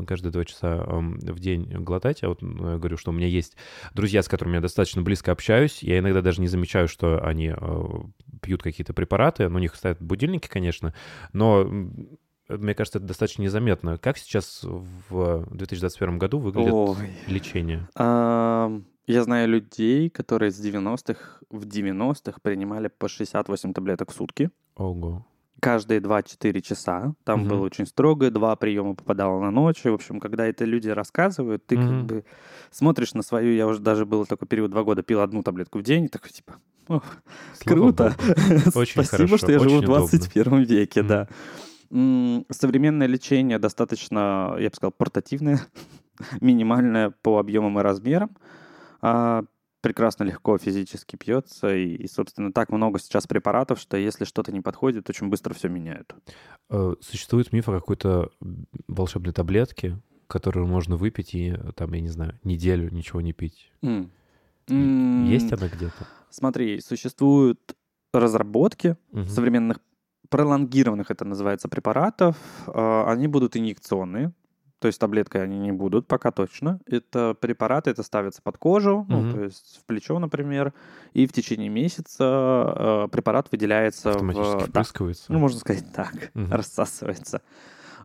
каждые 0.07 0.33
два 0.33 0.47
часа 0.47 0.85
в 0.87 1.39
день 1.39 1.65
глотать. 1.83 2.23
А 2.25 2.29
вот 2.29 2.41
ну, 2.41 2.73
я 2.73 2.79
говорю, 2.79 2.97
что 2.97 3.11
у 3.11 3.15
меня 3.15 3.27
есть 3.27 3.57
друзья, 3.93 4.23
с 4.23 4.29
которыми 4.29 4.55
я 4.55 4.61
достаточно 4.63 5.03
близко 5.03 5.31
общаюсь. 5.31 5.83
Я 5.83 5.99
иногда 5.99 6.23
даже 6.23 6.41
не 6.41 6.49
замечаю, 6.49 6.89
что 6.89 7.23
они 7.23 7.55
пьют 8.41 8.63
какие-то 8.63 8.95
препараты. 8.95 9.49
Ну, 9.49 9.57
у 9.57 9.61
них 9.61 9.75
стоят 9.75 10.01
будильники, 10.01 10.49
конечно, 10.49 10.95
но 11.35 11.69
мне 12.49 12.75
кажется, 12.75 12.99
это 12.99 13.07
достаточно 13.07 13.43
незаметно. 13.43 13.99
Как 13.99 14.19
сейчас 14.19 14.61
в 14.63 15.47
2021 15.51 16.19
году 16.19 16.39
выглядит 16.39 16.73
Ой. 16.73 17.11
лечение? 17.27 17.89
Ам, 17.95 18.85
Я 19.13 19.23
знаю 19.25 19.49
людей, 19.49 20.09
которые 20.11 20.51
с 20.51 20.59
90-х 20.65 21.41
в 21.51 21.65
90-х 21.67 22.39
принимали 22.43 22.89
по 22.89 23.09
68 23.09 23.73
таблеток 23.75 24.11
в 24.11 24.15
сутки. 24.15 24.51
Ого. 24.77 25.27
каждые 25.61 26.01
2-4 26.01 26.61
часа. 26.61 27.15
Там 27.23 27.41
Мгм. 27.41 27.49
было 27.51 27.61
очень 27.67 27.87
строго, 27.87 28.31
два 28.33 28.57
приема 28.57 28.97
попадало 28.97 29.41
на 29.41 29.53
ночь. 29.53 29.83
И, 29.85 29.89
в 29.91 29.95
общем, 29.95 30.19
когда 30.19 30.45
это 30.47 30.65
люди 30.65 30.89
рассказывают, 30.89 31.65
ты 31.65 31.77
Мгм. 31.79 31.87
как 31.89 32.07
бы 32.07 32.25
смотришь 32.73 33.15
на 33.15 33.23
свою... 33.23 33.55
Я 33.55 33.69
уже 33.69 33.79
даже 33.79 34.05
был 34.05 34.27
такой 34.27 34.49
период, 34.49 34.73
два 34.73 34.83
года 34.83 35.03
пил 35.05 35.21
одну 35.21 35.43
таблетку 35.45 35.79
в 35.79 35.83
день, 35.85 36.07
и 36.07 36.09
такой 36.09 36.31
типа, 36.31 36.55
«Ох, 36.89 37.05
Слава 37.55 37.79
круто. 37.79 38.17
Очень 38.75 38.93
Спасибо, 39.05 39.05
хорошо, 39.05 39.37
что 39.37 39.53
я 39.53 39.59
живу 39.61 39.77
очень 39.77 39.87
в 39.87 39.91
21 39.91 40.63
веке, 40.65 41.03
Мгм. 41.03 41.09
да. 41.09 41.29
Современное 42.51 43.07
лечение 43.07 43.59
достаточно, 43.61 44.57
я 44.59 44.69
бы 44.69 44.75
сказал, 44.75 44.91
портативное, 44.91 45.61
минимальное 46.41 47.11
по 47.23 47.39
объемам 47.39 47.79
и 47.79 47.83
размерам. 47.83 48.31
А, 49.03 49.45
Прекрасно 49.83 50.23
легко 50.23 50.59
физически 50.59 51.17
пьется. 51.17 51.75
И, 51.75 51.97
и, 51.97 52.07
собственно, 52.07 52.53
так 52.53 52.71
много 52.71 53.01
сейчас 53.01 53.27
препаратов, 53.27 53.81
что 53.81 53.97
если 53.97 54.25
что-то 54.25 54.53
не 54.53 54.61
подходит, 54.61 55.11
очень 55.11 55.29
быстро 55.29 55.55
все 55.55 55.69
меняют. 55.69 56.15
Э, 56.71 56.95
Существует 57.01 57.53
миф 57.53 57.69
о 57.69 57.73
какой-то 57.73 58.31
волшебной 58.87 59.33
таблетке, 59.33 59.99
которую 60.29 60.69
можно 60.69 60.97
выпить 60.97 61.35
и, 61.35 61.51
э, 61.51 61.73
там, 61.75 61.93
я 61.95 62.01
не 62.01 62.11
знаю, 62.11 62.39
неделю 62.45 62.91
ничего 62.93 63.21
не 63.21 63.33
пить. 63.33 63.73
И- 63.83 64.09
М, 64.71 65.25
Есть 65.25 65.53
она 65.53 65.69
где-то? 65.69 66.07
Смотри, 66.31 66.81
существуют 66.81 67.77
разработки 68.15 68.97
Мгм. 69.11 69.27
современных 69.27 69.81
пролонгированных, 70.29 71.11
это 71.11 71.25
называется, 71.25 71.69
препаратов. 71.69 72.37
А, 72.69 73.11
Они 73.11 73.27
будут 73.27 73.57
инъекционные, 73.57 74.33
то 74.83 74.89
есть 74.89 74.99
таблеткой 74.99 75.45
они 75.45 75.61
не 75.61 75.71
будут, 75.71 76.09
пока 76.09 76.33
точно. 76.33 76.81
Это 76.87 77.35
препараты, 77.41 77.91
это 77.91 78.03
ставится 78.03 78.43
под 78.43 78.59
кожу, 78.59 79.07
ну, 79.09 79.21
Мгм. 79.21 79.33
то 79.33 79.45
есть 79.45 79.79
в 79.81 79.85
плечо, 79.85 80.19
например, 80.19 80.73
и 81.13 81.29
в 81.29 81.33
течение 81.33 81.69
месяца 81.69 82.25
э, 82.77 83.09
препарат 83.13 83.47
выделяется 83.53 84.11
Автоматически 84.11 84.57
в... 84.57 84.59
Да, 84.59 84.67
впрыскивается? 84.67 85.33
ну, 85.33 85.39
можно 85.39 85.61
сказать 85.61 85.85
так, 85.95 86.13
Мгм. 86.35 86.51
рассасывается. 86.53 87.43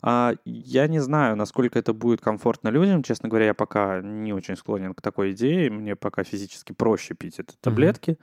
А, 0.03 0.35
я 0.45 0.87
не 0.87 0.99
знаю, 0.99 1.35
насколько 1.35 1.79
это 1.79 1.93
будет 1.93 2.21
комфортно 2.21 2.69
людям. 2.69 3.01
Честно 3.01 3.27
говоря, 3.27 3.47
я 3.47 3.53
пока 3.55 4.01
не 4.01 4.33
очень 4.33 4.55
склонен 4.55 4.93
к 4.93 5.01
такой 5.01 5.31
идее. 5.31 5.71
Мне 5.71 5.95
пока 5.95 6.23
физически 6.23 6.73
проще 6.73 7.15
пить 7.15 7.39
эти 7.39 7.55
таблетки, 7.59 8.19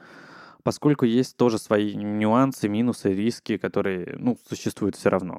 поскольку 0.64 1.04
есть 1.04 1.36
тоже 1.36 1.58
свои 1.58 1.94
нюансы, 1.94 2.68
минусы, 2.68 3.14
риски, 3.14 3.58
которые, 3.58 4.16
ну, 4.18 4.36
существуют 4.48 4.96
все 4.96 5.10
равно. 5.10 5.38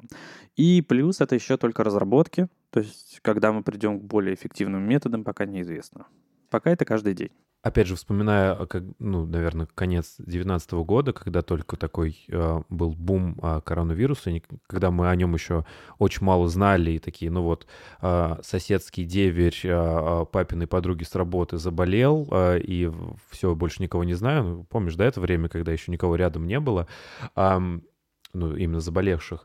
И 0.56 0.80
плюс 0.80 1.20
это 1.20 1.34
еще 1.34 1.58
только 1.58 1.84
разработки. 1.84 2.48
То 2.70 2.80
есть, 2.80 3.18
когда 3.22 3.52
мы 3.52 3.62
придем 3.62 4.00
к 4.00 4.04
более 4.04 4.34
эффективным 4.34 4.82
методам, 4.88 5.24
пока 5.24 5.44
неизвестно. 5.44 6.06
Пока 6.48 6.70
это 6.70 6.84
каждый 6.84 7.14
день. 7.14 7.32
Опять 7.66 7.88
же, 7.88 7.96
вспоминая, 7.96 8.52
а, 8.52 8.66
как, 8.66 8.84
ну, 9.00 9.26
наверное, 9.26 9.66
конец 9.74 10.14
2019 10.18 10.70
года, 10.84 11.12
когда 11.12 11.42
только 11.42 11.76
такой 11.76 12.16
э, 12.28 12.62
был 12.68 12.92
бум 12.92 13.36
а, 13.42 13.60
коронавируса, 13.60 14.30
и 14.30 14.40
когда 14.68 14.92
мы 14.92 15.10
о 15.10 15.16
нем 15.16 15.34
еще 15.34 15.66
очень 15.98 16.24
мало 16.24 16.48
знали, 16.48 16.92
и 16.92 16.98
такие, 17.00 17.28
ну 17.28 17.42
вот, 17.42 17.66
а, 18.00 18.38
соседский 18.44 19.04
деверь 19.04 19.60
а, 19.64 20.26
папиной 20.26 20.68
подруги 20.68 21.02
с 21.02 21.16
работы 21.16 21.58
заболел, 21.58 22.28
а, 22.30 22.56
и 22.56 22.88
все, 23.30 23.56
больше 23.56 23.82
никого 23.82 24.04
не 24.04 24.14
знаю. 24.14 24.44
Ну, 24.44 24.64
помнишь, 24.70 24.94
да, 24.94 25.04
это 25.04 25.20
время, 25.20 25.48
когда 25.48 25.72
еще 25.72 25.90
никого 25.90 26.14
рядом 26.14 26.46
не 26.46 26.60
было, 26.60 26.86
ам, 27.34 27.82
ну, 28.32 28.54
именно 28.54 28.80
заболевших. 28.80 29.44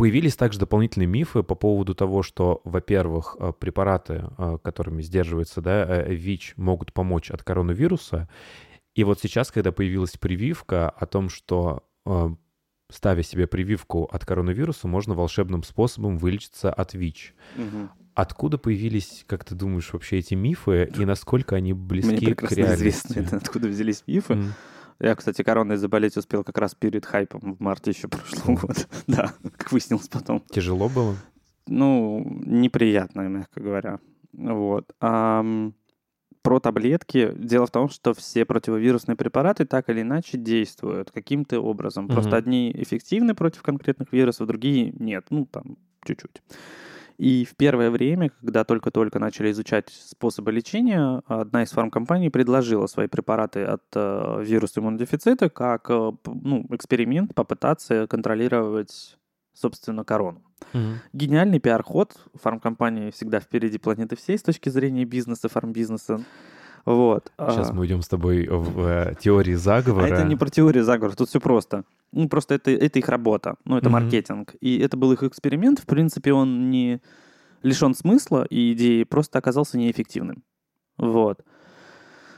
Появились 0.00 0.34
также 0.34 0.58
дополнительные 0.58 1.06
мифы 1.06 1.42
по 1.42 1.54
поводу 1.54 1.94
того, 1.94 2.22
что, 2.22 2.62
во-первых, 2.64 3.36
э, 3.38 3.52
препараты, 3.52 4.24
э, 4.38 4.56
которыми 4.62 5.02
сдерживается 5.02 5.60
да, 5.60 5.84
э, 5.86 6.14
ВИЧ, 6.14 6.54
могут 6.56 6.94
помочь 6.94 7.30
от 7.30 7.42
коронавируса. 7.42 8.26
И 8.94 9.04
вот 9.04 9.20
сейчас, 9.20 9.50
когда 9.50 9.72
появилась 9.72 10.16
прививка 10.16 10.88
о 10.88 11.04
том, 11.04 11.28
что 11.28 11.84
ставя 12.90 13.22
себе 13.22 13.46
прививку 13.46 14.04
от 14.04 14.24
коронавируса, 14.24 14.88
можно 14.88 15.12
волшебным 15.12 15.62
способом 15.64 16.16
вылечиться 16.16 16.72
от 16.72 16.94
ВИЧ. 16.94 17.34
Откуда 18.14 18.56
появились, 18.56 19.24
как 19.26 19.44
ты 19.44 19.54
думаешь, 19.54 19.92
вообще 19.92 20.18
эти 20.18 20.32
мифы 20.32 20.90
и 20.96 21.04
насколько 21.04 21.56
они 21.56 21.74
близки 21.74 22.10
Мне 22.10 22.34
к 22.34 22.38
прекрасно 22.38 22.54
реальности? 22.54 23.06
известно, 23.06 23.20
это 23.26 23.36
откуда 23.36 23.68
взялись 23.68 24.02
мифы. 24.06 24.32
М. 24.32 24.54
Я, 25.00 25.14
кстати, 25.14 25.42
короной 25.42 25.78
заболеть 25.78 26.16
успел 26.16 26.44
как 26.44 26.58
раз 26.58 26.74
перед 26.74 27.06
хайпом 27.06 27.56
в 27.56 27.60
марте 27.60 27.90
еще 27.90 28.08
прошлого 28.08 28.56
года. 28.56 28.80
Да, 29.06 29.32
как 29.56 29.72
выяснилось 29.72 30.08
потом. 30.08 30.42
Тяжело 30.50 30.88
было? 30.88 31.16
Ну, 31.66 32.22
неприятно, 32.44 33.22
мягко 33.22 33.60
говоря. 33.60 33.98
Вот. 34.32 34.92
Ам, 35.00 35.74
про 36.42 36.60
таблетки. 36.60 37.32
Дело 37.36 37.66
в 37.66 37.70
том, 37.70 37.88
что 37.88 38.12
все 38.12 38.44
противовирусные 38.44 39.16
препараты 39.16 39.64
так 39.64 39.88
или 39.88 40.02
иначе 40.02 40.36
действуют 40.36 41.10
каким-то 41.10 41.60
образом. 41.60 42.04
Мгм. 42.04 42.14
Просто 42.14 42.36
одни 42.36 42.70
эффективны 42.74 43.34
против 43.34 43.62
конкретных 43.62 44.12
вирусов, 44.12 44.46
другие 44.46 44.92
нет. 44.98 45.26
Ну, 45.30 45.46
там, 45.46 45.76
чуть-чуть. 46.04 46.42
И 47.20 47.44
в 47.44 47.54
первое 47.54 47.90
время, 47.90 48.30
когда 48.40 48.64
только-только 48.64 49.18
начали 49.18 49.50
изучать 49.50 49.90
способы 49.90 50.52
лечения, 50.52 51.20
одна 51.26 51.64
из 51.64 51.70
фармкомпаний 51.70 52.30
предложила 52.30 52.86
свои 52.86 53.08
препараты 53.08 53.62
от 53.62 53.82
э, 53.94 54.42
вируса 54.42 54.80
иммунодефицита 54.80 55.50
как 55.50 55.90
э, 55.90 56.12
ну, 56.24 56.66
эксперимент 56.70 57.34
попытаться 57.34 58.06
контролировать, 58.06 59.18
собственно, 59.52 60.02
корону. 60.02 60.42
Мгм. 60.72 61.00
Гениальный 61.12 61.60
пиар-ход. 61.60 62.16
Фармкомпании 62.42 63.10
всегда 63.10 63.40
впереди 63.40 63.76
планеты 63.76 64.16
всей 64.16 64.38
с 64.38 64.42
точки 64.42 64.70
зрения 64.70 65.04
бизнеса, 65.04 65.50
фармбизнеса. 65.50 66.24
Вот. 66.84 67.30
Сейчас 67.38 67.70
А, 67.70 67.72
мы 67.72 67.80
уйдем 67.82 68.02
с 68.02 68.08
тобой 68.08 68.46
в 68.48 68.80
э, 68.86 69.14
теории 69.20 69.54
а 69.54 69.58
заговора. 69.58 70.06
это 70.06 70.24
не 70.24 70.36
про 70.36 70.48
теорию 70.48 70.84
заговора, 70.84 71.14
тут 71.14 71.28
все 71.28 71.40
просто. 71.40 71.84
Ну, 72.12 72.28
просто 72.28 72.54
это, 72.54 72.70
это 72.70 72.98
их 72.98 73.08
работа, 73.08 73.56
ну, 73.64 73.76
это 73.76 73.88
Мгм. 73.90 74.00
маркетинг. 74.02 74.54
И 74.60 74.78
это 74.78 74.96
был 74.96 75.12
их 75.12 75.22
эксперимент. 75.22 75.78
В 75.78 75.86
принципе, 75.86 76.32
он 76.32 76.70
не 76.70 77.00
лишен 77.62 77.94
смысла 77.94 78.44
и 78.48 78.72
идеи, 78.72 79.04
просто 79.04 79.38
оказался 79.38 79.78
неэффективным. 79.78 80.42
Вот. 80.96 81.40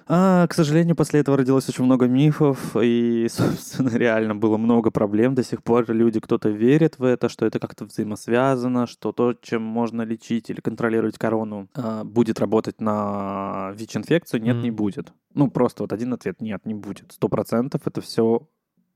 А, 0.07 0.47
к 0.47 0.55
сожалению, 0.55 0.97
после 0.97 1.21
этого 1.21 1.37
родилось 1.37 1.69
очень 1.69 1.85
много 1.85 2.07
мифов, 2.07 2.77
и, 2.81 3.27
собственно, 3.31 3.91
реально 3.91 4.35
было 4.35 4.57
много 4.57 4.91
проблем. 4.91 5.35
До 5.35 5.43
сих 5.45 5.63
пор 5.63 5.91
люди, 5.91 6.21
кто-то 6.21 6.49
верит 6.49 6.99
в 6.99 7.05
это, 7.05 7.29
что 7.29 7.47
это 7.47 7.59
как-то 7.59 7.85
взаимосвязано, 7.85 8.87
что 8.87 9.13
то, 9.13 9.35
чем 9.35 9.63
можно 9.63 10.03
лечить 10.03 10.51
или 10.51 10.61
контролировать 10.61 11.19
корону, 11.19 11.69
а, 11.75 12.05
будет 12.05 12.41
работать 12.41 12.81
на 12.81 13.73
ВИЧ-инфекцию. 13.77 14.43
Нет, 14.43 14.57
Мгм. 14.57 14.65
не 14.65 14.71
будет. 14.71 15.13
Ну, 15.35 15.51
просто 15.51 15.83
вот 15.85 15.93
один 15.93 16.13
ответ— 16.13 16.39
нет, 16.41 16.67
не 16.67 16.75
будет. 16.75 17.13
Сто 17.13 17.29
процентов 17.29 17.83
это 17.87 18.01
все 18.01 18.49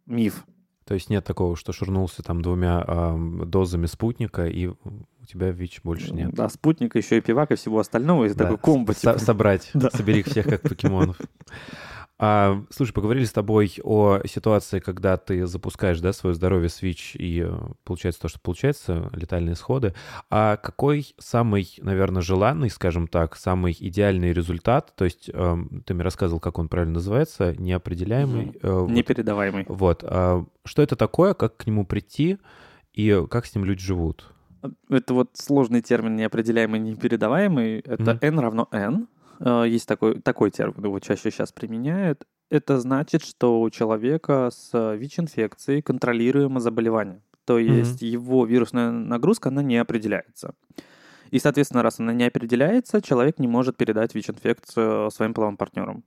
миф. 0.07 0.45
То 0.87 0.94
есть 0.94 1.11
нет 1.11 1.25
такого, 1.25 1.57
что 1.57 1.72
шурнулся 1.72 2.22
там 2.22 2.42
двумя 2.42 2.83
ам, 2.87 3.49
дозами 3.51 3.87
спутника, 3.87 4.46
и 4.46 4.68
у 4.68 4.77
тебя 5.29 5.51
ВИЧ 5.51 5.81
больше 5.83 6.14
нет. 6.14 6.33
Да, 6.33 6.49
спутника, 6.49 6.96
еще 6.96 7.18
и 7.18 7.20
пивак, 7.20 7.51
и 7.51 7.57
всего 7.57 7.81
остального, 7.81 8.25
и 8.27 8.29
Да, 8.29 8.44
такой 8.44 8.59
комбо. 8.59 8.94
типа. 8.94 9.18
собрать, 9.18 9.70
Да. 9.75 9.90
собери 9.90 10.22
всех 10.22 10.46
как 10.46 10.62
покемонов. 10.62 11.18
А, 12.18 12.62
слушай, 12.70 12.92
поговорили 12.92 13.24
с 13.24 13.33
тобой 13.33 13.74
о 13.83 14.20
ситуации, 14.26 14.81
когда 14.81 15.18
ты 15.18 15.46
запускаешь 15.46 16.00
да, 16.00 16.14
свое 16.14 16.35
здоровье 16.35 16.70
ВИЧ, 16.81 17.16
и 17.16 17.44
э, 17.46 17.52
получается 17.85 18.22
то, 18.22 18.29
что 18.29 18.40
получается, 18.40 19.11
летальные 19.12 19.52
исходы. 19.52 19.94
А 20.31 20.57
какой 20.57 21.14
самый, 21.18 21.68
наверное, 21.79 22.22
желанный, 22.22 22.70
скажем 22.70 23.07
так, 23.07 23.37
самый 23.37 23.76
идеальный 23.79 24.33
результат? 24.33 24.94
То 24.96 25.05
есть 25.05 25.29
эм, 25.33 25.83
ты 25.85 25.92
мне 25.92 26.05
рассказывал, 26.05 26.40
как 26.40 26.59
он 26.59 26.68
правильно 26.68 26.94
называется, 26.94 27.55
неопределяемый. 27.59 28.59
э, 28.62 28.70
вот. 28.70 28.90
Непередаваемый. 28.90 29.66
Вот. 29.68 30.02
а 30.02 30.44
что 30.64 30.83
это 30.83 30.96
такое, 30.96 31.35
как 31.35 31.59
к 31.59 31.66
нему 31.66 31.85
прийти 31.85 32.38
и 32.94 33.24
как 33.29 33.44
с 33.44 33.55
ним 33.55 33.66
люди 33.66 33.83
живут? 33.83 34.33
Это 34.88 35.12
вот 35.12 35.31
сложный 35.35 35.83
термин, 35.83 36.16
неопределяемый, 36.16 36.81
непередаваемый. 36.81 37.81
Это 37.81 38.14
Мгм. 38.14 38.18
n 38.22 38.38
равно 38.40 38.68
n. 38.72 39.07
Э, 39.40 39.64
Есть 39.66 39.88
такой, 39.88 40.20
такой 40.20 40.51
термин, 40.51 40.85
его 40.85 40.99
чаще 41.01 41.31
сейчас 41.31 41.53
применяют. 41.53 42.25
Это 42.51 42.79
значит, 42.79 43.25
что 43.25 43.61
у 43.61 43.70
человека 43.70 44.51
с 44.53 44.94
ВИЧ-инфекцией 44.96 45.83
контролируемо 45.83 46.61
заболевание. 46.61 47.20
То 47.44 47.59
есть 47.59 48.03
его 48.03 48.44
вирусная 48.44 48.90
нагрузка, 48.90 49.49
она 49.49 49.62
не 49.62 49.77
определяется. 49.77 50.55
И, 51.31 51.38
соответственно, 51.38 51.83
раз 51.83 52.01
она 52.01 52.12
не 52.12 52.25
определяется, 52.25 53.03
человек 53.03 53.38
не 53.38 53.49
может 53.49 53.77
передать 53.77 54.14
ВИЧ-инфекцию 54.14 55.11
своим 55.11 55.35
половым 55.35 55.57
партнерам. 55.57 56.05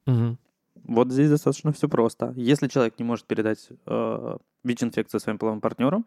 Вот 0.84 1.12
здесь 1.12 1.30
достаточно 1.30 1.72
все 1.72 1.88
просто. 1.90 2.34
Если 2.36 2.68
человек 2.68 2.98
не 3.00 3.06
может 3.06 3.26
передать 3.26 3.70
э, 3.86 4.38
ВИЧ-инфекцию 4.64 5.20
своим 5.20 5.38
половым 5.38 5.62
партнерам, 5.62 6.06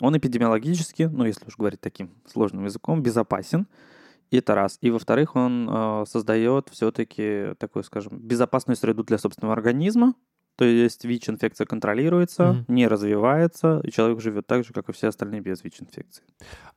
он 0.00 0.16
эпидемиологически, 0.16 1.04
ну, 1.04 1.24
если 1.24 1.46
уж 1.46 1.56
говорить 1.56 1.80
таким 1.80 2.10
сложным 2.26 2.64
языком, 2.64 3.02
безопасен. 3.02 3.66
Это 4.30 4.54
раз. 4.54 4.78
И 4.80 4.90
во-вторых, 4.90 5.34
он 5.36 5.68
э, 5.70 6.04
создает 6.06 6.68
все-таки 6.70 7.54
такую, 7.58 7.82
скажем, 7.82 8.18
безопасную 8.20 8.76
среду 8.76 9.02
для 9.04 9.18
собственного 9.18 9.54
организма. 9.54 10.14
То 10.56 10.64
есть 10.64 11.04
ВИЧ-инфекция 11.06 11.66
контролируется, 11.66 12.52
Мгм. 12.52 12.64
не 12.68 12.86
развивается, 12.86 13.80
и 13.82 13.90
человек 13.90 14.20
живет 14.20 14.46
так 14.46 14.64
же, 14.64 14.72
как 14.74 14.88
и 14.88 14.92
все 14.92 15.08
остальные 15.08 15.40
без 15.40 15.64
ВИЧ-инфекции. 15.64 16.22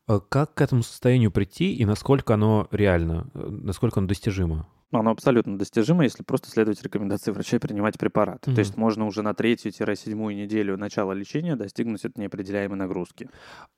А 0.08 0.20
Как 0.20 0.54
к 0.54 0.62
этому 0.62 0.84
состоянию 0.84 1.32
прийти 1.32 1.74
и 1.76 1.84
насколько 1.86 2.34
оно 2.36 2.68
реально, 2.72 3.28
э, 3.34 3.40
насколько 3.50 4.00
оно 4.00 4.08
достижимо? 4.08 4.68
Оно 5.00 5.12
абсолютно 5.12 5.58
достижимо, 5.58 6.04
если 6.04 6.24
просто 6.24 6.50
следовать 6.50 6.82
рекомендации 6.84 7.32
врача 7.32 7.58
и 7.58 7.60
принимать 7.60 7.98
препараты. 7.98 8.50
Мгм. 8.50 8.56
То 8.56 8.60
есть 8.60 8.78
можно 8.78 9.06
уже 9.06 9.22
на 9.22 9.34
третью-седьмую 9.34 10.36
неделю 10.36 10.78
начала 10.78 11.14
лечения 11.14 11.56
достигнуть 11.56 12.06
этой 12.06 12.20
неопределяемой 12.20 12.78
нагрузки. 12.78 13.30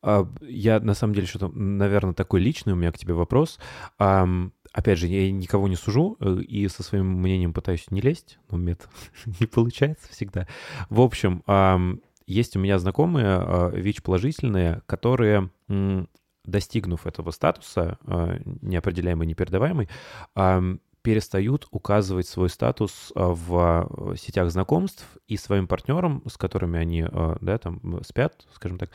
А, 0.01 0.27
Я 0.41 0.79
на 0.79 0.93
самом 0.93 1.13
деле 1.13 1.27
что-то, 1.27 1.47
наверное, 1.49 2.13
такой 2.13 2.41
личный 2.41 2.73
у 2.73 2.75
меня 2.75 2.91
к 2.91 2.97
тебе 2.97 3.13
вопрос. 3.13 3.59
Ам, 3.97 4.51
Опять 4.75 4.99
же, 4.99 5.07
я 5.07 5.31
никого 5.31 5.69
не 5.69 5.77
сужу 5.77 6.17
э, 6.19 6.39
и 6.41 6.67
со 6.67 6.83
своим 6.83 7.05
мнением 7.21 7.53
пытаюсь 7.53 7.89
не 7.91 8.01
лезть, 8.01 8.39
но 8.51 8.57
мне 8.57 8.73
это 8.73 8.87
не 9.39 9.45
получается 9.45 10.09
всегда. 10.11 10.47
В 10.89 10.99
общем, 10.99 11.43
ам, 11.47 12.01
есть 12.27 12.57
у 12.57 12.59
меня 12.59 12.77
знакомые 12.77 13.25
а, 13.25 13.69
ВИЧ-положительные, 13.69 14.81
которые, 14.85 15.49
достигнув 16.43 17.07
этого 17.07 17.31
статуса, 17.31 17.97
а, 18.05 18.37
неопределяемый, 18.61 19.27
непередаваемый, 19.27 19.87
перестают 21.05 21.67
указывать 21.69 22.27
свой 22.27 22.49
статус 22.49 23.11
а, 23.13 23.27
в 23.27 23.53
а, 23.53 24.15
сетях 24.17 24.49
знакомств 24.49 25.05
и 25.27 25.37
своим 25.37 25.67
партнерам, 25.67 26.23
с 26.27 26.35
которыми 26.35 26.79
они, 26.79 27.05
а, 27.07 27.37
да, 27.41 27.59
там 27.59 28.03
спят, 28.03 28.47
скажем 28.51 28.79
так, 28.79 28.89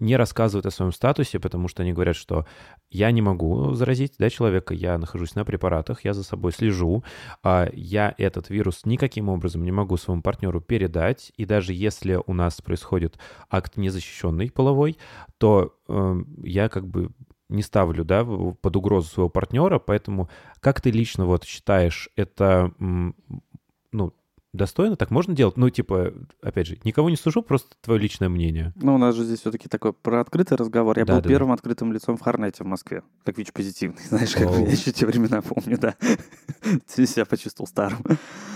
не 0.00 0.16
рассказывают 0.16 0.66
о 0.66 0.72
своем 0.72 0.90
статусе, 0.90 1.38
потому 1.38 1.68
что 1.68 1.82
они 1.82 1.92
говорят, 1.92 2.16
что 2.16 2.46
я 2.90 3.12
не 3.12 3.22
могу 3.22 3.74
заразить 3.74 4.14
да, 4.18 4.28
человека, 4.28 4.74
я 4.74 4.98
нахожусь 4.98 5.36
на 5.36 5.44
препаратах, 5.44 6.04
я 6.04 6.14
за 6.14 6.24
собой 6.24 6.50
слежу, 6.50 7.04
а, 7.44 7.68
я 7.72 8.12
этот 8.18 8.50
вирус 8.50 8.84
никаким 8.84 9.28
образом 9.28 9.62
не 9.62 9.70
могу 9.70 9.96
своему 9.96 10.22
партнеру 10.22 10.60
передать, 10.60 11.30
и 11.36 11.44
даже 11.44 11.72
если 11.72 12.18
у 12.26 12.34
нас 12.34 12.60
происходит 12.60 13.20
акт 13.48 13.76
незащищенный 13.76 14.50
половой, 14.50 14.98
то 15.38 15.76
э, 15.88 16.22
я 16.42 16.68
как 16.68 16.88
бы 16.88 17.10
не 17.50 17.62
ставлю, 17.62 18.04
да, 18.04 18.24
под 18.24 18.76
угрозу 18.76 19.08
своего 19.08 19.28
партнера, 19.28 19.78
поэтому 19.78 20.28
как 20.60 20.80
ты 20.80 20.90
лично 20.90 21.26
вот 21.26 21.44
считаешь, 21.44 22.08
это, 22.16 22.72
ну, 22.78 24.14
достойно, 24.52 24.96
так 24.96 25.10
можно 25.10 25.34
делать? 25.34 25.56
Ну, 25.56 25.70
типа, 25.70 26.12
опять 26.42 26.66
же, 26.66 26.78
никого 26.84 27.10
не 27.10 27.16
сужу, 27.16 27.42
просто 27.42 27.76
твое 27.80 28.00
личное 28.00 28.28
мнение. 28.28 28.72
Ну, 28.76 28.94
у 28.94 28.98
нас 28.98 29.14
же 29.14 29.24
здесь 29.24 29.40
все-таки 29.40 29.68
такой 29.68 29.92
про 29.92 30.20
открытый 30.20 30.56
разговор. 30.56 30.98
Я 30.98 31.04
Да, 31.04 31.14
был 31.14 31.20
да, 31.20 31.22
да. 31.22 31.28
первым 31.28 31.52
открытым 31.52 31.92
лицом 31.92 32.16
в 32.16 32.20
Харнете 32.20 32.64
в 32.64 32.66
Москве, 32.66 33.02
как 33.24 33.38
ВИЧ-позитивный. 33.38 34.02
Знаешь, 34.08 34.34
как 34.34 34.50
я 34.50 34.66
еще 34.66 34.92
те 34.92 35.06
времена 35.06 35.42
помню, 35.42 35.78
да. 35.78 35.94
Ты 36.94 37.06
себя 37.06 37.24
почувствовал 37.24 37.68
старым. 37.68 37.98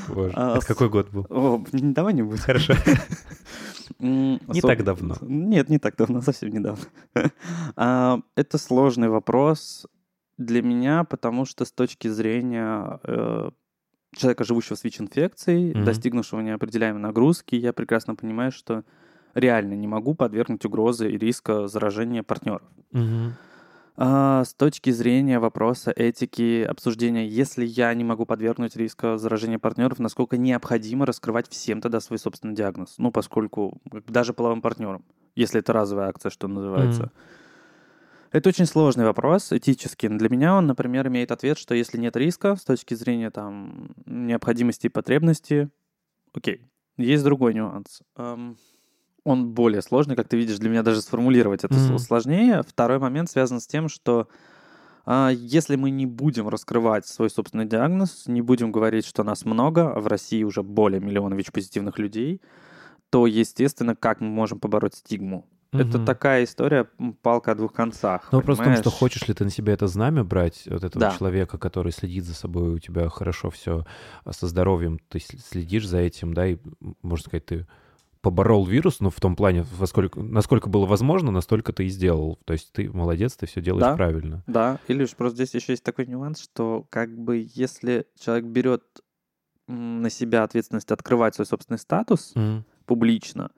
Боже, 0.09 0.33
А, 0.37 0.57
это 0.57 0.67
какой 0.67 0.89
год 0.89 1.11
был? 1.11 1.27
О, 1.31 1.65
давай 1.73 2.15
не 2.15 2.23
будем. 2.23 2.39
Хорошо. 2.39 2.75
Не 3.99 4.61
так 4.63 4.83
давно. 4.83 5.15
Нет, 5.21 5.69
не 5.69 5.79
так 5.79 5.97
давно, 5.97 6.23
совсем 6.23 6.51
недавно. 6.51 6.85
А, 7.77 8.21
Это 8.35 8.59
сложный 8.59 9.09
вопрос 9.09 9.87
для 10.39 10.63
меня, 10.63 11.05
потому 11.05 11.45
что 11.45 11.65
с 11.65 11.73
точки 11.73 12.09
зрения 12.09 12.99
э, 13.05 13.51
человека, 14.17 14.45
живущего 14.45 14.75
с 14.77 14.85
ВИЧ-инфекцией, 14.85 15.85
достигнувшего 15.85 16.41
неопределяемой 16.41 17.01
нагрузки, 17.03 17.55
я 17.55 17.73
прекрасно 17.73 18.15
понимаю, 18.17 18.53
что 18.53 18.85
реально 19.35 19.75
не 19.75 19.87
могу 19.87 20.15
подвергнуть 20.15 20.65
угрозы 20.65 21.11
и 21.11 21.19
риска 21.19 21.69
заражения 21.69 22.23
партнеров. 22.23 22.63
Мгм. 22.93 23.35
А, 23.97 24.45
с 24.45 24.55
точки 24.55 24.90
зрения 24.90 25.38
вопроса 25.38 25.92
этики 25.95 26.62
обсуждения, 26.62 27.28
если 27.28 27.64
я 27.64 27.95
не 27.95 28.03
могу 28.03 28.26
подвергнуть 28.26 28.74
риска 28.76 29.18
заражения 29.18 29.59
партнеров, 29.59 30.01
насколько 30.01 30.36
необходимо 30.36 31.07
раскрывать 31.07 31.49
всем 31.49 31.80
тогда 31.80 32.01
свой 32.01 32.18
собственный 32.18 32.55
диагноз? 32.55 32.95
Ну, 32.99 33.12
поскольку 33.12 33.80
даже 34.09 34.34
половым 34.34 34.62
партнерам, 34.62 35.05
если 35.36 35.61
это 35.61 35.72
разовая 35.72 36.09
акция, 36.09 36.30
что 36.30 36.49
называется. 36.49 37.05
Мгм. 37.05 37.12
Это 38.32 38.49
очень 38.49 38.66
сложный 38.66 39.05
вопрос, 39.05 39.53
этический. 39.53 40.09
Для 40.09 40.28
меня 40.28 40.57
он, 40.57 40.66
например, 40.66 41.07
имеет 41.07 41.30
ответ, 41.30 41.57
что 41.57 41.72
если 41.72 41.99
нет 41.99 42.16
риска 42.16 42.57
с 42.57 42.64
точки 42.64 42.95
зрения 42.95 43.30
там 43.30 43.95
необходимости 44.07 44.86
и 44.86 44.90
потребности, 44.90 45.70
окей. 46.32 46.66
Есть 46.97 47.22
другой 47.22 47.55
нюанс. 47.55 48.03
Эм, 48.16 48.57
он 49.25 49.51
более 49.51 49.83
сложный, 49.83 50.16
как 50.16 50.29
ты 50.29 50.37
видишь, 50.37 50.59
для 50.59 50.70
меня 50.70 50.83
даже 50.83 51.01
сформулировать 51.03 51.64
это 51.64 51.79
Мгм. 51.79 51.99
сложнее. 51.99 52.62
Второй 52.66 52.99
момент 52.99 53.31
связан 53.31 53.61
с 53.61 53.66
тем, 53.66 53.89
что 53.89 54.29
а, 55.07 55.31
если 55.31 55.77
мы 55.77 55.91
не 55.91 56.07
будем 56.07 56.49
раскрывать 56.49 57.07
свой 57.07 57.31
собственный 57.31 57.66
диагноз, 57.66 58.25
не 58.27 58.43
будем 58.43 58.72
говорить, 58.72 59.07
что 59.07 59.25
нас 59.25 59.45
много, 59.45 59.93
а 59.93 60.01
в 60.01 60.07
России 60.07 60.43
уже 60.45 60.62
более 60.62 61.01
миллиона 61.01 61.35
ВИЧ-позитивных 61.35 61.99
людей, 61.99 62.41
то, 63.11 63.27
естественно, 63.27 63.97
как 63.97 64.20
мы 64.20 64.29
можем 64.29 64.61
побороть 64.61 64.97
стигму? 64.97 65.47
Это 65.72 65.99
Мгм. 65.99 66.07
такая 66.07 66.45
история, 66.45 66.89
палка 67.22 67.53
о 67.53 67.55
двух 67.57 67.72
концах. 67.72 68.29
Ну, 68.31 68.39
вопрос 68.39 68.61
в 68.61 68.62
том, 68.62 68.77
что 68.77 68.91
хочешь 68.91 69.27
ли 69.29 69.35
ты 69.35 69.45
на 69.45 69.51
себя 69.51 69.72
это 69.72 69.89
знамя 69.89 70.25
брать, 70.25 70.64
вот 70.66 70.85
этого 70.85 71.01
Да. 71.03 71.11
человека, 71.11 71.59
который 71.59 71.93
следит 71.93 72.25
за 72.25 72.35
собой, 72.35 72.75
у 72.75 72.79
тебя 72.79 73.09
хорошо 73.09 73.51
все 73.51 73.85
со 74.31 74.47
здоровьем, 74.47 74.99
ты 75.09 75.18
следишь 75.20 75.87
за 75.87 75.99
этим, 75.99 76.33
да, 76.33 76.47
и, 76.47 76.59
можно 77.03 77.25
сказать, 77.25 77.47
ты 77.47 77.66
поборол 78.25 78.64
вирус, 78.64 79.01
ну, 79.01 79.11
в 79.11 79.20
том 79.20 79.37
плане, 79.37 79.66
во 79.79 79.87
сколько, 79.87 80.18
насколько 80.20 80.70
было 80.70 80.87
возможно, 80.87 81.31
настолько 81.31 81.75
ты 81.75 81.85
и 81.85 81.89
сделал. 81.89 82.39
То 82.47 82.55
есть 82.55 82.72
ты 82.72 82.91
молодец, 82.91 83.37
ты 83.37 83.47
все 83.47 83.61
делаешь 83.61 83.85
Да. 83.85 83.95
правильно. 83.97 84.43
Да, 84.47 84.79
или 84.89 85.05
же 85.05 85.14
просто 85.14 85.37
здесь 85.37 85.55
еще 85.55 85.72
есть 85.75 85.85
такой 85.85 86.07
нюанс, 86.07 86.41
что 86.41 86.87
как 86.89 87.14
бы 87.16 87.47
если 87.55 88.07
человек 88.18 88.47
берет 88.47 88.83
на 89.68 90.09
себя 90.09 90.43
ответственность 90.43 90.91
открывать 90.91 91.35
свой 91.35 91.47
собственный 91.47 91.79
статус 91.79 92.33
Мгм. 92.35 92.64
публично, 92.87 93.51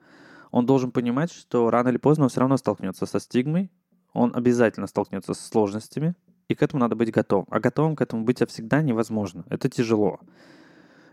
он 0.51 0.65
должен 0.65 0.91
понимать, 0.91 1.31
что 1.31 1.69
рано 1.69 1.89
или 1.89 1.97
поздно 1.97 2.25
он 2.25 2.29
все 2.29 2.41
равно 2.41 2.57
столкнется 2.57 3.05
со 3.05 3.19
стигмой, 3.19 3.71
он 4.13 4.33
обязательно 4.35 4.87
столкнется 4.87 5.33
с 5.33 5.39
сложностями, 5.39 6.15
и 6.49 6.55
к 6.55 6.61
этому 6.61 6.81
надо 6.81 6.95
быть 6.95 7.11
готовым. 7.11 7.47
А 7.49 7.59
готовым 7.59 7.95
к 7.95 8.01
этому 8.01 8.23
быть 8.23 8.41
всегда 8.49 8.81
невозможно. 8.81 9.45
Это 9.49 9.69
тяжело. 9.69 10.19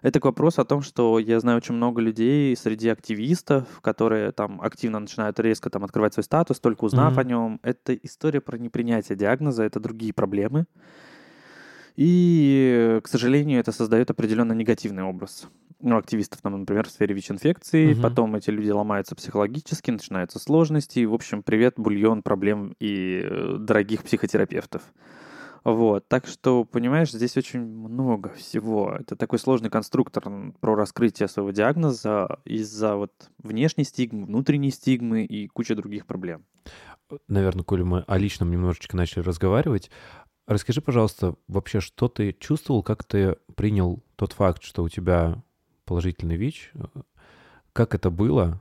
Это 0.05 0.21
к 0.21 0.27
вопросу 0.27 0.61
о 0.61 0.67
том, 0.67 0.83
что 0.83 1.19
я 1.19 1.41
знаю 1.41 1.57
очень 1.57 1.75
много 1.75 2.03
людей 2.03 2.55
среди 2.57 2.91
активистов, 2.91 3.81
которые 3.81 4.33
там 4.33 4.61
активно 4.61 4.99
начинают 4.99 5.41
резко 5.41 5.71
там 5.71 5.83
открывать 5.83 6.13
свой 6.13 6.25
статус, 6.25 6.61
только 6.61 6.85
узнав 6.85 7.13
Мгм. 7.13 7.21
о 7.21 7.25
нем. 7.25 7.61
Это 7.63 7.95
история 7.95 8.43
про 8.43 8.59
непринятие 8.59 9.17
диагноза, 9.17 9.65
это 9.65 9.81
другие 9.81 10.13
проблемы. 10.13 10.67
И, 11.97 13.01
к 13.03 13.09
сожалению, 13.09 13.61
это 13.61 13.73
создает 13.73 14.11
определенно 14.11 14.53
негативный 14.53 15.05
образ. 15.05 15.49
Ну, 15.81 15.97
активистов, 15.97 16.43
там, 16.43 16.61
например, 16.61 16.87
в 16.87 16.91
сфере 16.91 17.15
ВИЧ-инфекции. 17.15 17.95
Мгм. 17.95 18.03
Потом 18.03 18.37
эти 18.37 18.51
люди 18.51 18.71
ломаются 18.71 19.15
психологически, 19.15 19.91
начинаются 19.91 20.39
сложности. 20.39 20.99
И, 20.99 21.07
в 21.07 21.15
общем, 21.15 21.43
привет, 21.43 21.75
бульон 21.79 22.21
проблем 22.21 22.77
и 22.79 23.23
э, 23.25 23.57
дорогих 23.59 24.03
психотерапевтов. 24.03 24.83
Вот, 25.65 26.07
так 26.09 26.27
что, 26.27 26.65
понимаешь, 26.65 27.11
здесь 27.11 27.39
очень 27.39 27.61
много 27.61 28.29
всего. 28.35 28.95
Это 29.01 29.17
такой 29.17 29.39
сложный 29.39 29.71
конструктор 29.71 30.23
про 30.61 30.75
раскрытие 30.75 31.27
своего 31.27 31.53
диагноза 31.53 32.39
из-за 32.45 32.97
вот 32.97 33.13
внешней 33.39 33.85
стигмы, 33.85 34.27
внутренней 34.27 34.71
стигмы 34.71 35.25
и 35.25 35.49
куча 35.49 35.75
других 35.75 36.05
проблем. 36.05 36.45
Наверное, 37.29 37.65
коли 37.65 37.83
мы 37.83 38.05
о 38.07 38.19
личном 38.19 38.51
немножечко 38.51 38.95
начали 38.95 39.23
разговаривать, 39.23 39.91
расскажи, 40.47 40.83
пожалуйста, 40.83 41.37
вообще, 41.49 41.81
что 41.81 42.09
ты 42.09 42.37
чувствовал, 42.39 42.83
как 42.83 43.03
ты 43.05 43.37
принял 43.57 44.03
тот 44.17 44.35
факт, 44.35 44.63
что 44.63 44.83
у 44.83 44.91
тебя 44.91 45.43
положительный 45.87 46.37
ВИЧ? 46.37 46.73
Как 47.73 47.95
это 47.95 48.11
было? 48.11 48.61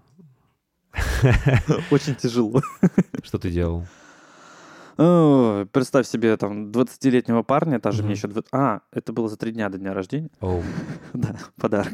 Очень 1.92 2.16
тяжело. 2.16 2.62
Что 3.24 3.40
ты 3.40 3.52
делал? 3.52 3.88
О, 4.98 5.66
Представь 5.72 6.08
себе 6.08 6.36
там 6.38 6.72
20-летнего 6.72 7.44
парня, 7.44 7.80
даже 7.80 8.04
мне 8.04 8.14
Мгм. 8.14 8.30
еще... 8.32 8.44
А, 8.52 8.82
это 8.92 9.12
было 9.14 9.28
за 9.28 9.38
три 9.38 9.52
дня 9.52 9.70
до 9.70 9.78
дня 9.78 9.94
рождения. 9.94 10.30
Оу. 10.42 10.62
Да, 11.14 11.36
подарок. 11.60 11.94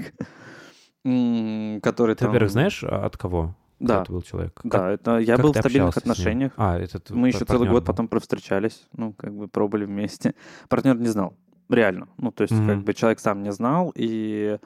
Который 1.04 2.16
Ты, 2.16 2.20
там... 2.26 2.30
во-первых, 2.30 2.52
знаешь, 2.52 2.84
а, 2.84 3.06
от 3.06 3.18
кого? 3.18 3.56
Да, 3.80 4.02
это 4.02 4.12
был 4.12 4.22
человек? 4.22 4.54
Как- 4.56 4.72
да, 4.72 4.92
это 4.92 5.18
я 5.20 5.38
как 5.38 5.46
был 5.46 5.54
в 5.54 5.58
стабильных 5.58 5.96
отношениях. 5.96 6.52
А, 6.58 6.78
этот 6.78 7.10
Мы 7.12 7.30
еще 7.30 7.46
целый 7.46 7.70
год 7.70 7.84
был. 7.84 7.88
потом 7.88 8.08
провстречались, 8.10 8.86
ну, 8.94 9.14
как 9.14 9.34
бы 9.34 9.48
пробовали 9.48 9.86
вместе. 9.86 10.36
Партнер 10.70 10.98
не 10.98 11.08
знал, 11.08 11.34
реально. 11.70 12.10
Ну, 12.18 12.32
то 12.32 12.42
есть, 12.44 12.54
как 12.54 12.76
Мгм. 12.78 12.84
бы 12.84 12.94
человек 12.94 13.20
сам 13.22 13.42
не 13.44 13.52
знал, 13.54 13.94
и 13.96 14.58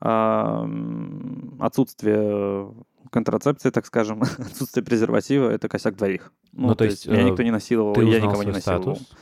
м, 0.00 1.56
отсутствие 1.60 2.74
контрацепции, 3.14 3.70
так 3.70 3.86
скажем, 3.86 4.22
отсутствие 4.38 4.84
презерватива— 4.84 5.48
это 5.50 5.68
косяк 5.68 5.96
двоих. 5.96 6.32
Ну, 6.52 6.68
Ну, 6.68 6.74
то, 6.74 6.84
есть, 6.84 7.06
меня 7.06 7.22
э, 7.22 7.30
никто 7.30 7.42
не 7.42 7.50
насиловал, 7.52 7.94
я 8.00 8.16
узнал 8.16 8.30
никого 8.30 8.42
не 8.42 8.50
насиловал. 8.52 8.96
статус, 8.96 9.12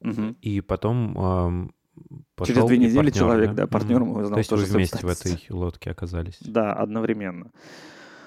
Мгм. 0.00 0.36
и 0.40 0.60
потом 0.60 1.18
ам, 1.18 1.70
Через 2.38 2.54
пошел 2.54 2.68
две 2.68 2.78
недели 2.78 2.96
партнер, 2.96 3.12
человек, 3.14 3.54
да, 3.54 3.62
Мгм. 3.64 3.70
партнер 3.70 4.00
мой 4.04 4.22
узнал 4.22 4.34
То 4.34 4.38
есть 4.38 4.50
тоже 4.50 4.66
вы 4.66 4.72
вместе 4.74 5.06
в 5.06 5.08
этой 5.10 5.46
лодке 5.50 5.90
оказались. 5.90 6.38
Да, 6.40 6.72
одновременно. 6.72 7.50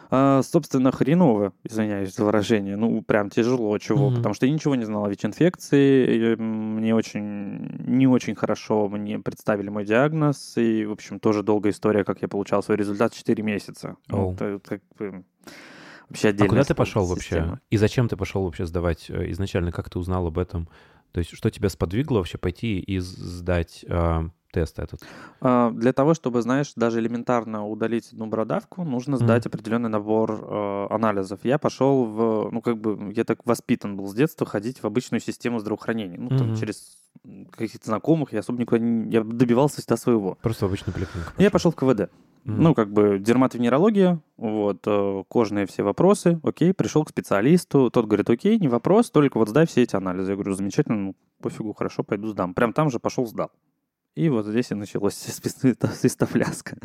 А, 0.10 0.41
собственно, 0.41 0.91
хреново, 0.91 1.53
извиняюсь 1.64 2.16
за 2.16 2.24
выражение. 2.24 2.78
Ну, 2.78 3.01
прям 3.01 3.30
тяжело, 3.30 3.78
чего? 3.78 4.08
Мгм. 4.08 4.18
Потому 4.18 4.34
что 4.34 4.45
я 4.45 4.53
ничего 4.53 4.76
не 4.76 4.86
знал 4.86 5.05
о 5.05 5.10
ВИЧ-инфекции. 5.10 6.36
Мне 6.36 6.95
очень, 6.95 7.82
не 7.86 8.08
очень 8.08 8.36
хорошо 8.36 8.88
мне 8.88 9.20
представили 9.20 9.70
мой 9.70 9.86
диагноз. 9.86 10.53
И, 10.58 10.86
в 10.86 10.91
общем, 10.91 11.20
тоже 11.20 11.43
долгая 11.43 11.74
история, 11.74 12.03
как 12.03 12.22
я 12.22 12.28
получал 12.28 12.64
свой 12.64 12.78
результат 12.78 13.14
4 13.14 13.43
месяца. 13.43 13.97
Ну, 14.08 14.34
это 14.34 14.60
как 14.64 14.82
бы 14.97 15.24
вообще 16.10 16.28
А 16.28 16.32
отдельная 16.32 16.49
куда 16.49 16.64
ты 16.64 16.76
пошел 16.76 17.05
вообще? 17.05 17.24
система. 17.24 17.60
И 17.70 17.78
зачем 17.78 18.08
ты 18.08 18.16
пошел 18.16 18.43
вообще 18.43 18.66
сдавать 18.66 19.10
э, 19.10 19.32
изначально? 19.32 19.72
Как 19.72 19.89
ты 19.89 19.99
узнал 19.99 20.28
об 20.28 20.38
этом? 20.38 20.70
То 21.12 21.20
есть 21.20 21.36
что 21.36 21.49
тебя 21.49 21.70
сподвигло 21.70 22.18
вообще 22.20 22.38
пойти 22.38 22.80
и 22.80 22.99
сдать 22.99 23.84
а, 23.89 24.30
тест 24.60 24.80
этот? 24.80 25.01
А, 25.41 25.70
Для 25.72 25.93
того, 25.93 26.14
чтобы, 26.14 26.41
знаешь, 26.41 26.74
даже 26.76 26.99
элементарно 26.99 27.68
удалить 27.68 28.12
одну 28.14 28.26
бородавку, 28.26 28.84
нужно 28.84 29.18
сдать 29.18 29.45
определенный 29.45 29.89
набор 29.89 30.32
э, 30.32 30.88
анализов. 30.89 31.39
Я 31.43 31.58
пошел 31.58 32.05
в, 32.05 32.49
ну, 32.51 32.62
как 32.62 32.78
бы, 32.78 33.14
я 33.16 33.24
так 33.24 33.45
воспитан 33.45 33.95
был 33.97 34.08
с 34.08 34.14
детства 34.16 34.47
ходить 34.47 34.82
в 34.82 34.86
обычную 34.86 35.22
систему 35.22 35.60
здравоохранения. 35.60 36.18
Ну, 36.20 36.30
там, 36.30 36.47
Мгм. 36.47 36.55
через 36.55 36.97
каких-то 37.51 37.86
знакомых, 37.88 38.34
я 38.34 38.39
особо 38.39 38.60
никуда 38.60 38.80
не... 38.80 39.12
Я 39.12 39.24
добивался 39.24 39.78
всегда 39.82 39.97
своего. 39.97 40.38
Просто 40.41 40.66
обычную 40.66 40.93
поликлинику. 40.93 41.32
Я 41.38 41.51
пошел 41.51 41.72
в 41.72 41.76
КВД. 41.76 42.10
Мгм. 42.43 42.64
Ну, 42.64 42.74
как 42.76 42.91
бы 42.93 43.20
дерматовенерология, 43.20 44.20
вот, 44.38 44.78
э, 44.86 45.24
кожные 45.28 45.66
все 45.66 45.84
вопросы, 45.84 46.39
окей, 46.43 46.74
пришел 46.74 47.03
к 47.03 47.10
специалисту, 47.10 47.89
тот 47.91 48.05
говорит, 48.05 48.30
окей, 48.30 48.58
не 48.58 48.70
вопрос, 48.70 49.10
только 49.12 49.38
вот 49.38 49.49
сдай 49.49 49.66
все 49.68 49.84
эти 49.84 49.95
анализы. 49.97 50.32
Я 50.32 50.36
говорю, 50.36 50.53
замечательно, 50.53 50.97
ну, 50.97 51.16
пофигу, 51.41 51.74
хорошо, 51.74 52.03
пойду 52.03 52.28
сдам. 52.30 52.53
Прям 52.53 52.72
там 52.74 52.89
же 52.89 52.99
пошел, 52.99 53.26
сдал. 53.26 53.51
И 54.18 54.30
вот 54.30 54.47
здесь 54.47 54.72
и 54.72 54.76
началась 54.76 55.15
свистопляска. 55.93 56.78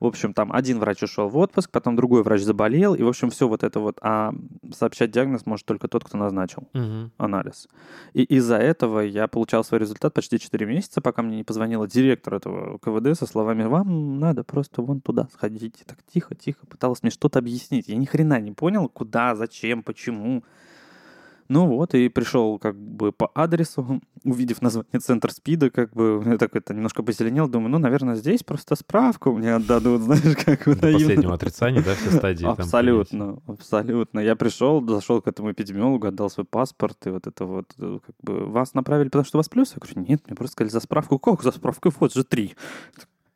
В 0.00 0.06
общем, 0.06 0.32
там 0.32 0.50
один 0.50 0.78
врач 0.78 1.02
ушел 1.02 1.28
в 1.28 1.36
отпуск, 1.36 1.70
потом 1.70 1.94
другой 1.94 2.22
врач 2.22 2.40
заболел, 2.40 2.94
и, 2.94 3.02
в 3.02 3.08
общем, 3.08 3.28
все 3.28 3.46
вот 3.46 3.62
это 3.62 3.80
вот. 3.80 3.98
А 4.00 4.32
сообщать 4.72 5.10
диагноз 5.10 5.44
может 5.44 5.66
только 5.66 5.88
тот, 5.88 6.04
кто 6.04 6.16
назначил 6.16 6.66
Мгм. 6.72 7.12
анализ. 7.18 7.68
И 8.14 8.22
из-за 8.22 8.56
этого 8.56 9.00
я 9.00 9.28
получал 9.28 9.62
свой 9.62 9.80
результат 9.80 10.14
почти 10.14 10.38
4 10.38 10.64
месяца, 10.64 11.02
пока 11.02 11.20
мне 11.20 11.36
не 11.36 11.44
позвонила 11.44 11.86
директор 11.86 12.34
этого 12.36 12.78
КВД 12.78 13.18
со 13.18 13.26
словами 13.26 13.64
«Вам 13.64 14.18
надо 14.18 14.42
просто 14.42 14.80
вон 14.80 15.02
туда 15.02 15.28
сходить». 15.34 15.82
Так 15.86 15.98
тихо-тихо 16.10 16.64
пыталась 16.66 17.02
мне 17.02 17.10
что-то 17.10 17.40
объяснить. 17.40 17.88
Я 17.88 17.96
ни 17.96 18.06
хрена 18.06 18.40
не 18.40 18.52
понял, 18.52 18.88
куда, 18.88 19.36
зачем, 19.36 19.82
почему. 19.82 20.44
Ну 21.50 21.66
вот, 21.66 21.94
и 21.94 22.08
пришел 22.08 22.60
как 22.60 22.76
бы 22.76 23.10
по 23.10 23.28
адресу, 23.34 24.00
увидев 24.24 24.62
название 24.62 25.00
Центр 25.00 25.32
СПИДа, 25.32 25.70
как 25.70 25.92
бы 25.92 26.22
я 26.24 26.38
так 26.38 26.54
это 26.54 26.72
немножко 26.72 27.02
позеленел, 27.02 27.48
думаю, 27.48 27.70
ну, 27.70 27.78
наверное, 27.78 28.14
здесь 28.14 28.44
просто 28.44 28.76
справку 28.76 29.32
мне 29.32 29.56
отдадут, 29.56 30.02
знаешь, 30.02 30.36
как 30.36 30.64
До 30.64 30.80
наивно. 30.82 31.00
последнего 31.00 31.34
отрицания, 31.34 31.82
да, 31.82 31.96
все 31.96 32.12
стадии 32.12 32.46
Абсолютно, 32.46 33.42
абсолютно. 33.48 34.20
Я 34.20 34.36
пришел, 34.36 34.80
зашел 34.86 35.20
к 35.20 35.26
этому 35.26 35.50
эпидемиологу, 35.50 36.06
отдал 36.06 36.30
свой 36.30 36.46
паспорт, 36.46 37.04
и 37.08 37.10
вот 37.10 37.26
это 37.26 37.44
вот, 37.44 37.66
э, 37.80 37.98
как 38.06 38.14
бы, 38.22 38.46
вас 38.46 38.74
направили, 38.74 39.08
потому 39.08 39.24
что 39.24 39.38
у 39.38 39.40
вас 39.40 39.48
плюс? 39.48 39.72
Я 39.74 39.80
говорю, 39.80 40.08
нет, 40.08 40.22
мне 40.28 40.36
просто 40.36 40.52
сказали 40.52 40.70
за 40.70 40.78
справку. 40.78 41.18
Как 41.18 41.42
за 41.42 41.50
справку? 41.50 41.92
Вот 41.98 42.14
же 42.14 42.22
три. 42.22 42.54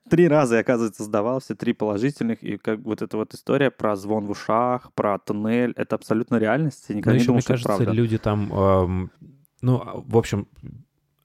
Три 0.08 0.28
раза, 0.28 0.56
я, 0.56 0.60
оказывается, 0.60 1.02
сдавал, 1.02 1.40
все 1.40 1.54
три 1.54 1.72
положительных, 1.72 2.42
и 2.42 2.58
как 2.58 2.80
вот 2.80 3.00
эта 3.00 3.16
вот 3.16 3.32
история 3.32 3.70
про 3.70 3.96
звон 3.96 4.26
в 4.26 4.30
ушах, 4.30 4.92
про 4.92 5.18
туннель, 5.18 5.72
это 5.76 5.96
абсолютно 5.96 6.36
реальность, 6.36 6.84
я 6.88 6.94
Но 6.94 6.98
никогда 6.98 7.14
не 7.14 7.18
еще, 7.20 7.26
думал, 7.28 7.36
мне 7.36 7.42
что 7.42 7.52
кажется, 7.54 7.68
правда. 7.76 7.92
люди 7.92 8.18
там, 8.18 8.52
ам, 8.52 9.10
ну, 9.62 9.76
а, 9.80 10.02
в 10.04 10.16
общем, 10.18 10.46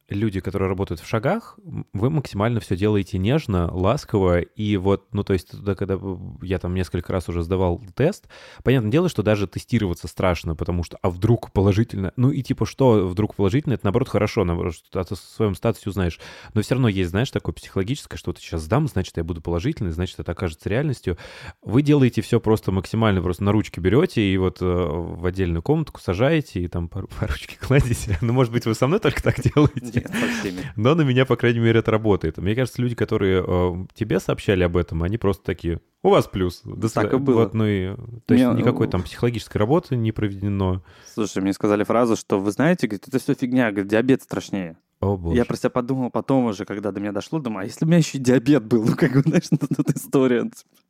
люди, 0.10 0.40
которые 0.40 0.70
работают 0.70 1.02
в 1.02 1.08
шагах, 1.08 1.58
вы 1.94 2.10
максимально 2.10 2.60
все 2.60 2.76
делаете 2.76 3.18
нежно, 3.18 3.72
ласково, 3.72 4.42
и 4.42 4.78
вот, 4.78 5.08
ну, 5.12 5.24
то 5.24 5.34
есть, 5.34 5.52
туда, 5.52 5.76
когда 5.76 6.00
я 6.42 6.60
там 6.60 6.74
несколько 6.74 7.14
раз 7.14 7.30
уже 7.30 7.44
сдавал 7.44 7.82
тест, 7.96 8.28
понятное 8.64 8.92
дело, 8.92 9.10
что 9.10 9.24
даже 9.24 9.48
тестироваться 9.48 10.08
страшно, 10.08 10.56
потому 10.56 10.84
что, 10.84 10.98
а 11.02 11.10
вдруг 11.10 11.52
положительно, 11.52 12.14
ну, 12.16 12.32
и 12.32 12.42
типа, 12.42 12.66
что 12.66 13.08
вдруг 13.08 13.36
положительно, 13.36 13.74
это, 13.74 13.86
наоборот, 13.86 14.10
хорошо, 14.10 14.44
наоборот, 14.44 14.76
что 14.76 14.90
ты 14.92 15.00
о 15.00 15.16
своем 15.16 15.56
статусе 15.56 15.90
узнаешь, 15.90 16.20
но 16.54 16.62
все 16.62 16.76
равно 16.76 16.88
есть, 16.88 17.10
знаешь, 17.10 17.32
такое 17.32 17.54
психологическое, 17.54 18.18
что 18.18 18.32
вот 18.32 18.40
сейчас 18.40 18.64
сдам, 18.64 18.88
значит, 18.88 19.18
я 19.18 19.24
буду 19.24 19.42
положительный, 19.42 19.92
значит, 19.92 20.20
это 20.20 20.32
окажется 20.32 20.70
реальностью. 20.70 21.18
Вы 21.62 21.82
делаете 21.82 22.22
все 22.22 22.40
просто 22.40 22.72
максимально, 22.72 23.22
просто 23.22 23.44
на 23.44 23.52
ручки 23.52 23.80
берете 23.80 24.22
и 24.22 24.38
вот 24.38 24.62
э, 24.62 24.66
в 24.66 25.26
отдельную 25.26 25.62
комнатку 25.62 26.00
сажаете 26.00 26.62
и 26.62 26.68
там 26.68 26.88
по, 26.88 27.02
по 27.20 27.28
ручке 27.28 27.58
кладете. 27.60 28.18
Ну, 28.22 28.34
может 28.34 28.52
быть, 28.52 28.66
вы 28.66 28.76
со 28.76 28.88
мной 28.88 29.00
только 29.00 29.22
так 29.24 29.42
делаете. 29.56 29.99
Нет. 30.00 30.66
Но 30.76 30.96
на 30.96 31.02
меня, 31.02 31.26
по 31.26 31.36
крайней 31.36 31.60
мере, 31.60 31.80
это 31.80 31.92
работает. 31.92 32.38
Мне 32.38 32.56
кажется, 32.56 32.82
люди, 32.82 32.96
которые 32.96 33.44
э, 33.46 33.86
тебе 33.94 34.20
сообщали 34.20 34.64
об 34.64 34.78
этом, 34.78 35.04
они 35.04 35.18
просто 35.18 35.44
такие, 35.44 35.82
у 36.04 36.10
вас 36.10 36.28
плюс. 36.28 36.62
До 36.64 36.92
Так 36.94 37.06
и 37.06 37.10
свидания». 37.10 37.18
было. 37.18 37.44
Вот, 37.44 37.54
ну 37.54 37.66
и, 37.66 37.96
то 38.26 38.34
есть 38.34 38.46
Мне, 38.46 38.62
никакой 38.62 38.88
э, 38.88 38.90
там 38.90 39.04
психологической 39.04 39.60
работы 39.60 39.96
не 39.96 40.12
проведено. 40.12 40.84
Слушай, 41.14 41.42
мне 41.42 41.54
сказали 41.54 41.84
фразу, 41.84 42.16
что 42.16 42.40
вы 42.40 42.52
знаете, 42.52 42.88
говорит, 42.88 43.08
это 43.08 43.20
все 43.20 43.34
фигня, 43.34 43.72
говорит, 43.72 43.90
диабет 43.90 44.22
страшнее. 44.22 44.78
О, 45.00 45.16
боже. 45.16 45.38
Я 45.38 45.46
про 45.46 45.56
себя 45.56 45.70
подумал 45.70 46.10
потом 46.10 46.46
уже, 46.46 46.66
когда 46.66 46.92
до 46.92 47.00
меня 47.00 47.14
дошло, 47.14 47.40
думаю, 47.40 47.64
а 47.64 47.66
если 47.66 47.86
у 47.86 47.88
меня 47.88 48.00
еще 48.00 48.18
и 48.18 48.22
диабет 48.22 48.66
был, 48.66 48.84
ну 48.88 48.96
как 48.96 49.14
бы, 49.14 49.22
знаешь, 49.22 49.48
тут 49.50 49.90
история. 49.96 50.50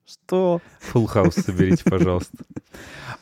Что? 0.09 0.61
Full 0.91 1.07
house 1.13 1.39
соберите, 1.39 1.83
пожалуйста. 1.83 2.37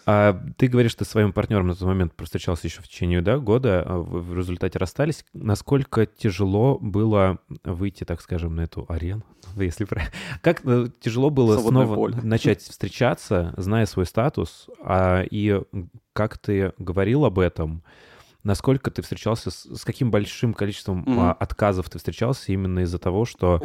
А, 0.06 0.42
ты 0.58 0.68
говоришь, 0.68 0.92
что 0.92 1.04
своим 1.04 1.34
партнером 1.34 1.68
на 1.68 1.76
тот 1.76 1.86
момент 1.86 2.14
встречался 2.18 2.68
еще 2.68 2.82
в 2.82 2.88
течение 2.88 3.22
да, 3.22 3.40
года, 3.40 3.84
а 3.86 3.98
вы 3.98 4.22
в 4.22 4.38
результате 4.38 4.80
расстались. 4.80 5.26
Насколько 5.34 6.06
тяжело 6.06 6.78
было 6.80 7.40
выйти, 7.66 8.06
так 8.06 8.22
скажем, 8.22 8.56
на 8.56 8.62
эту 8.62 8.86
арену? 8.88 9.24
Ну, 9.56 9.62
Если 9.64 9.84
про- 9.84 10.04
Как 10.42 10.62
э, 10.66 10.88
тяжело 11.02 11.30
было 11.30 11.54
Свободное 11.54 11.86
снова 11.86 11.96
поле. 11.96 12.16
начать 12.24 12.62
встречаться, 12.62 13.54
зная 13.58 13.86
свой 13.86 14.06
статус, 14.06 14.70
а, 14.82 15.24
и 15.30 15.62
как 16.14 16.38
ты 16.38 16.72
говорил 16.78 17.26
об 17.26 17.40
этом, 17.40 17.84
насколько 18.48 18.90
ты 18.92 19.02
встречался, 19.02 19.52
с, 19.52 19.66
с 19.66 19.84
каким 19.84 20.10
большим 20.10 20.54
количеством 20.54 21.04
а, 21.20 21.34
отказов 21.34 21.90
ты 21.90 21.98
встречался 21.98 22.54
именно 22.54 22.80
из-за 22.80 22.98
того, 22.98 23.26
что 23.26 23.60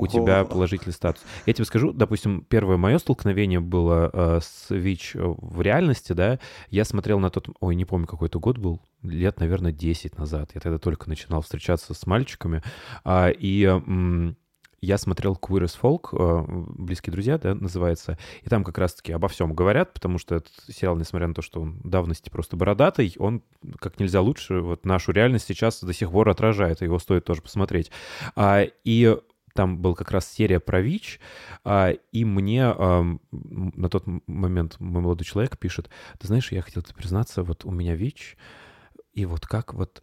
у 0.00 0.06
тебя 0.06 0.44
положительный 0.44 0.92
статус. 0.92 1.22
Я 1.44 1.52
тебе 1.52 1.64
скажу, 1.64 1.92
допустим, 1.92 2.46
первое 2.48 2.76
мое 2.76 2.98
столкновение 2.98 3.58
было 3.58 4.10
э, 4.12 4.40
с 4.40 4.70
ВИЧ 4.70 5.16
в 5.16 5.60
реальности, 5.60 6.12
да, 6.12 6.38
я 6.70 6.84
смотрел 6.84 7.18
на 7.18 7.30
тот, 7.30 7.48
ой, 7.58 7.74
не 7.74 7.84
помню, 7.84 8.06
какой 8.06 8.28
это 8.28 8.38
год 8.38 8.58
был, 8.58 8.80
лет, 9.02 9.40
наверное, 9.40 9.72
10 9.72 10.16
назад. 10.16 10.50
Я 10.54 10.60
тогда 10.60 10.78
только 10.78 11.08
начинал 11.08 11.42
встречаться 11.42 11.92
с 11.92 12.06
мальчиками, 12.06 12.62
а, 13.04 13.30
и 13.30 13.64
м, 13.64 14.36
я 14.80 14.98
смотрел 14.98 15.38
Queer 15.40 15.64
as 15.64 15.76
Folk, 15.80 16.08
э, 16.12 16.44
«Близкие 16.76 17.12
друзья», 17.12 17.38
да, 17.38 17.54
называется, 17.54 18.18
и 18.42 18.48
там 18.48 18.64
как 18.64 18.78
раз-таки 18.78 19.12
обо 19.12 19.28
всем 19.28 19.52
говорят, 19.52 19.92
потому 19.92 20.18
что 20.18 20.36
этот 20.36 20.52
сериал, 20.68 20.96
несмотря 20.96 21.26
на 21.26 21.34
то, 21.34 21.42
что 21.42 21.60
он 21.60 21.80
давности 21.82 22.30
просто 22.30 22.56
бородатый, 22.56 23.14
он 23.18 23.42
как 23.80 23.98
нельзя 23.98 24.20
лучше 24.20 24.60
вот 24.60 24.84
нашу 24.84 25.12
реальность 25.12 25.46
сейчас 25.46 25.82
до 25.82 25.92
сих 25.92 26.10
пор 26.10 26.28
отражает, 26.28 26.82
его 26.82 26.98
стоит 26.98 27.24
тоже 27.24 27.42
посмотреть. 27.42 27.90
А, 28.36 28.64
и 28.84 29.16
там 29.54 29.78
был 29.78 29.96
как 29.96 30.12
раз 30.12 30.30
серия 30.30 30.60
про 30.60 30.80
ВИЧ, 30.80 31.18
а, 31.64 31.90
и 31.90 32.24
мне 32.24 32.72
на 33.32 33.88
тот 33.88 34.04
момент 34.26 34.76
мой 34.78 35.02
молодой 35.02 35.24
человек 35.24 35.58
пишет, 35.58 35.90
ты 36.18 36.28
знаешь, 36.28 36.52
я 36.52 36.62
хотел 36.62 36.82
тебе 36.82 36.94
признаться, 36.94 37.42
вот 37.42 37.64
у 37.64 37.70
меня 37.70 37.94
ВИЧ, 37.96 38.36
и 39.14 39.26
вот 39.26 39.46
как 39.46 39.74
вот... 39.74 40.02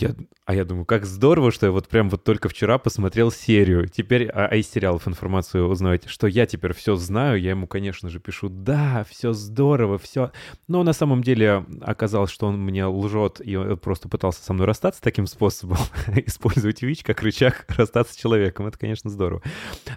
Я, 0.00 0.14
а 0.44 0.54
я 0.54 0.64
думаю, 0.64 0.84
как 0.86 1.06
здорово, 1.06 1.52
что 1.52 1.66
я 1.66 1.72
вот 1.72 1.88
прям 1.88 2.10
вот 2.10 2.24
только 2.24 2.48
вчера 2.48 2.78
посмотрел 2.78 3.30
серию. 3.30 3.88
Теперь, 3.88 4.28
а, 4.28 4.46
а 4.46 4.56
из 4.56 4.68
сериалов 4.68 5.06
информацию 5.06 5.68
узнавать, 5.68 6.08
что 6.08 6.26
я 6.26 6.46
теперь 6.46 6.72
все 6.72 6.96
знаю. 6.96 7.40
Я 7.40 7.50
ему, 7.50 7.66
конечно 7.66 8.08
же, 8.08 8.18
пишу, 8.18 8.48
да, 8.48 9.04
все 9.08 9.32
здорово, 9.32 9.98
все. 9.98 10.32
Но 10.66 10.82
на 10.82 10.92
самом 10.92 11.22
деле 11.22 11.64
оказалось, 11.80 12.30
что 12.30 12.46
он 12.46 12.60
мне 12.60 12.84
лжет 12.86 13.40
и 13.40 13.76
просто 13.76 14.08
пытался 14.08 14.42
со 14.42 14.52
мной 14.52 14.66
расстаться 14.66 15.00
таким 15.00 15.26
способом, 15.26 15.78
использовать 16.26 16.82
ВИЧ 16.82 17.04
как 17.04 17.22
рычаг 17.22 17.64
расстаться 17.68 18.14
с 18.14 18.16
человеком. 18.16 18.66
Это, 18.66 18.78
конечно, 18.78 19.10
здорово. 19.10 19.42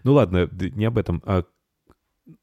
Ну 0.04 0.14
ладно, 0.14 0.48
не 0.52 0.86
об 0.86 0.98
этом. 0.98 1.24
А 1.26 1.44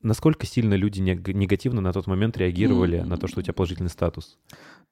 насколько 0.03 0.47
сильно 0.47 0.75
люди 0.75 1.01
нег- 1.01 1.33
негативно 1.33 1.81
на 1.81 1.93
тот 1.93 2.07
момент 2.07 2.37
реагировали 2.37 3.01
на 3.01 3.17
то, 3.17 3.29
что 3.29 3.41
у 3.41 3.43
тебя 3.43 3.53
положительный 3.53 3.91
статус? 3.91 4.39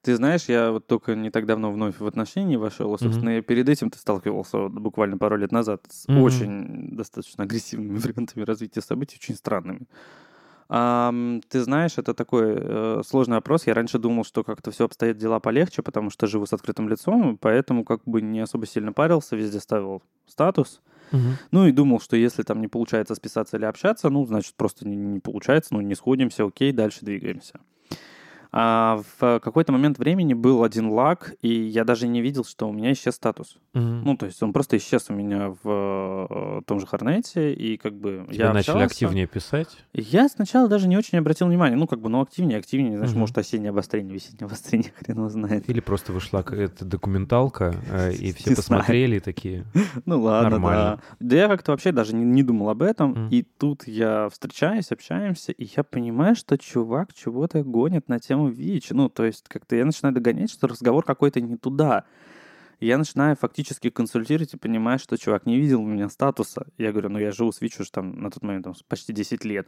Ты 0.03 0.15
знаешь, 0.17 0.49
я 0.49 0.71
вот 0.71 0.85
только 0.85 1.15
не 1.15 1.29
так 1.29 1.45
давно 1.45 1.71
вновь 1.71 1.99
в 1.99 2.05
отношении 2.05 2.57
вошел, 2.57 2.93
и, 2.93 2.97
собственно, 2.99 3.29
я 3.29 3.41
перед 3.41 3.69
этим 3.69 3.89
ты 3.89 3.97
сталкивался 3.97 4.67
буквально 4.67 5.17
пару 5.17 5.37
лет 5.37 5.53
назад 5.53 5.81
с 5.89 6.09
Мгм. 6.09 6.21
очень 6.21 6.89
достаточно 6.95 7.45
агрессивными 7.45 7.97
вариантами 7.99 8.43
развития 8.43 8.81
событий, 8.81 9.17
очень 9.17 9.35
странными. 9.35 9.87
Ам, 10.67 11.41
ты 11.47 11.61
знаешь, 11.61 11.97
это 11.97 12.13
такой 12.13 12.55
э, 12.57 13.01
сложный 13.05 13.35
вопрос. 13.35 13.65
Я 13.65 13.73
раньше 13.75 13.97
думал, 13.97 14.25
что 14.25 14.43
как-то 14.43 14.71
все 14.71 14.85
обстоят 14.85 15.17
дела 15.17 15.39
полегче, 15.39 15.81
потому 15.81 16.09
что 16.09 16.27
живу 16.27 16.45
с 16.45 16.53
открытым 16.53 16.89
лицом, 16.89 17.37
поэтому 17.37 17.85
как 17.85 18.01
бы 18.05 18.21
не 18.21 18.41
особо 18.41 18.65
сильно 18.65 18.91
парился, 18.91 19.37
везде 19.37 19.59
ставил 19.59 20.01
статус. 20.27 20.81
Ну 21.51 21.67
и 21.67 21.71
думал, 21.71 21.99
что 22.01 22.17
если 22.17 22.43
там 22.43 22.59
не 22.59 22.67
получается 22.67 23.13
списаться 23.15 23.55
или 23.57 23.65
общаться, 23.65 24.09
ну, 24.09 24.25
значит, 24.25 24.55
просто 24.55 24.87
не, 24.87 24.95
не 24.95 25.19
получается, 25.19 25.75
ну, 25.75 25.81
не 25.81 25.95
сходимся, 25.95 26.43
окей, 26.43 26.71
дальше 26.71 27.05
двигаемся. 27.05 27.59
А 28.55 29.01
в 29.19 29.39
какой-то 29.39 29.71
момент 29.71 29.97
времени 29.97 30.35
был 30.35 30.63
один 30.63 30.89
лаг, 30.89 31.33
и 31.41 31.49
я 31.51 31.83
даже 31.83 32.07
не 32.07 32.21
видел, 32.21 32.45
что 32.45 32.69
у 32.69 32.71
меня 32.71 32.93
исчез 32.93 33.15
статус. 33.15 33.57
Мгм. 33.73 34.03
Ну, 34.03 34.15
то 34.15 34.27
есть 34.27 34.43
он 34.43 34.53
просто 34.53 34.77
исчез 34.77 35.07
у 35.09 35.13
меня 35.13 35.55
в 35.63 36.27
э, 36.29 36.61
том 36.67 36.79
же 36.79 36.85
Хорнете, 36.85 37.51
и 37.51 37.77
как 37.77 37.95
бы 37.95 38.25
Тебе 38.27 38.37
я 38.37 38.53
начали 38.53 38.75
общался. 38.83 38.85
активнее 39.05 39.25
писать? 39.25 39.69
Я 39.93 40.29
сначала 40.29 40.67
даже 40.69 40.87
не 40.87 40.95
очень 40.97 41.17
обратил 41.17 41.47
внимания. 41.47 41.75
Ну, 41.75 41.87
как 41.87 41.99
бы, 41.99 42.09
ну, 42.09 42.21
активнее, 42.21 42.59
активнее. 42.59 42.95
Знаешь, 42.97 43.09
Мгм. 43.11 43.21
может, 43.21 43.37
осеннее 43.39 43.71
обострение, 43.71 44.13
весеннее 44.13 44.45
обострение, 44.45 44.91
хрен 44.99 45.17
его 45.17 45.29
знает. 45.29 45.67
Или 45.67 45.79
просто 45.79 46.11
вышла 46.13 46.43
какая-то 46.43 46.85
документалка, 46.85 47.73
э, 47.89 48.13
и 48.19 48.33
все 48.33 48.55
посмотрели 48.55 49.17
такие... 49.17 49.65
Ну 50.05 50.21
ладно, 50.21 50.51
Нормально. 50.51 50.99
да. 51.19 51.25
Да 51.27 51.35
я 51.35 51.47
как-то 51.47 51.71
вообще 51.71 51.91
даже 51.91 52.15
не, 52.15 52.23
не 52.23 52.43
думал 52.43 52.69
об 52.69 52.83
этом. 52.83 53.29
И 53.29 53.41
тут 53.41 53.87
я 53.87 54.29
встречаюсь, 54.29 54.91
общаемся, 54.91 55.51
и 55.51 55.67
я 55.75 55.83
понимаю, 55.83 56.35
что 56.35 56.55
чувак 56.55 57.13
чего-то 57.15 57.63
гонит 57.63 58.07
на 58.09 58.19
тему 58.19 58.42
ВИЧ. 58.47 58.91
Ну, 58.91 59.09
то 59.09 59.25
есть 59.25 59.45
как-то 59.47 59.75
я 59.75 59.85
начинаю 59.85 60.13
догонять, 60.13 60.51
что 60.51 60.67
разговор 60.67 61.03
какой-то 61.03 61.41
не 61.41 61.57
туда. 61.57 62.05
Я 62.79 62.97
начинаю 62.97 63.35
фактически 63.35 63.89
консультировать 63.89 64.53
и 64.53 64.57
понимаю, 64.57 64.99
что 64.99 65.17
чувак 65.17 65.45
не 65.45 65.57
видел 65.57 65.81
у 65.81 65.85
меня 65.85 66.09
статуса. 66.09 66.67
Я 66.77 66.91
говорю, 66.91 67.09
ну 67.09 67.19
я 67.19 67.31
живу 67.31 67.51
с 67.51 67.61
Вич 67.61 67.79
уже 67.79 67.91
там 67.91 68.21
на 68.21 68.29
тот 68.29 68.43
момент 68.43 68.65
там, 68.65 68.73
почти 68.87 69.13
10 69.13 69.45
лет. 69.45 69.67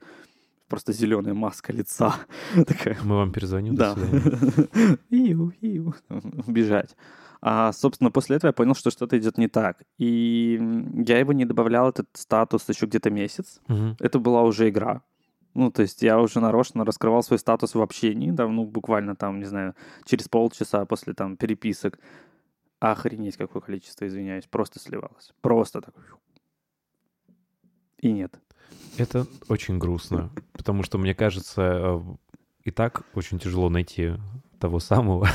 Просто 0.67 0.93
зеленая 0.93 1.33
маска 1.33 1.71
лица. 1.71 2.15
Такая, 2.67 2.97
Мы 3.03 3.15
вам 3.15 3.31
перезвоним. 3.31 3.75
да. 3.75 3.95
Иу, 5.09 5.53
иу. 5.61 5.93
Убежать. 6.47 6.95
А, 7.41 7.71
собственно, 7.73 8.09
после 8.09 8.37
этого 8.37 8.49
я 8.49 8.53
понял, 8.53 8.73
что 8.73 8.89
что-то 8.89 9.17
идет 9.19 9.37
не 9.37 9.47
так. 9.47 9.83
И 9.99 10.59
я 11.05 11.19
его 11.19 11.31
не 11.31 11.45
добавлял, 11.45 11.89
этот 11.89 12.07
статус, 12.13 12.67
еще 12.67 12.87
где-то 12.87 13.11
месяц. 13.11 13.61
Мгм. 13.67 13.95
Это 13.99 14.17
была 14.17 14.41
уже 14.41 14.67
игра. 14.67 15.03
Ну, 15.55 15.71
то 15.71 15.81
есть 15.81 16.01
я 16.01 16.19
уже 16.19 16.41
нарочно 16.41 16.83
раскрывал 16.83 17.23
свой 17.23 17.39
статус 17.39 17.75
в 17.75 17.81
общении, 17.81 18.29
да, 18.29 18.45
ну, 18.47 18.65
буквально 18.65 19.15
там, 19.15 19.39
не 19.39 19.45
знаю, 19.45 19.73
через 20.03 20.27
полчаса 20.27 20.85
после 20.85 21.13
там 21.13 21.37
переписок. 21.37 21.97
Охренеть, 22.81 23.37
какое 23.37 23.61
количество, 23.61 24.05
извиняюсь, 24.05 24.45
просто 24.45 24.79
сливалось. 24.79 25.33
Просто 25.41 25.81
так. 25.81 25.95
И 27.99 28.11
нет. 28.11 28.37
Это 28.97 29.25
очень 29.47 29.79
грустно, 29.79 30.29
потому 30.51 30.83
что, 30.83 30.97
мне 30.97 31.15
кажется, 31.15 31.61
э, 31.61 32.01
и 32.63 32.71
так 32.71 33.03
очень 33.13 33.39
тяжело 33.39 33.69
найти 33.69 34.13
того 34.59 34.79
самого, 34.79 35.27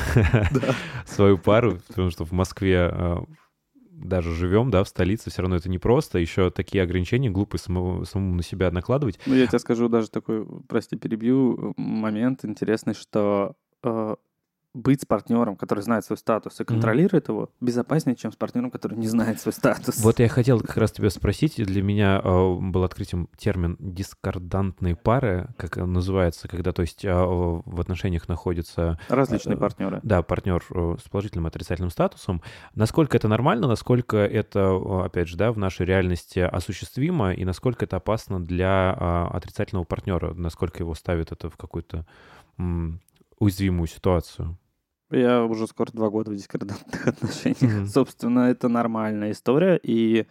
свою 1.05 1.39
пару, 1.39 1.79
потому 1.87 2.11
что 2.11 2.25
в 2.25 2.31
Москве 2.31 2.89
э, 2.91 3.17
даже 4.03 4.33
живем, 4.33 4.71
да, 4.71 4.83
в 4.83 4.87
столице, 4.87 5.29
все 5.29 5.41
равно 5.41 5.57
это 5.57 5.69
непросто, 5.69 6.19
еще 6.19 6.49
такие 6.51 6.83
ограничения 6.83 7.29
глупые 7.29 7.59
самому, 7.59 8.05
самому 8.05 8.35
на 8.35 8.43
себя 8.43 8.71
накладывать. 8.71 9.19
Ну, 9.25 9.35
я 9.35 9.47
тебе 9.47 9.59
скажу 9.59 9.89
даже 9.89 10.09
такой, 10.09 10.45
прости, 10.67 10.95
перебью, 10.95 11.73
момент 11.77 12.45
интересный, 12.45 12.93
что 12.93 13.55
э, 13.83 14.15
быть 14.73 15.01
с 15.01 15.05
партнером, 15.05 15.55
который 15.55 15.81
знает 15.81 16.05
свой 16.05 16.17
статус 16.17 16.59
и 16.61 16.63
контролирует 16.63 17.27
его, 17.27 17.49
безопаснее, 17.59 18.15
чем 18.15 18.31
с 18.31 18.35
партнером, 18.35 18.71
который 18.71 18.97
не 18.97 19.07
знает 19.07 19.39
свой 19.41 19.53
статус. 19.53 20.01
Вот 20.03 20.19
я 20.19 20.29
хотел 20.29 20.61
как 20.61 20.77
раз 20.77 20.91
тебя 20.91 21.09
спросить, 21.09 21.55
для 21.57 21.83
меня 21.83 22.21
э, 22.23 22.53
был 22.59 22.83
открытием 22.83 23.27
термин 23.37 23.75
дискордантные 23.79 24.95
пары, 24.95 25.49
как 25.57 25.77
он 25.77 25.91
называется, 25.93 26.47
когда, 26.47 26.71
то 26.71 26.81
есть, 26.83 27.03
э, 27.03 27.11
в 27.13 27.79
отношениях 27.79 28.27
находится 28.27 28.99
Различные 29.09 29.57
э, 29.57 29.59
партнеры. 29.59 29.99
Да, 30.03 30.23
партнер 30.23 30.63
э, 30.69 30.95
с 31.03 31.09
положительным 31.09 31.47
и 31.47 31.49
отрицательным 31.49 31.89
статусом. 31.89 32.41
Насколько 32.73 33.17
это 33.17 33.27
нормально, 33.27 33.67
насколько 33.67 34.17
это, 34.17 34.59
э, 34.59 35.05
опять 35.05 35.27
же, 35.27 35.35
да, 35.35 35.51
в 35.51 35.57
нашей 35.57 35.85
реальности 35.85 36.39
осуществимо, 36.39 37.33
и 37.33 37.43
насколько 37.43 37.85
это 37.85 37.97
опасно 37.97 38.43
для 38.43 38.95
э, 38.97 39.35
отрицательного 39.35 39.83
партнера, 39.83 40.33
насколько 40.33 40.79
его 40.79 40.95
ставит 40.95 41.31
это 41.31 41.49
в 41.49 41.57
какую-то 41.57 42.05
м, 42.57 43.01
уязвимую 43.39 43.87
ситуацию. 43.87 44.57
Я 45.11 45.43
уже 45.43 45.67
скоро 45.67 45.91
два 45.91 46.09
года 46.09 46.31
в 46.31 46.35
дискордантных 46.35 47.07
отношениях. 47.07 47.61
Мгм. 47.61 47.87
Собственно, 47.87 48.49
это 48.49 48.69
нормальная 48.69 49.31
история. 49.31 49.79
И 49.83 50.27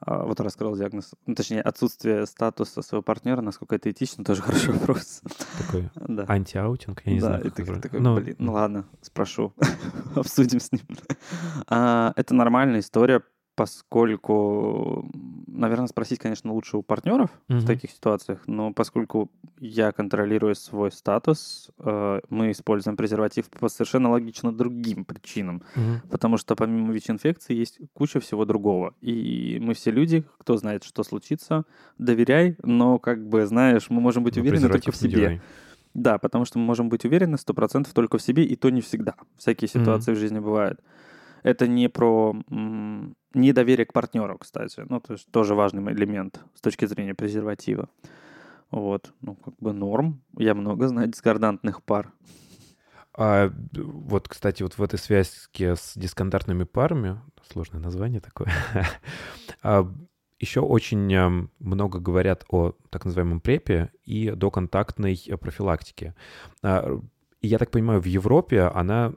а, 0.00 0.24
вот 0.24 0.38
раскрыл 0.40 0.76
диагноз, 0.76 1.12
ну, 1.26 1.34
точнее, 1.34 1.62
отсутствие 1.62 2.26
статуса 2.26 2.82
своего 2.82 3.02
партнера, 3.02 3.40
насколько 3.40 3.76
это 3.76 3.90
этично, 3.90 4.24
тоже 4.24 4.42
хороший 4.42 4.74
вопрос. 4.74 5.22
Такой 5.58 5.90
Да. 5.94 6.24
антиаутинг, 6.28 7.02
я 7.06 7.12
не 7.12 7.20
да, 7.20 7.26
знаю. 7.26 7.42
как 7.44 7.54
ты 7.54 7.80
такой, 7.80 8.00
ну, 8.00 8.16
блин, 8.16 8.36
ну 8.38 8.52
ладно, 8.52 8.84
спрошу, 9.00 9.54
обсудим 10.14 10.60
с 10.60 10.72
ним. 10.72 10.82
А, 11.68 12.12
это 12.16 12.34
нормальная 12.34 12.80
история, 12.80 13.22
поскольку, 13.54 15.08
наверное, 15.46 15.86
спросить, 15.86 16.18
конечно, 16.18 16.52
лучше 16.52 16.76
у 16.76 16.82
партнеров 16.82 17.30
в 17.48 17.52
Мгм. 17.54 17.66
таких 17.66 17.90
ситуациях, 17.90 18.40
но 18.46 18.72
поскольку 18.72 19.30
я 19.60 19.92
контролирую 19.92 20.54
свой 20.54 20.90
статус, 20.90 21.70
э, 21.78 22.20
мы 22.30 22.50
используем 22.50 22.96
презерватив 22.96 23.48
по 23.50 23.68
совершенно 23.68 24.10
логично 24.10 24.52
другим 24.52 25.04
причинам, 25.04 25.62
мгм. 25.76 26.02
потому 26.10 26.36
что 26.38 26.56
помимо 26.56 26.92
ВИЧ-инфекции 26.92 27.54
есть 27.54 27.78
куча 27.92 28.20
всего 28.20 28.44
другого. 28.44 28.94
И 29.00 29.58
мы 29.60 29.74
все 29.74 29.90
люди, 29.90 30.24
кто 30.38 30.56
знает, 30.56 30.84
что 30.84 31.02
случится, 31.04 31.64
доверяй, 31.98 32.56
но, 32.62 32.98
как 32.98 33.26
бы, 33.28 33.46
знаешь, 33.46 33.86
мы 33.90 34.00
можем 34.00 34.24
быть 34.24 34.36
Ну, 34.36 34.42
уверены 34.42 34.68
только 34.68 34.90
в 34.92 34.96
себе. 34.96 35.10
делай. 35.10 35.40
Да, 35.94 36.18
потому 36.18 36.44
что 36.44 36.58
мы 36.58 36.64
можем 36.64 36.88
быть 36.88 37.04
уверены 37.04 37.38
100% 37.38 37.94
только 37.94 38.18
в 38.18 38.22
себе, 38.22 38.42
и 38.44 38.56
то 38.56 38.68
не 38.70 38.80
всегда. 38.80 39.14
Всякие 39.36 39.68
ситуации 39.68 40.12
в 40.12 40.18
жизни 40.18 40.40
бывают. 40.40 40.80
Это 41.44 41.68
не 41.68 41.88
про 41.88 42.34
недоверие 43.34 43.86
к 43.86 43.92
партнеру, 43.92 44.38
кстати. 44.38 44.82
Ну, 44.88 44.98
то 45.00 45.12
есть 45.12 45.30
тоже 45.30 45.54
важный 45.54 45.92
элемент 45.92 46.40
с 46.54 46.60
точки 46.60 46.86
зрения 46.86 47.14
презерватива. 47.14 47.88
Вот, 48.70 49.12
ну, 49.20 49.36
как 49.36 49.54
бы 49.60 49.72
норм. 49.72 50.22
Я 50.36 50.54
много 50.54 50.88
знаю 50.88 51.08
дискордантных 51.08 51.82
пар. 51.82 52.10
А, 53.16 53.52
вот, 53.74 54.28
кстати, 54.28 54.62
вот 54.62 54.76
в 54.78 54.82
этой 54.82 54.98
связке 54.98 55.76
с 55.76 55.92
дисконтактными 55.94 56.64
парами, 56.64 57.20
сложное 57.48 57.80
название 57.80 58.20
такое, 58.20 58.50
еще 60.40 60.60
очень 60.60 61.14
ам, 61.14 61.50
много 61.60 62.00
говорят 62.00 62.44
о 62.48 62.72
так 62.90 63.04
называемом 63.04 63.40
препе 63.40 63.92
и 64.04 64.30
доконтактной 64.30 65.20
э, 65.28 65.36
профилактике. 65.36 66.14
А, 66.62 66.98
И 67.40 67.48
я 67.48 67.58
так 67.58 67.70
понимаю, 67.70 68.00
в 68.00 68.06
Европе 68.06 68.62
она 68.62 69.12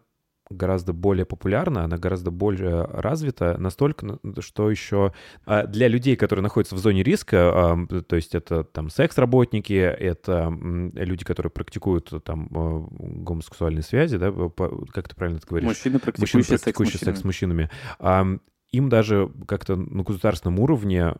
гораздо 0.49 0.93
более 0.93 1.25
популярна, 1.25 1.83
она 1.83 1.97
гораздо 1.97 2.31
более 2.31 2.83
развита, 2.83 3.57
настолько, 3.57 4.19
что 4.39 4.69
еще 4.69 5.13
а, 5.45 5.65
для 5.65 5.87
людей, 5.87 6.15
которые 6.15 6.43
находятся 6.43 6.75
в 6.75 6.79
зоне 6.79 7.03
риска, 7.03 7.77
то 8.07 8.15
есть 8.15 8.35
это 8.35 8.63
там 8.63 8.89
секс-работники, 8.89 9.73
это 9.73 10.53
люди, 10.93 11.25
которые 11.25 11.51
практикуют 11.51 12.11
там 12.23 12.47
э, 12.53 12.87
гомосексуальные 13.23 13.83
связи, 13.83 14.17
да, 14.17 14.31
как 14.93 15.09
ты 15.09 15.15
правильно 15.15 15.37
это 15.37 15.47
говоришь? 15.47 15.67
Мужчины, 15.67 15.93
Мужчины, 15.93 15.99
практикующие 15.99 16.43
секс 16.43 16.61
с 16.61 16.63
практикующие 16.63 16.99
секс 16.99 17.19
с 17.19 17.23
мужчинами. 17.23 17.63
мужчинами. 17.63 17.69
Ам, 17.99 18.41
Им 18.71 18.89
даже 18.89 19.31
как-то 19.47 19.75
на 19.75 20.03
государственном 20.03 20.59
уровне 20.59 21.13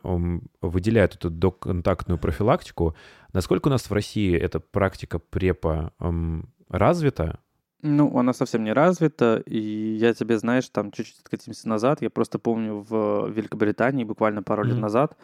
выделяют 0.60 1.14
эту 1.14 1.30
доконтактную 1.30 2.18
профилактику. 2.18 2.94
Насколько 3.32 3.68
у 3.68 3.70
нас 3.70 3.88
в 3.88 3.92
России 3.92 4.36
эта 4.36 4.60
практика 4.60 5.18
препа 5.18 5.92
развита? 6.68 7.40
Ну, 7.82 8.18
она 8.18 8.32
совсем 8.32 8.64
не 8.64 8.72
развита, 8.72 9.40
и 9.46 9.58
я 9.94 10.12
тебе, 10.12 10.38
знаешь, 10.38 10.68
там 10.68 10.90
чуть-чуть 10.90 11.20
откатимся 11.20 11.68
назад, 11.68 12.02
я 12.02 12.10
просто 12.10 12.38
помню 12.40 12.80
в 12.88 13.28
Великобритании 13.30 14.02
буквально 14.02 14.42
пару 14.42 14.64
лет 14.64 14.72
Мгм. 14.74 14.82
назад 14.82 15.16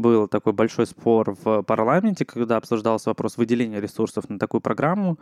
был 0.00 0.28
такой 0.28 0.52
большой 0.52 0.86
спор 0.86 1.36
в 1.44 1.62
парламенте, 1.62 2.24
когда 2.24 2.56
обсуждался 2.56 3.10
вопрос 3.10 3.36
выделения 3.36 3.80
ресурсов 3.80 4.28
на 4.28 4.38
такую 4.38 4.60
программу, 4.60 5.18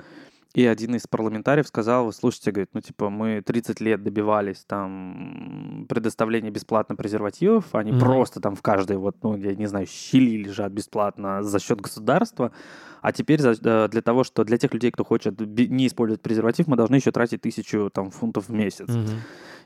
и 0.54 0.64
один 0.64 0.94
из 0.94 1.06
парламентариев 1.06 1.66
сказал, 1.68 2.06
вы 2.06 2.12
слушайте, 2.12 2.52
говорит, 2.52 2.70
ну, 2.72 2.80
типа, 2.80 3.10
мы 3.10 3.42
30 3.44 3.80
лет 3.80 4.02
добивались 4.02 4.64
там 4.66 5.84
предоставления 5.88 6.50
бесплатно 6.50 6.96
презервативов, 6.96 7.74
они 7.74 7.92
Мгм. 7.92 8.00
просто 8.00 8.40
там 8.40 8.54
в 8.56 8.62
каждой, 8.62 8.96
вот, 8.96 9.16
ну, 9.22 9.36
я 9.36 9.54
не 9.54 9.66
знаю, 9.66 9.86
щели 9.86 10.38
лежат 10.44 10.72
бесплатно 10.72 11.42
за 11.42 11.58
счет 11.58 11.80
государства, 11.80 12.50
а 13.02 13.12
теперь 13.12 13.40
за- 13.40 13.56
э, 13.62 13.88
для 13.88 14.00
того, 14.00 14.24
что 14.24 14.42
для 14.44 14.56
тех 14.56 14.72
людей, 14.72 14.90
кто 14.90 15.04
хочет 15.04 15.38
не 15.40 15.86
использовать 15.86 16.22
презерватив, 16.22 16.66
мы 16.66 16.76
должны 16.76 16.94
еще 16.96 17.12
тратить 17.12 17.42
тысячу 17.42 17.90
там, 17.92 18.10
фунтов 18.10 18.48
в 18.48 18.52
месяц. 18.52 18.88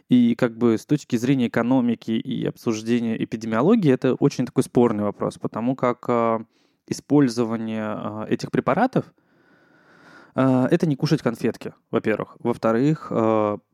И 0.09 0.35
как 0.35 0.57
бы 0.57 0.77
с 0.77 0.85
точки 0.85 1.17
зрения 1.17 1.49
экономики 1.49 2.11
и 2.11 2.45
обсуждения 2.45 3.23
эпидемиологии 3.23 3.93
это 3.93 4.15
очень 4.15 4.47
такой 4.47 4.63
спорный 4.63 5.05
вопрос, 5.05 5.39
потому 5.39 5.75
как 5.75 6.05
а, 6.09 6.45
использование 6.87 7.85
а, 7.85 8.27
этих 8.29 8.51
препаратов 8.51 9.13
а, 10.35 10.67
это 10.71 10.87
не 10.87 10.97
кушать 10.97 11.23
конфетки, 11.23 11.75
во-первых. 11.91 12.37
Во-вторых, 12.41 13.11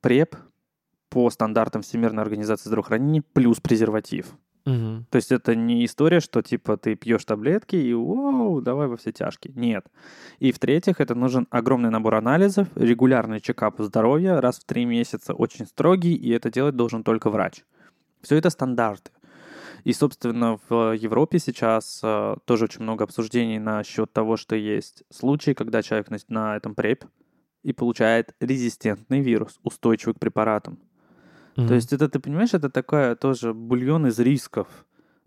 преп 0.00 0.36
по 1.08 1.30
стандартам 1.30 1.82
Всемирной 1.82 2.22
организации 2.22 2.68
здравоохранения 2.68 3.22
плюс 3.22 3.60
презерватив. 3.60 4.34
Мгм. 4.64 5.06
То 5.10 5.16
есть 5.16 5.32
это 5.32 5.54
не 5.54 5.84
история, 5.84 6.20
что 6.20 6.42
типа 6.42 6.76
ты 6.76 6.94
пьешь 6.94 7.24
таблетки 7.24 7.76
и 7.76 7.94
воу, 7.94 8.60
давай 8.60 8.88
во 8.88 8.96
все 8.96 9.12
тяжкие. 9.12 9.52
Нет. 9.54 9.86
И 10.38 10.52
в-третьих, 10.52 11.00
это 11.00 11.14
нужен 11.14 11.46
огромный 11.50 11.90
набор 11.90 12.16
анализов, 12.16 12.68
регулярный 12.74 13.40
чекап 13.40 13.76
здоровья 13.78 14.40
раз 14.40 14.58
в 14.58 14.64
три 14.64 14.84
месяца, 14.84 15.34
очень 15.34 15.66
строгий, 15.66 16.14
и 16.14 16.30
это 16.30 16.50
делать 16.50 16.76
должен 16.76 17.02
только 17.02 17.30
врач. 17.30 17.64
Все 18.22 18.36
это 18.36 18.50
стандарты. 18.50 19.10
И, 19.84 19.92
собственно, 19.92 20.58
в 20.68 20.94
Европе 20.94 21.38
сейчас 21.38 22.00
э, 22.02 22.36
тоже 22.44 22.64
очень 22.64 22.82
много 22.82 23.04
обсуждений 23.04 23.58
насчет 23.58 24.12
того, 24.12 24.36
что 24.36 24.56
есть 24.56 25.04
случаи, 25.10 25.52
когда 25.52 25.82
человек 25.82 26.10
на, 26.10 26.18
на 26.28 26.56
этом 26.56 26.74
преп 26.74 27.04
и 27.62 27.72
получает 27.72 28.34
резистентный 28.40 29.20
вирус, 29.20 29.58
устойчивый 29.62 30.14
к 30.14 30.18
препаратам. 30.18 30.78
То 31.66 31.74
есть 31.74 31.92
это, 31.92 32.08
ты 32.08 32.20
понимаешь, 32.20 32.54
это 32.54 32.70
такая 32.70 33.16
тоже 33.16 33.52
бульон 33.52 34.06
из 34.06 34.18
рисков. 34.18 34.68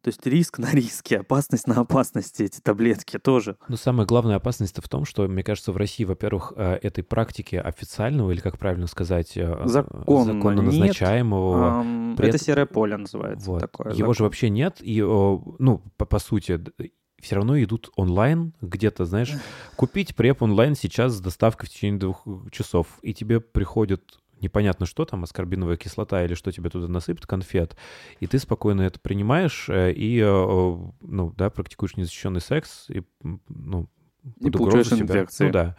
То 0.01 0.07
есть 0.07 0.25
риск 0.25 0.57
на 0.57 0.71
риске, 0.71 1.19
опасность 1.19 1.67
на 1.67 1.75
опасности, 1.75 2.43
эти 2.43 2.59
таблетки 2.59 3.19
тоже. 3.19 3.55
Но 3.67 3.75
самая 3.75 4.07
главная 4.07 4.37
опасность 4.37 4.77
в 4.81 4.89
том, 4.89 5.05
что, 5.05 5.27
мне 5.27 5.43
кажется, 5.43 5.71
в 5.71 5.77
России, 5.77 6.05
во-первых, 6.05 6.53
э, 6.55 6.79
этой 6.81 7.03
практики 7.03 7.55
официального, 7.55 8.31
или 8.31 8.39
как 8.39 8.57
правильно 8.57 8.87
сказать, 8.87 9.33
э, 9.35 9.61
Законно 9.65 10.33
законно 10.33 10.61
нет. 10.61 10.65
назначаемого, 10.71 11.81
Ам, 11.81 12.15
при 12.17 12.29
это 12.29 12.39
серое 12.39 12.65
поле 12.65 12.97
называется. 12.97 13.47
Вот. 13.51 13.59
Такое, 13.61 13.93
Его 13.93 14.13
же 14.13 14.19
закон. 14.19 14.25
вообще 14.25 14.49
нет, 14.49 14.77
и, 14.79 15.01
ну, 15.01 15.83
по, 15.97 16.05
по 16.05 16.17
сути, 16.17 16.59
все 17.19 17.35
равно 17.35 17.61
идут 17.61 17.91
онлайн 17.95 18.53
где-то, 18.61 19.05
знаешь, 19.05 19.33
купить 19.75 20.15
преп 20.15 20.41
онлайн 20.41 20.73
сейчас 20.73 21.13
с 21.13 21.19
доставкой 21.21 21.69
в 21.69 21.71
течение 21.71 21.99
двух 21.99 22.25
часов, 22.51 22.87
и 23.03 23.13
тебе 23.13 23.39
приходит 23.39 24.17
непонятно 24.41 24.85
что 24.85 25.05
там, 25.05 25.23
аскорбиновая 25.23 25.77
кислота 25.77 26.23
или 26.23 26.33
что 26.33 26.51
тебе 26.51 26.69
туда 26.69 26.87
насыпят, 26.87 27.25
конфет, 27.25 27.75
и 28.19 28.27
ты 28.27 28.39
спокойно 28.39 28.81
это 28.83 28.99
принимаешь 28.99 29.67
э, 29.69 29.91
и, 29.91 30.19
э, 30.19 30.25
ну, 31.01 31.33
да, 31.37 31.49
практикуешь 31.49 31.95
незащищенный 31.97 32.41
секс, 32.41 32.89
и, 32.89 33.03
ну, 33.49 33.87
И 34.39 34.49
получаешь 34.51 34.87
себя. 34.89 35.01
инфекции. 35.01 35.45
Ну 35.47 35.51
да. 35.51 35.75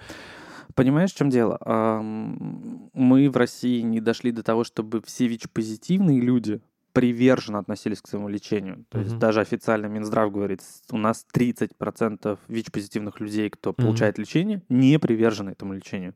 Понимаешь, 0.74 1.12
в 1.12 1.16
чем 1.16 1.28
дело? 1.28 1.58
Мы 2.00 3.30
в 3.30 3.36
России 3.36 3.80
не 3.82 4.00
дошли 4.00 4.32
до 4.32 4.42
того, 4.42 4.64
чтобы 4.64 5.02
все 5.04 5.26
ВИЧ-позитивные 5.26 6.20
люди 6.20 6.60
приверженно 6.92 7.58
относились 7.58 8.00
к 8.02 8.08
своему 8.08 8.28
лечению. 8.28 8.84
То 8.90 8.98
есть 8.98 9.12
Мгм. 9.12 9.18
даже 9.20 9.40
официально 9.40 9.86
Минздрав 9.86 10.30
говорит, 10.30 10.60
у 10.90 10.98
нас 10.98 11.26
30% 11.32 12.38
ВИЧ-позитивных 12.48 13.18
людей, 13.20 13.48
кто 13.50 13.72
получает 13.72 14.18
лечение, 14.18 14.62
не 14.68 14.98
привержены 14.98 15.50
этому 15.50 15.72
лечению. 15.72 16.14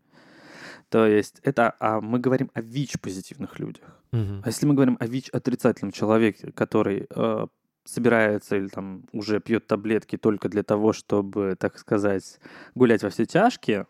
То 0.88 1.06
есть 1.06 1.40
это, 1.42 1.74
а 1.80 2.00
мы 2.00 2.18
говорим 2.18 2.50
о 2.54 2.60
ВИЧ-позитивных 2.60 3.58
людях. 3.58 3.84
Мгм. 4.12 4.42
А 4.44 4.48
если 4.48 4.66
мы 4.66 4.74
говорим 4.74 4.96
о 5.00 5.06
ВИЧ-отрицательном 5.06 5.92
человеке, 5.92 6.52
который 6.52 7.06
э, 7.10 7.46
собирается 7.84 8.56
или 8.56 8.68
там 8.68 9.04
уже 9.12 9.40
пьет 9.40 9.66
таблетки 9.66 10.16
только 10.16 10.48
для 10.48 10.62
того, 10.62 10.92
чтобы, 10.92 11.56
так 11.58 11.78
сказать, 11.78 12.38
гулять 12.74 13.02
во 13.02 13.10
все 13.10 13.26
тяжкие, 13.26 13.86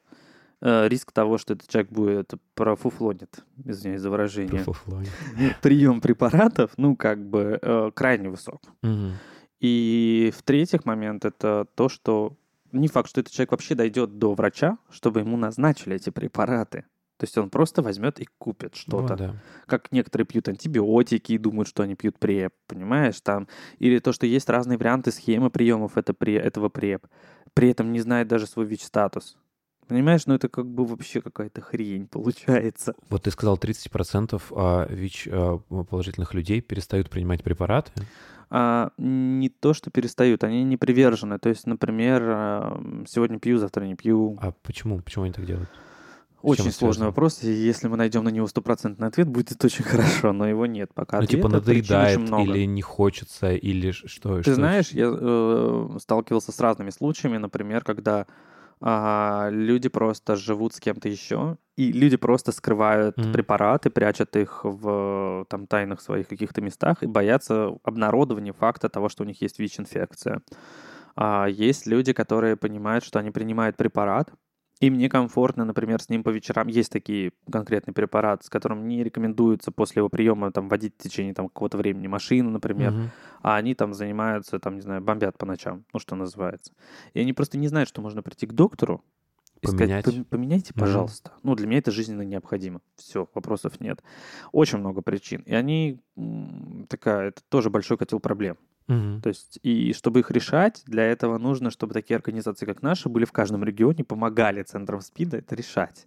э, 0.63 0.89
риск 0.89 1.13
того, 1.13 1.37
что 1.37 1.55
этот 1.55 1.69
человек 1.69 1.91
будет 1.91 2.33
профуфлонит, 2.55 3.45
извиняюсь 3.65 4.01
за 4.01 4.11
выражение, 4.11 4.65
прием 5.63 6.01
препаратов, 6.01 6.71
ну, 6.79 6.97
как 6.97 7.29
бы 7.29 7.59
э, 7.61 7.91
крайне 7.95 8.31
высок. 8.31 8.63
Мгм. 8.83 9.13
И 9.61 10.33
в-третьих 10.37 10.85
момент 10.85 11.25
это 11.25 11.67
то, 11.75 11.89
что 11.89 12.37
не 12.81 12.89
факт, 12.89 13.09
что 13.09 13.21
этот 13.21 13.33
человек 13.33 13.53
вообще 13.53 13.75
дойдет 13.75 14.19
до 14.19 14.35
врача, 14.35 14.79
чтобы 14.91 15.21
ему 15.21 15.37
назначили 15.37 15.97
эти 15.97 16.11
препараты. 16.11 16.85
То 17.19 17.25
есть 17.25 17.39
он 17.39 17.49
просто 17.49 17.81
возьмет 17.81 18.21
и 18.21 18.29
купит 18.39 18.77
что-то 18.77 19.17
Ну, 19.17 19.17
да. 19.17 19.35
как 19.67 19.91
некоторые 19.91 20.27
пьют 20.27 20.49
антибиотики 20.49 21.33
и 21.33 21.39
думают, 21.39 21.67
что 21.67 21.83
они 21.83 21.95
пьют 21.95 22.19
преп, 22.19 22.53
понимаешь, 22.67 23.21
там, 23.23 23.49
или 23.79 23.99
то, 24.01 24.13
что 24.13 24.27
есть 24.27 24.51
разные 24.51 24.77
варианты 24.77 25.11
схемы 25.11 25.49
приемов 25.49 25.97
это, 25.97 26.15
этого 26.31 26.69
преп, 26.69 27.07
при 27.55 27.71
этом 27.71 27.91
не 27.93 28.01
знает 28.01 28.29
даже 28.29 28.47
свой 28.47 28.67
ВИЧ-статус. 28.67 29.37
Понимаешь, 29.89 30.27
ну 30.27 30.35
это 30.35 30.49
как 30.49 30.67
бы 30.67 30.85
вообще 30.85 31.21
какая-то 31.21 31.61
хрень 31.61 32.07
получается. 32.09 32.95
Вот 33.09 33.23
ты 33.23 33.31
сказал, 33.31 33.57
30% 33.57 34.43
а, 34.51 34.87
ВИЧ 34.89 35.29
а, 35.31 35.59
положительных 35.89 36.35
людей 36.35 36.61
перестают 36.61 37.09
принимать 37.09 37.45
препараты. 37.45 37.93
А, 38.51 38.91
не 38.99 39.49
то, 39.49 39.75
что 39.75 39.91
перестают, 39.91 40.45
они 40.45 40.65
не 40.65 40.77
привержены. 40.77 41.39
То 41.39 41.49
есть, 41.49 41.67
например, 41.67 42.23
а, 42.27 43.05
сегодня 43.09 43.39
пью, 43.39 43.59
завтра 43.59 43.85
не 43.85 43.95
пью. 43.95 44.39
А 44.41 44.53
почему? 44.63 45.01
Почему 45.01 45.25
они 45.25 45.33
так 45.33 45.47
делают? 45.47 45.69
Очень 46.43 46.71
сложный 46.71 47.07
вопрос, 47.07 47.43
и 47.43 47.53
если 47.53 47.89
мы 47.89 47.97
найдем 47.97 48.23
на 48.23 48.29
него 48.29 48.47
стопроцентный 48.47 49.09
ответ, 49.09 49.27
будет 49.27 49.65
очень 49.65 49.85
хорошо, 49.85 50.33
но 50.33 50.47
его 50.47 50.67
нет 50.67 50.91
пока. 50.95 51.21
ну, 51.21 51.27
типа 51.27 51.49
надоедает 51.49 52.21
или 52.21 52.65
не 52.67 52.83
хочется, 52.83 53.53
или 53.53 53.91
что? 53.91 54.37
Ты 54.37 54.43
что- 54.43 54.55
знаешь, 54.55 54.91
я 54.91 55.11
э, 55.11 55.89
сталкивался 56.01 56.53
с 56.53 56.61
разными 56.61 56.91
случаями, 56.91 57.39
например, 57.39 57.83
когда 57.83 58.27
а, 58.81 59.49
люди 59.51 59.89
просто 59.89 60.37
живут 60.37 60.75
с 60.75 60.81
кем-то 60.81 61.09
еще, 61.09 61.59
и 61.77 61.93
люди 61.93 62.17
просто 62.17 62.53
скрывают 62.53 63.17
Мгм. 63.17 63.33
препараты, 63.33 63.91
прячут 63.91 64.37
их 64.37 64.61
в 64.65 65.47
там 65.49 65.67
тайных 65.67 66.01
своих 66.01 66.29
каких-то 66.29 66.61
местах 66.63 67.03
и 67.03 67.07
боятся 67.07 67.71
обнародования 67.85 68.53
факта 68.53 68.89
того, 68.89 69.09
что 69.09 69.25
у 69.25 69.27
них 69.27 69.43
есть 69.43 69.59
ВИЧ-инфекция. 69.59 70.43
А 71.17 71.47
есть 71.49 71.87
люди, 71.87 72.13
которые 72.13 72.57
понимают, 72.57 73.05
что 73.05 73.19
они 73.19 73.31
принимают 73.31 73.77
препарат, 73.77 74.33
им 74.81 74.99
некомфортно, 74.99 75.65
например, 75.65 76.03
с 76.03 76.09
ним 76.09 76.23
по 76.23 76.29
вечерам. 76.31 76.69
Есть 76.69 76.93
такие 76.93 77.33
конкретный 77.51 77.95
препарат, 77.95 78.45
с 78.45 78.51
которым 78.51 78.87
не 78.89 79.03
рекомендуется 79.03 79.73
после 79.73 80.01
его 80.01 80.09
приема 80.09 80.53
там, 80.53 80.69
водить 80.69 80.95
в 80.99 81.03
течение 81.03 81.33
там, 81.35 81.49
какого-то 81.49 81.79
времени 81.79 82.07
машину, 82.09 82.51
например 82.51 82.93
Мгм. 82.93 83.11
а 83.43 83.57
они 83.57 83.75
там 83.75 83.95
занимаются, 83.95 84.59
там, 84.59 84.75
не 84.75 84.83
знаю, 84.83 85.01
бомбят 85.01 85.39
по 85.39 85.47
ночам, 85.47 85.85
ну, 85.93 86.01
что 86.01 86.15
называется. 86.15 86.73
И 87.15 87.21
они 87.21 87.33
просто 87.33 87.59
не 87.59 87.69
знают, 87.69 87.89
что 87.89 88.03
можно 88.03 88.23
прийти 88.23 88.47
к 88.47 88.53
доктору 88.53 89.03
и 89.63 89.67
Поменять. 89.67 90.05
сказать, 90.05 90.21
«Пом- 90.21 90.25
поменяйте, 90.29 90.75
пожалуйста. 90.75 91.33
Ну, 91.43 91.55
для 91.55 91.67
меня 91.67 91.79
это 91.79 91.91
жизненно 91.91 92.23
необходимо. 92.23 92.83
Все, 92.97 93.27
вопросов 93.35 93.81
нет. 93.81 94.03
Очень 94.53 94.79
много 94.79 95.01
причин. 95.01 95.41
И 95.47 95.55
они 95.55 96.01
такая, 96.89 97.29
это 97.29 97.43
тоже 97.49 97.71
большой 97.71 97.97
котел 97.97 98.21
проблем. 98.21 98.59
Мгм. 98.89 99.21
То 99.21 99.31
есть, 99.31 99.59
и 99.63 99.93
чтобы 99.93 100.21
их 100.21 100.31
решать, 100.31 100.83
для 100.87 101.05
этого 101.05 101.39
нужно, 101.39 101.71
чтобы 101.71 101.93
такие 101.93 102.17
организации, 102.17 102.67
как 102.67 102.83
наши, 102.83 103.09
были 103.09 103.25
в 103.25 103.33
каждом 103.33 103.65
регионе, 103.65 104.05
помогали 104.05 104.63
центрам 104.63 105.01
СПИДа 105.01 105.39
это 105.39 105.57
решать. 105.57 106.07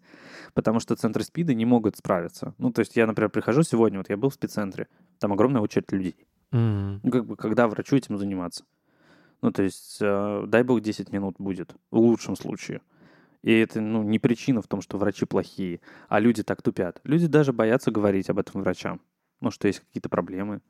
Потому 0.54 0.80
что 0.80 0.96
центры 0.96 1.24
СПИДа 1.24 1.54
не 1.54 1.66
могут 1.66 1.98
справиться. 1.98 2.54
Ну, 2.58 2.72
то 2.72 2.80
есть, 2.80 2.96
я, 2.96 3.06
например, 3.06 3.30
прихожу 3.30 3.64
сегодня, 3.64 4.00
вот 4.00 4.10
я 4.10 4.18
был 4.18 4.30
в 4.30 4.34
спеццентре, 4.34 4.88
там 5.20 5.34
огромная 5.34 5.62
очередь 5.62 5.92
людей. 5.92 6.16
Мгм. 6.52 7.02
Ну, 7.04 7.12
как 7.12 7.26
бы, 7.26 7.36
когда 7.36 7.68
врачу 7.68 7.96
этим 7.98 8.18
заниматься? 8.18 8.64
Ну, 9.42 9.52
то 9.52 9.64
есть, 9.64 9.98
э, 10.02 10.44
дай 10.48 10.64
бог 10.64 10.82
10 10.82 11.12
минут 11.12 11.36
будет, 11.38 11.76
в 11.92 11.98
лучшем 11.98 12.36
случае. 12.36 12.82
И 13.42 13.54
это, 13.54 13.80
ну, 13.80 14.04
не 14.04 14.20
причина 14.20 14.62
в 14.62 14.68
том, 14.68 14.82
что 14.82 14.98
врачи 14.98 15.26
плохие, 15.26 15.80
а 16.10 16.20
люди 16.20 16.44
так 16.44 16.62
тупят. 16.62 17.00
Люди 17.04 17.28
даже 17.28 17.54
боятся 17.54 17.92
говорить 17.92 18.30
об 18.30 18.40
этом 18.40 18.62
врачам. 18.62 19.00
Ну, 19.42 19.52
что 19.52 19.68
есть 19.68 19.80
какие-то 19.80 20.10
проблемы. 20.10 20.62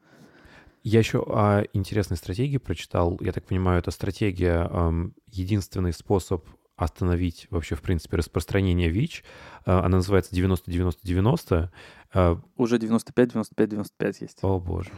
Я 0.84 0.99
еще 0.99 1.23
о 1.27 1.63
интересной 1.73 2.17
стратегии 2.17 2.57
прочитал. 2.57 3.17
Я 3.21 3.32
так 3.32 3.45
понимаю, 3.45 3.80
это 3.80 3.91
стратегия 3.91 4.67
эм, 4.71 5.13
единственный 5.27 5.93
способ 5.93 6.45
остановить 6.77 7.47
вообще, 7.49 7.75
в 7.75 7.82
принципе, 7.82 8.15
распространение 8.17 8.89
ВИЧ. 8.89 9.23
Э, 9.65 9.80
Она 9.80 9.97
называется 9.97 10.34
90-90-90. 10.34 11.69
Э, 12.13 12.36
Уже 12.55 12.80
95, 12.80 13.30
95, 13.34 13.69
95 13.69 14.21
есть. 14.21 14.39
О 14.41 14.59
боже. 14.59 14.91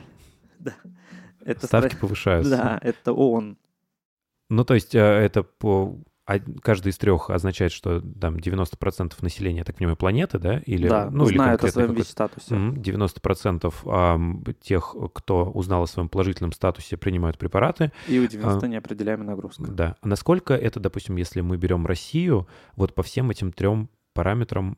Это 1.43 1.65
Ставки 1.65 1.95
стра- 1.95 1.99
повышаются. 1.99 2.51
Да, 2.55 2.79
это 2.83 3.13
ООН. 3.13 3.57
Ну, 4.49 4.63
то 4.63 4.75
есть 4.75 4.93
э, 4.93 4.99
это 4.99 5.41
по... 5.41 5.97
а- 6.35 6.61
Каждый 6.61 6.89
из 6.89 6.97
трех 6.97 7.29
означает, 7.29 7.71
что 7.71 8.01
там 8.01 8.37
90% 8.37 9.21
населения, 9.21 9.59
я 9.59 9.63
так 9.63 9.77
понимаю, 9.77 9.97
планеты, 9.97 10.39
да? 10.39 10.59
Или, 10.59 10.87
да, 10.87 11.09
ну, 11.11 11.27
или 11.27 11.35
знают 11.35 11.61
о 11.61 11.63
конкретно 11.63 11.85
своем 11.85 11.95
ВИЧ-статусе. 11.95 12.55
Мгм. 12.55 12.81
90% 12.81 13.73
ам, 13.85 14.43
тех, 14.61 14.95
кто 15.13 15.45
узнал 15.45 15.83
о 15.83 15.87
своем 15.87 16.09
положительном 16.09 16.51
статусе, 16.51 16.97
принимают 16.97 17.37
препараты. 17.37 17.91
И 18.07 18.19
у 18.19 18.27
90 18.27 18.67
неопределяемая 18.67 19.27
нагрузка. 19.27 19.63
Да. 19.63 19.95
А 20.01 20.07
насколько 20.07 20.53
это, 20.53 20.79
допустим, 20.79 21.15
если 21.15 21.41
мы 21.41 21.57
берем 21.57 21.85
Россию, 21.85 22.47
вот 22.75 22.93
по 22.95 23.03
всем 23.03 23.29
этим 23.31 23.51
трем 23.51 23.89
параметрам, 24.13 24.77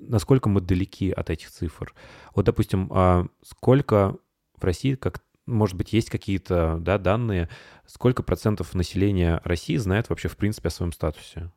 насколько 0.00 0.48
мы 0.48 0.60
далеки 0.60 1.10
от 1.10 1.30
этих 1.30 1.50
цифр? 1.50 1.94
Вот, 2.34 2.44
допустим, 2.44 2.88
а, 2.90 3.26
сколько 3.42 4.16
в 4.56 4.64
России, 4.64 4.94
как 4.94 5.22
может 5.46 5.76
быть, 5.76 5.92
есть 5.92 6.10
какие-то 6.10 6.78
да, 6.80 6.98
данные, 6.98 7.48
сколько 7.86 8.22
процентов 8.22 8.74
населения 8.74 9.40
России 9.44 9.76
знает 9.76 10.08
вообще, 10.08 10.28
в 10.28 10.36
принципе, 10.36 10.68
о 10.68 10.70
своем 10.70 10.92
статусе? 10.92 11.50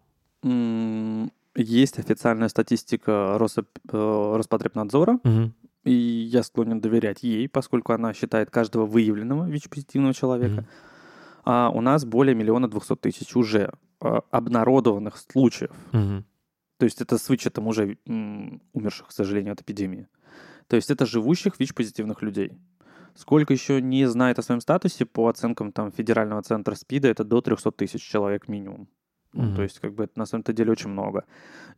Есть 1.55 1.99
официальная 1.99 2.49
статистика 2.49 3.38
Росоп- 3.39 3.79
э, 3.91 4.33
Роспотребнадзора, 4.38 5.19
Мгм. 5.23 5.53
и 5.86 5.93
я 5.93 6.43
склонен 6.43 6.81
доверять 6.81 7.23
ей, 7.23 7.47
поскольку 7.47 7.93
она 7.93 8.13
считает 8.13 8.49
каждого 8.51 8.86
выявленного 8.86 9.47
ВИЧ-позитивного 9.49 10.13
человека. 10.13 10.61
Мгм. 10.61 10.67
А 11.45 11.69
у 11.69 11.79
нас 11.81 12.03
более 12.05 12.36
миллиона 12.36 12.67
двухсот 12.67 13.01
тысяч 13.01 13.36
уже 13.36 13.71
э, 14.01 14.19
обнародованных 14.31 15.17
случаев. 15.17 15.71
Мгм. 15.93 16.25
То 16.77 16.83
есть 16.86 17.01
это 17.01 17.17
с 17.17 17.29
вычетом 17.29 17.67
уже 17.67 17.97
умерших, 18.05 19.07
к 19.07 19.11
сожалению, 19.11 19.53
от 19.53 19.61
эпидемии. 19.61 20.07
То 20.67 20.75
есть 20.75 20.91
это 20.91 21.05
живущих 21.05 21.57
ВИЧ-позитивных 21.59 22.21
людей. 22.21 22.51
Сколько 23.16 23.53
еще 23.53 23.82
не 23.82 24.05
знает 24.05 24.39
о 24.39 24.41
своем 24.41 24.59
статусе, 24.61 25.05
по 25.05 25.30
оценкам 25.30 25.72
там, 25.72 25.91
Федерального 25.91 26.41
центра 26.41 26.76
СПИДа, 26.76 27.07
это 27.07 27.24
до 27.24 27.41
300 27.41 27.72
тысяч 27.72 28.03
человек 28.03 28.47
минимум. 28.49 28.88
Ну, 29.34 29.43
Мгм. 29.43 29.55
То 29.55 29.63
есть, 29.63 29.80
как 29.80 29.93
бы 29.93 30.03
это 30.03 30.20
на 30.20 30.26
самом-то 30.26 30.53
деле 30.53 30.72
очень 30.72 30.89
много. 30.89 31.24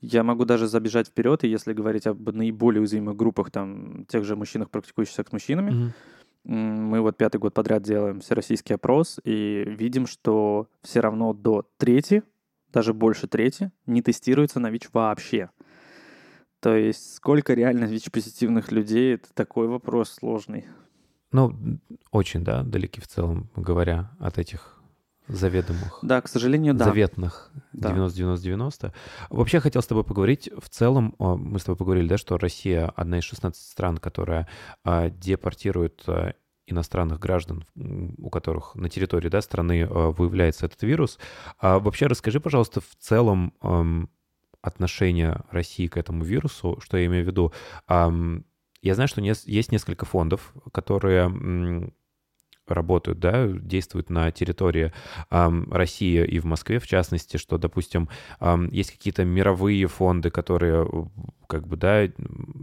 Я 0.01 0.23
могу 0.23 0.45
даже 0.45 0.67
забежать 0.67 1.07
вперед, 1.07 1.43
и 1.43 1.47
если 1.47 1.73
говорить 1.73 2.07
об 2.07 2.29
наиболее 2.29 2.81
уязвимых 2.81 3.15
группах, 3.15 3.51
там, 3.51 4.05
тех 4.05 4.23
же 4.25 4.35
мужчинах, 4.35 4.69
практикующих 4.69 5.15
секс 5.15 5.29
с 5.29 5.33
мужчинами. 5.33 5.93
М, 6.45 6.85
Мы 6.89 7.01
вот 7.01 7.17
пятый 7.17 7.37
год 7.37 7.53
подряд 7.53 7.83
делаем 7.83 8.19
всероссийский 8.19 8.75
опрос 8.75 9.19
и 9.23 9.63
видим, 9.67 10.07
что 10.07 10.67
все 10.81 11.01
равно 11.01 11.33
до 11.33 11.67
трети, 11.77 12.23
даже 12.71 12.93
больше 12.93 13.27
трети, 13.27 13.71
не 13.85 14.01
тестируется 14.01 14.59
на 14.59 14.69
ВИЧ 14.69 14.89
вообще. 14.93 15.49
То 16.59 16.75
есть 16.75 17.15
сколько 17.15 17.53
реально 17.53 17.85
ВИЧ-позитивных 17.85 18.71
людей, 18.71 19.15
это 19.15 19.27
такой 19.33 19.67
вопрос 19.67 20.11
сложный. 20.11 20.65
Ну, 21.31 21.79
очень, 22.11 22.43
да, 22.43 22.63
далеки 22.63 23.01
в 23.01 23.07
целом, 23.07 23.49
говоря, 23.55 24.11
от 24.19 24.37
этих 24.37 24.77
заведомых. 25.27 25.99
Да, 26.01 26.21
к 26.21 26.27
сожалению, 26.27 26.73
да. 26.73 26.85
заветных 26.85 27.51
Да. 27.73 27.91
90-90-90. 27.91 28.93
Вообще 29.29 29.59
хотел 29.59 29.81
с 29.81 29.87
тобой 29.87 30.03
поговорить. 30.03 30.49
В 30.57 30.69
целом, 30.69 31.15
мы 31.19 31.59
с 31.59 31.63
тобой 31.63 31.77
поговорили, 31.77 32.07
да, 32.07 32.17
что 32.17 32.37
Россия 32.37 32.91
одна 32.95 33.19
из 33.19 33.23
16 33.25 33.61
стран, 33.61 33.97
которая 33.97 34.47
а, 34.83 35.09
депортирует 35.09 36.03
а, 36.07 36.33
иностранных 36.65 37.19
граждан, 37.19 37.65
у 37.75 38.29
которых 38.29 38.75
на 38.75 38.89
территории 38.89 39.29
да, 39.29 39.41
страны 39.41 39.83
а, 39.83 40.11
выявляется 40.11 40.65
этот 40.65 40.81
вирус. 40.83 41.19
А 41.59 41.79
вообще 41.79 42.07
расскажи, 42.07 42.39
пожалуйста, 42.39 42.81
в 42.81 42.95
целом, 42.97 44.09
отношение 44.61 45.41
России 45.51 45.87
к 45.87 45.97
этому 45.97 46.23
вирусу. 46.23 46.79
Что 46.81 46.97
я 46.97 47.05
имею 47.05 47.23
в 47.23 47.27
виду? 47.27 47.53
Я 48.81 48.95
знаю, 48.95 49.07
что 49.07 49.21
есть 49.21 49.71
несколько 49.71 50.05
фондов, 50.05 50.53
которые 50.71 51.91
работают, 52.67 53.19
да, 53.19 53.47
действуют 53.47 54.09
на 54.09 54.31
территории 54.31 54.91
ам, 55.29 55.71
России 55.71 56.23
и 56.25 56.39
в 56.39 56.45
Москве, 56.45 56.79
в 56.79 56.87
частности, 56.87 57.37
что, 57.37 57.57
допустим, 57.57 58.09
ам, 58.39 58.69
есть 58.71 58.91
какие-то 58.91 59.23
мировые 59.23 59.87
фонды, 59.87 60.29
которые, 60.29 60.85
э, 60.85 61.03
как 61.47 61.65
бы, 61.67 61.77
да, 61.77 62.09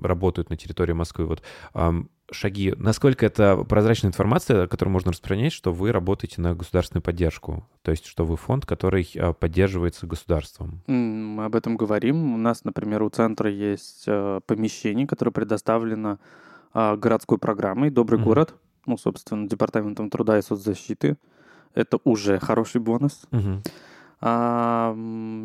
работают 0.02 0.50
на 0.50 0.56
территории 0.56 0.92
Москвы. 0.92 1.26
Вот 1.26 1.42
ам, 1.72 2.10
шаги. 2.30 2.74
Насколько 2.76 3.26
это 3.26 3.56
прозрачная 3.68 4.10
информация, 4.10 4.66
которую 4.66 4.92
можно 4.92 5.12
распространять, 5.12 5.52
что 5.52 5.72
вы 5.72 5.92
работаете 5.92 6.40
на 6.40 6.54
государственную 6.54 7.02
поддержку? 7.02 7.66
То 7.82 7.90
есть, 7.90 8.06
что 8.06 8.24
вы 8.24 8.36
фонд, 8.36 8.66
который 8.66 9.08
а, 9.16 9.32
поддерживается 9.32 10.06
государством? 10.06 10.82
Мы 10.86 11.44
об 11.44 11.54
этом 11.54 11.76
говорим. 11.76 12.34
У 12.34 12.36
нас, 12.36 12.64
например, 12.64 13.02
у 13.02 13.08
центра 13.10 13.50
есть 13.50 14.04
э, 14.06 14.40
помещение, 14.46 15.06
которое 15.06 15.32
предоставлено 15.32 16.18
а, 16.72 16.96
городской 16.96 17.38
программой 17.38 17.90
«Добрый 17.90 18.18
Мгм. 18.18 18.26
город», 18.26 18.54
ну, 18.86 18.96
собственно, 18.96 19.48
Департаментом 19.48 20.10
труда 20.10 20.38
и 20.38 20.42
соцзащиты. 20.42 21.16
Это 21.74 21.98
уже 22.04 22.38
хороший 22.38 22.80
бонус. 22.80 23.22
Мгм. 23.30 23.62
А, 24.26 24.96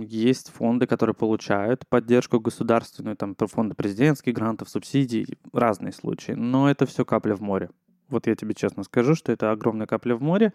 Есть 0.07 0.51
фонды, 0.51 0.87
которые 0.87 1.13
получают 1.13 1.85
поддержку 1.89 2.39
государственную, 2.39 3.17
там 3.17 3.35
фонды 3.35 3.75
президентских 3.75 4.33
грантов, 4.33 4.69
субсидий, 4.69 5.37
разные 5.51 5.91
случаи. 5.91 6.31
Но 6.31 6.69
это 6.69 6.85
все 6.85 7.03
капля 7.03 7.35
в 7.35 7.41
море. 7.41 7.69
Вот 8.07 8.25
я 8.25 8.35
тебе 8.35 8.53
честно 8.53 8.83
скажу, 8.83 9.15
что 9.15 9.33
это 9.33 9.51
огромная 9.51 9.85
капля 9.85 10.15
в 10.15 10.21
море. 10.21 10.53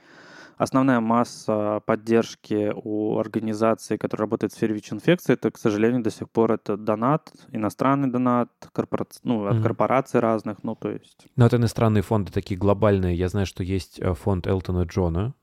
Основная 0.56 1.00
масса 1.00 1.82
поддержки 1.84 2.72
у 2.74 3.18
организаций, 3.18 3.98
которые 3.98 4.24
работают 4.24 4.52
в 4.52 4.56
сфере 4.56 4.74
ВИЧ-инфекции, 4.74 5.34
это, 5.34 5.50
к 5.50 5.58
сожалению, 5.58 6.02
до 6.02 6.10
сих 6.10 6.30
пор 6.30 6.52
это 6.52 6.76
донат, 6.78 7.30
иностранный 7.52 8.08
донат, 8.08 8.48
корпорац- 8.72 9.18
ну, 9.24 9.46
от 9.46 9.54
Мгм. 9.56 9.62
корпораций 9.64 10.20
разных, 10.20 10.62
ну, 10.62 10.76
то 10.76 10.90
есть... 10.90 11.26
Но 11.36 11.44
это 11.44 11.56
иностранные 11.56 12.02
фонды 12.02 12.32
такие 12.32 12.56
глобальные. 12.56 13.16
Я 13.16 13.28
знаю, 13.28 13.46
что 13.46 13.62
есть 13.64 13.98
э, 14.00 14.14
фонд 14.14 14.46
Элтона 14.46 14.84
Джона. 14.84 15.34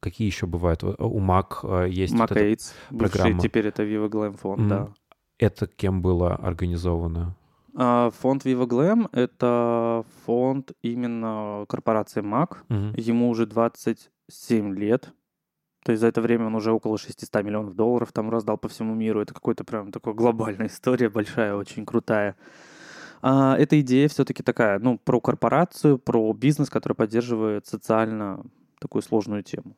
Какие 0.00 0.26
еще 0.28 0.46
бывают? 0.46 0.82
Э, 0.84 0.94
У 0.98 1.18
МАК 1.18 1.60
э, 1.64 1.86
есть 1.90 2.12
вот 2.14 2.24
это. 2.30 2.34
Макэйдс, 2.34 2.72
бывший, 2.90 3.12
программа. 3.18 3.40
теперь 3.40 3.66
это 3.66 3.82
Viva 3.82 4.08
Glam 4.08 4.36
фонд, 4.36 4.60
Мгм. 4.60 4.68
да. 4.68 4.88
Это 5.38 5.66
кем 5.66 6.02
было 6.02 6.34
организовано? 6.34 7.36
А, 7.76 8.10
Фонд 8.10 8.44
Viva 8.44 8.66
Glam— 8.66 9.08
это 9.12 10.04
фонд 10.26 10.72
именно 10.82 11.64
корпорации 11.68 12.22
МАК. 12.22 12.64
Мгм. 12.68 12.94
Ему 12.96 13.28
уже 13.28 13.46
27 13.46 14.74
лет. 14.74 15.12
То 15.84 15.92
есть 15.92 16.00
за 16.00 16.08
это 16.08 16.20
время 16.20 16.46
он 16.46 16.56
уже 16.56 16.72
около 16.72 16.98
600 16.98 17.42
миллионов 17.44 17.74
долларов 17.74 18.10
там 18.12 18.30
раздал 18.30 18.58
по 18.58 18.68
всему 18.68 18.94
миру. 18.94 19.20
Это 19.20 19.32
какой-то 19.32 19.62
прям 19.64 19.92
такой 19.92 20.14
глобальная 20.14 20.66
история, 20.68 21.08
большая, 21.08 21.54
очень 21.54 21.86
крутая. 21.86 22.34
А, 23.22 23.56
эта 23.56 23.80
идея 23.80 24.08
все-таки 24.08 24.42
такая, 24.42 24.78
ну, 24.80 24.98
про 24.98 25.20
корпорацию, 25.20 25.98
про 25.98 26.32
бизнес, 26.32 26.70
который 26.70 26.94
поддерживает 26.94 27.66
социально 27.66 28.44
такую 28.80 29.02
сложную 29.02 29.42
тему. 29.44 29.76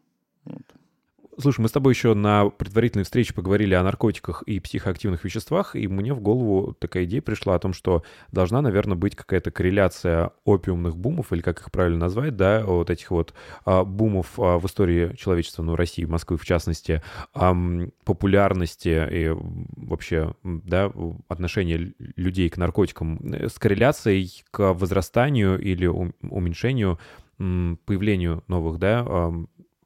Слушай, 1.40 1.62
мы 1.62 1.68
с 1.68 1.72
тобой 1.72 1.94
еще 1.94 2.12
на 2.12 2.50
предварительной 2.50 3.04
встрече 3.04 3.32
поговорили 3.32 3.72
о 3.72 3.82
наркотиках 3.82 4.42
и 4.42 4.60
психоактивных 4.60 5.24
веществах, 5.24 5.74
и 5.74 5.88
мне 5.88 6.12
в 6.12 6.20
голову 6.20 6.74
такая 6.74 7.04
идея 7.04 7.22
пришла 7.22 7.54
о 7.54 7.58
том, 7.58 7.72
что 7.72 8.02
должна, 8.30 8.60
наверное, 8.60 8.96
быть 8.96 9.16
какая-то 9.16 9.50
корреляция 9.50 10.32
опиумных 10.44 10.96
бумов, 10.96 11.32
или 11.32 11.40
как 11.40 11.60
их 11.60 11.70
правильно 11.70 11.98
назвать, 11.98 12.36
да, 12.36 12.62
вот 12.64 12.90
этих 12.90 13.10
вот 13.10 13.32
а, 13.64 13.84
бумов 13.84 14.38
а, 14.38 14.58
в 14.58 14.66
истории 14.66 15.14
человечества, 15.16 15.62
ну, 15.62 15.76
России, 15.76 16.04
Москвы 16.04 16.36
в 16.36 16.44
частности, 16.44 17.02
ам, 17.32 17.90
популярности 18.04 19.08
и 19.10 19.34
вообще, 19.76 20.34
да, 20.42 20.92
отношения 21.28 21.94
людей 22.16 22.50
к 22.50 22.58
наркотикам 22.58 23.18
э, 23.32 23.48
с 23.48 23.58
корреляцией 23.58 24.44
к 24.50 24.74
возрастанию 24.74 25.58
или 25.58 25.86
ум- 25.86 26.12
уменьшению, 26.22 26.98
появлению 27.38 28.44
новых, 28.48 28.78
да, 28.78 29.06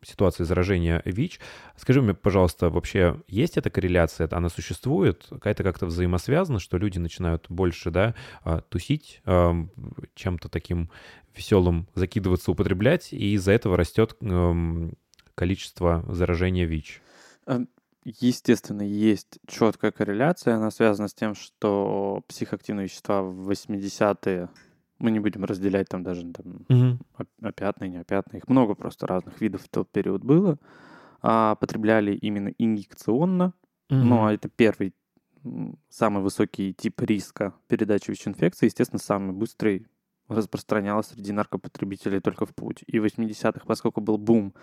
ситуации 0.04 0.44
заражения 0.44 1.02
ВИЧ. 1.04 1.40
Скажи 1.76 2.02
мне, 2.02 2.14
пожалуйста, 2.14 2.70
вообще 2.70 3.20
есть 3.28 3.56
эта 3.56 3.70
корреляция? 3.70 4.28
Она 4.30 4.48
существует? 4.48 5.26
Какая-то 5.28 5.62
как-то 5.62 5.86
взаимосвязана, 5.86 6.58
что 6.58 6.78
люди 6.78 6.98
начинают 6.98 7.46
больше, 7.48 7.90
да, 7.90 8.14
а, 8.42 8.60
тусить, 8.60 9.22
чем-то 9.24 10.48
таким 10.48 10.90
веселым 11.36 11.88
закидываться, 11.94 12.50
употреблять, 12.50 13.12
и 13.12 13.34
из-за 13.34 13.52
этого 13.52 13.76
растет 13.76 14.16
количество 15.34 16.04
заражения 16.08 16.64
ВИЧ? 16.64 17.00
Эм, 17.46 17.68
Естественно, 18.04 18.82
есть 18.82 19.38
четкая 19.46 19.90
корреляция. 19.90 20.56
Она 20.56 20.70
связана 20.70 21.08
с 21.08 21.14
тем, 21.14 21.34
что 21.34 22.22
психоактивные 22.28 22.84
вещества 22.84 23.22
в 23.22 23.50
80-е, 23.50 24.50
мы 25.04 25.10
не 25.10 25.20
будем 25.20 25.44
разделять 25.44 25.88
там 25.88 26.02
даже 26.02 26.24
там, 26.32 26.66
оп- 27.18 27.28
опятные, 27.42 27.90
неопятные, 27.90 28.38
их 28.38 28.48
много 28.48 28.74
просто 28.74 29.06
разных 29.06 29.40
видов 29.40 29.62
в 29.62 29.68
тот 29.68 29.90
период 29.90 30.24
было, 30.24 30.58
а, 31.22 31.54
потребляли 31.56 32.14
именно 32.14 32.48
инъекционно. 32.58 33.52
Ну, 34.04 34.24
а 34.26 34.32
это 34.32 34.48
первый, 34.48 34.94
самый 35.88 36.22
высокий 36.22 36.72
тип 36.72 37.00
риска 37.02 37.52
передачи 37.68 38.10
ВИЧ-инфекции, 38.10 38.66
естественно, 38.66 38.98
самый 38.98 39.32
быстрый 39.32 39.86
распространялось 40.28 41.08
среди 41.08 41.32
наркопотребителей 41.32 42.20
только 42.20 42.46
в 42.46 42.54
путь. 42.54 42.82
И 42.86 42.98
в 42.98 43.04
80-х, 43.04 43.66
поскольку 43.66 44.00
был 44.00 44.16
бум 44.16 44.54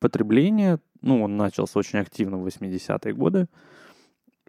потребления, 0.00 0.80
ну, 1.00 1.22
он 1.22 1.36
начался 1.36 1.78
очень 1.78 2.00
активно 2.00 2.38
в 2.38 2.46
80-е 2.46 3.14
годы, 3.14 3.46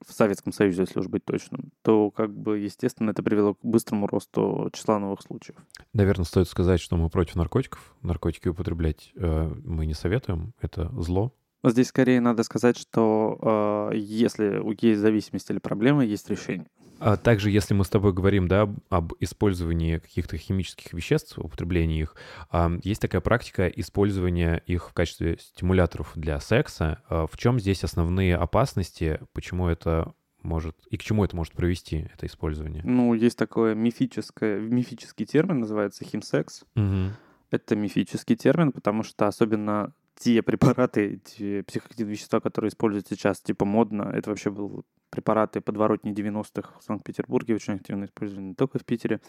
в 0.05 0.11
Советском 0.13 0.51
Союзе, 0.53 0.81
если 0.81 0.99
уж 0.99 1.07
быть 1.07 1.25
точным, 1.25 1.71
то, 1.81 2.11
как 2.11 2.35
бы, 2.35 2.59
естественно, 2.59 3.11
это 3.11 3.23
привело 3.23 3.55
к 3.55 3.59
быстрому 3.63 4.07
росту 4.07 4.69
числа 4.73 4.99
новых 4.99 5.21
случаев. 5.21 5.57
Наверное, 5.93 6.25
стоит 6.25 6.47
сказать, 6.47 6.79
что 6.79 6.97
мы 6.97 7.09
против 7.09 7.35
наркотиков. 7.35 7.95
Наркотики 8.01 8.47
употреблять 8.47 9.11
э, 9.15 9.53
мы 9.63 9.85
не 9.85 9.93
советуем. 9.93 10.53
Это 10.61 10.89
зло. 11.01 11.33
Здесь 11.63 11.87
скорее 11.87 12.21
надо 12.21 12.43
сказать, 12.43 12.77
что 12.77 13.89
э, 13.91 13.97
если 13.97 14.59
у- 14.59 14.73
есть 14.79 14.99
зависимость 15.01 15.49
или 15.49 15.59
проблема, 15.59 16.05
есть 16.05 16.29
решение. 16.29 16.67
А 16.99 17.17
также, 17.17 17.49
если 17.51 17.73
мы 17.73 17.83
с 17.85 17.89
тобой 17.89 18.13
говорим, 18.13 18.47
да, 18.47 18.69
об- 18.89 19.13
использовании 19.19 19.97
каких-то 19.99 20.37
химических 20.37 20.93
веществ, 20.93 21.37
употреблении 21.37 22.01
их, 22.01 22.15
а, 22.49 22.71
есть 22.83 23.01
такая 23.01 23.21
практика 23.21 23.67
использования 23.67 24.61
их 24.65 24.89
в 24.89 24.93
качестве 24.93 25.37
стимуляторов 25.39 26.11
для 26.15 26.39
секса. 26.39 27.01
А 27.09 27.27
В 27.27 27.37
чем 27.37 27.59
здесь 27.59 27.83
основные 27.83 28.35
опасности? 28.35 29.19
Почему 29.33 29.67
это 29.67 30.13
может 30.43 30.75
и 30.89 30.97
к 30.97 31.03
чему 31.03 31.23
это 31.25 31.35
может 31.35 31.53
привести, 31.53 32.09
это 32.13 32.25
использование? 32.25 32.81
Ну, 32.85 33.13
есть 33.13 33.37
такое 33.37 33.75
мифическое, 33.75 34.59
мифический 34.59 35.25
термин, 35.25 35.59
называется 35.59 36.05
химсекс. 36.05 36.63
Мгм. 36.75 37.13
Это 37.51 37.75
мифический 37.75 38.35
термин, 38.35 38.71
потому 38.71 39.03
что 39.03 39.27
особенно 39.27 39.93
те 40.19 40.41
препараты, 40.41 41.21
те 41.23 41.63
психоактивные 41.63 42.13
вещества, 42.13 42.39
которые 42.39 42.69
используют 42.69 43.07
сейчас, 43.07 43.39
типа 43.39 43.65
модно, 43.65 44.11
это 44.13 44.29
вообще 44.29 44.49
был 44.49 44.85
препараты 45.09 45.61
подворотни 45.61 46.13
90-х 46.13 46.79
в 46.79 46.83
Санкт-Петербурге, 46.83 47.55
очень 47.55 47.73
активно 47.73 48.05
использованы 48.05 48.47
не 48.49 48.53
только 48.55 48.79
в 48.79 48.85
Питере. 48.85 49.21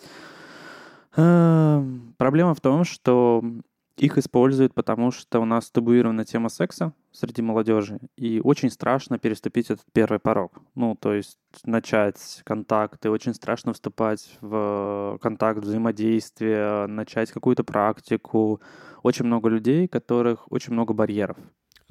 Эм, 1.17 2.15
Проблема 2.17 2.55
в 2.55 2.61
том, 2.61 2.85
что 2.85 3.43
их 4.01 4.19
используют, 4.19 4.75
потому 4.75 5.11
что 5.11 5.41
у 5.41 5.45
нас 5.45 5.71
табуирована 5.71 6.25
тема 6.25 6.49
секса 6.49 6.93
среди 7.13 7.43
молодежи, 7.43 7.99
и 8.17 8.41
очень 8.43 8.71
страшно 8.71 9.19
переступить 9.19 9.71
этот 9.71 9.85
первый 9.93 10.19
порог. 10.19 10.61
Ну, 10.75 10.97
то 10.97 11.15
есть 11.15 11.39
начать 11.65 12.43
контакты, 12.45 13.11
очень 13.11 13.35
страшно 13.35 13.73
вступать 13.73 14.37
в 14.41 15.19
контакт, 15.21 15.61
взаимодействие, 15.61 16.87
начать 16.87 17.31
какую-то 17.33 17.65
практику. 17.65 18.61
Очень 19.03 19.27
много 19.27 19.49
людей, 19.49 19.89
которых 19.89 20.51
очень 20.51 20.73
много 20.73 20.93
барьеров. 20.95 21.37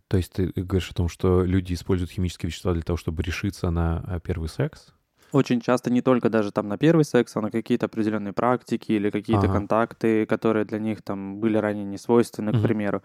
То 0.07 0.17
есть 0.17 0.31
ты 0.31 0.51
говоришь 0.55 0.89
о 0.91 0.93
том, 0.93 1.09
что 1.09 1.43
люди 1.43 1.73
используют 1.73 2.11
химические 2.11 2.49
вещества 2.49 2.73
для 2.73 2.83
того, 2.83 2.95
чтобы 2.95 3.23
решиться 3.23 3.69
на 3.69 4.03
а, 4.07 4.19
первый 4.19 4.47
секс? 4.47 4.93
Очень 5.33 5.59
часто 5.59 5.89
не 5.91 6.01
только 6.01 6.29
даже 6.29 6.51
там 6.51 6.67
на 6.69 6.77
первый 6.77 7.03
секс, 7.03 7.35
а 7.35 7.41
на 7.41 7.51
какие-то 7.51 7.87
определенные 7.87 8.31
практики 8.33 8.93
или 8.93 9.09
какие-то 9.09 9.49
Ага. 9.49 9.49
контакты, 9.49 10.25
которые 10.25 10.63
для 10.65 10.79
них 10.79 11.01
там 11.01 11.39
были 11.39 11.57
ранее 11.57 11.83
не 11.85 11.97
свойственны, 11.97 12.53
к 12.53 12.59
Мгм. 12.59 12.61
примеру. 12.61 13.03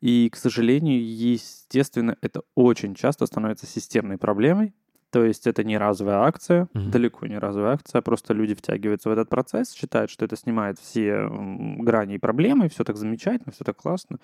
И, 0.00 0.30
к 0.30 0.36
сожалению, 0.36 1.04
естественно, 1.04 2.16
это 2.22 2.42
очень 2.56 2.94
часто 2.94 3.26
становится 3.26 3.66
системной 3.66 4.18
проблемой. 4.18 4.74
То 5.12 5.24
есть 5.24 5.46
это 5.46 5.62
не 5.62 5.76
разовая 5.76 6.20
акция, 6.20 6.68
Мгм. 6.72 6.90
далеко 6.90 7.26
не 7.26 7.38
разовая 7.38 7.74
акция, 7.74 8.00
просто 8.00 8.32
люди 8.32 8.54
втягиваются 8.54 9.10
в 9.10 9.12
этот 9.12 9.28
процесс, 9.28 9.72
считают, 9.74 10.10
что 10.10 10.24
это 10.24 10.36
снимает 10.36 10.78
все 10.78 11.28
грани 11.30 12.14
и 12.14 12.18
проблемы, 12.18 12.70
все 12.70 12.82
так 12.82 12.96
замечательно, 12.96 13.52
все 13.52 13.62
так 13.62 13.76
классно, 13.76 14.18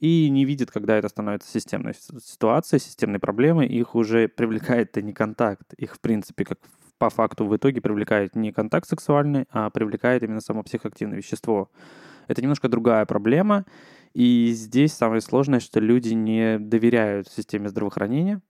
и 0.00 0.28
не 0.28 0.44
видят, 0.44 0.70
когда 0.70 0.96
это 0.98 1.08
становится 1.08 1.50
системной 1.50 1.94
ситуацией, 2.22 2.78
системной 2.78 3.18
проблемой, 3.18 3.66
их 3.68 3.94
уже 3.94 4.28
привлекает-то 4.28 5.00
не 5.00 5.14
контакт, 5.14 5.72
их, 5.74 5.94
в 5.94 6.00
принципе, 6.00 6.44
как 6.44 6.58
по 6.98 7.08
факту 7.08 7.46
в 7.46 7.56
итоге 7.56 7.80
привлекает 7.80 8.36
не 8.36 8.52
контакт 8.52 8.86
сексуальный, 8.86 9.46
а 9.50 9.70
привлекает 9.70 10.22
именно 10.22 10.42
само 10.42 10.62
психоактивное 10.62 11.16
вещество. 11.16 11.70
Это 12.26 12.42
немножко 12.42 12.68
другая 12.68 13.06
проблема, 13.06 13.64
и 14.12 14.50
здесь 14.52 14.92
самое 14.92 15.22
сложное, 15.22 15.60
что 15.60 15.80
люди 15.80 16.12
не 16.12 16.58
доверяют 16.58 17.28
системе 17.28 17.70
здравоохранения, 17.70 18.42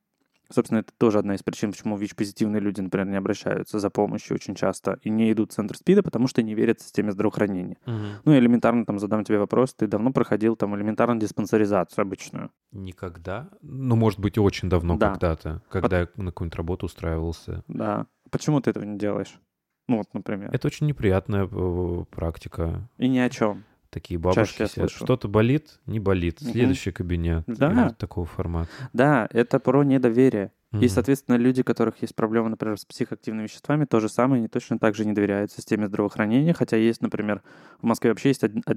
Собственно, 0.51 0.79
это 0.79 0.93
тоже 0.97 1.19
одна 1.19 1.35
из 1.35 1.43
причин, 1.43 1.73
почему 1.73 1.97
ВИЧ-позитивные 1.99 2.61
люди, 2.61 2.81
например, 2.81 3.07
не 3.07 3.17
обращаются 3.17 3.79
за 3.79 3.91
помощью 3.91 4.35
очень 4.35 4.55
часто 4.55 4.99
и 5.03 5.11
не 5.11 5.31
идут 5.33 5.53
в 5.53 5.55
центр 5.55 5.77
СПИДа, 5.77 6.03
потому 6.03 6.27
что 6.27 6.43
не 6.43 6.55
верят 6.55 6.81
в 6.81 6.83
системе 6.83 7.13
здравоохранения. 7.13 7.77
Ну, 7.87 8.35
элементарно 8.37 8.87
там 8.87 8.99
задам 8.99 9.25
тебе 9.25 9.39
вопрос, 9.39 9.75
ты 9.75 9.87
давно 9.87 10.11
проходил 10.13 10.57
там 10.57 10.75
элементарно 10.75 11.21
диспансеризацию 11.21 12.03
обычную? 12.03 12.51
Никогда. 12.73 13.51
Ну, 13.61 13.95
может 13.97 14.21
быть, 14.21 14.39
очень 14.39 14.69
давно 14.71 14.97
Да. 14.97 15.11
когда-то, 15.11 15.63
когда 15.69 16.01
я 16.01 16.09
на 16.17 16.27
какую-нибудь 16.33 16.57
работу 16.57 16.87
устраивался. 16.87 17.63
Да. 17.69 18.07
Почему 18.31 18.61
ты 18.61 18.71
этого 18.71 18.85
не 18.85 18.99
делаешь? 18.99 19.39
Ну, 19.87 19.99
вот, 19.99 20.07
например. 20.13 20.51
Это 20.53 20.67
очень 20.67 20.87
неприятная 20.87 21.47
э, 21.51 22.05
практика. 22.11 22.89
И 22.99 23.09
ни 23.09 23.19
о 23.19 23.31
чем. 23.31 23.65
Такие 23.91 24.19
бабушки 24.21 24.67
сидят. 24.67 24.91
Что-то 24.91 25.29
болит, 25.29 25.81
не 25.87 25.99
болит. 26.01 26.39
Следующий 26.41 26.91
кабинет. 26.93 27.45
Да. 27.47 27.73
Или 27.73 27.95
такого 27.95 28.27
формата. 28.27 28.69
Да, 28.93 29.27
это 29.33 29.59
про 29.59 29.83
недоверие. 29.83 30.53
И, 30.73 30.77
Мгм. 30.77 30.89
соответственно, 30.91 31.37
люди, 31.37 31.63
у 31.63 31.65
которых 31.65 32.03
есть 32.03 32.15
проблемы, 32.15 32.51
например, 32.51 32.77
с 32.79 32.85
психоактивными 32.85 33.45
веществами, 33.45 33.87
то 33.87 34.01
же 34.01 34.11
самое, 34.11 34.41
они 34.41 34.49
точно 34.49 34.79
так 34.79 34.95
же 34.95 35.07
не 35.07 35.15
доверяют 35.15 35.51
системе 35.51 35.87
здравоохранения, 35.87 36.53
хотя 36.53 36.77
есть, 36.77 37.01
например, 37.01 37.43
в 37.81 37.87
Москве 37.87 38.11
вообще 38.11 38.29
есть 38.29 38.45
од- 38.45 38.69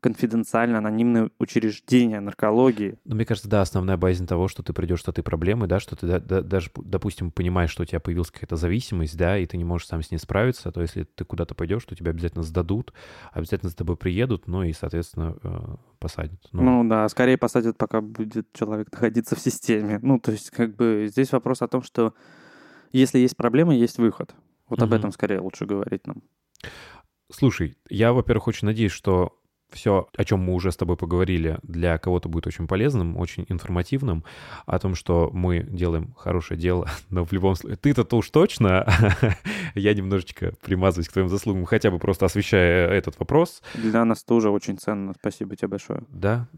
конфиденциальное 0.00 0.78
анонимное 0.78 1.30
учреждение 1.38 2.20
наркологии. 2.20 2.98
Ну, 3.04 3.14
мне 3.16 3.24
кажется, 3.24 3.48
да, 3.48 3.60
основная 3.60 3.96
боязнь 3.96 4.26
того, 4.26 4.48
что 4.48 4.62
ты 4.62 4.72
придешь 4.72 5.02
с 5.02 5.08
этой 5.08 5.22
проблемой, 5.22 5.68
да, 5.68 5.78
что 5.80 5.96
ты 5.96 6.06
да- 6.06 6.20
да- 6.20 6.42
даже, 6.42 6.70
допустим, 6.76 7.30
понимаешь, 7.30 7.70
что 7.70 7.82
у 7.82 7.86
тебя 7.86 8.00
появилась 8.00 8.30
какая-то 8.30 8.56
зависимость, 8.56 9.16
да, 9.16 9.38
и 9.38 9.46
ты 9.46 9.56
не 9.56 9.64
можешь 9.64 9.86
сам 9.86 10.02
с 10.02 10.10
ней 10.10 10.18
справиться, 10.18 10.72
то 10.72 10.80
если 10.80 11.04
ты 11.04 11.24
куда-то 11.24 11.54
пойдешь, 11.54 11.84
то 11.84 11.94
тебя 11.94 12.10
обязательно 12.10 12.42
сдадут, 12.42 12.92
обязательно 13.32 13.70
с 13.70 13.74
тобой 13.74 13.96
приедут, 13.96 14.46
ну 14.48 14.62
и, 14.62 14.72
соответственно, 14.72 15.36
э, 15.42 15.76
посадят. 15.98 16.40
Ну, 16.52 16.62
Ну 16.82 16.88
да, 16.88 17.08
скорее 17.08 17.36
посадят, 17.36 17.76
пока 17.76 18.00
будет 18.00 18.52
человек 18.52 18.90
находиться 18.92 19.36
в 19.36 19.40
системе. 19.40 19.98
Ну, 20.02 20.18
то 20.18 20.32
есть, 20.32 20.50
как 20.50 20.74
бы 20.76 21.06
здесь 21.10 21.32
вопрос 21.32 21.62
о 21.62 21.68
том, 21.68 21.82
что 21.82 22.14
если 22.92 23.18
есть 23.18 23.36
проблема, 23.36 23.74
есть 23.74 23.98
выход. 23.98 24.34
Вот 24.68 24.80
об 24.82 24.88
Мгм. 24.88 24.98
этом 24.98 25.12
скорее 25.12 25.40
лучше 25.40 25.66
говорить 25.66 26.06
нам. 26.06 26.22
Слушай, 27.32 27.76
я, 27.88 28.12
во-первых, 28.12 28.48
очень 28.48 28.66
надеюсь, 28.66 28.92
что 28.92 29.39
все, 29.72 30.08
о 30.16 30.24
чем 30.24 30.40
мы 30.40 30.54
уже 30.54 30.72
с 30.72 30.76
тобой 30.76 30.96
поговорили, 30.96 31.58
для 31.62 31.98
кого-то 31.98 32.28
будет 32.28 32.46
очень 32.46 32.66
полезным, 32.66 33.16
очень 33.16 33.46
информативным, 33.48 34.24
о 34.66 34.78
том, 34.78 34.94
что 34.94 35.30
мы 35.32 35.62
делаем 35.62 36.14
хорошее 36.16 36.58
дело, 36.58 36.88
но 37.10 37.24
в 37.24 37.32
любом 37.32 37.54
случае... 37.54 37.76
Ты-то-то 37.76 38.16
уж 38.16 38.30
точно, 38.30 38.86
я 39.74 39.94
немножечко 39.94 40.52
примазываюсь 40.62 41.08
к 41.08 41.12
твоим 41.12 41.28
заслугам, 41.28 41.64
хотя 41.64 41.90
бы 41.90 41.98
просто 41.98 42.26
освещая 42.26 42.88
этот 42.88 43.18
вопрос. 43.18 43.62
Для 43.74 44.04
нас 44.04 44.22
тоже 44.22 44.50
очень 44.50 44.78
ценно. 44.78 45.14
Спасибо 45.18 45.56
тебе 45.56 45.68
большое. 45.68 46.02
Да, 46.08 46.48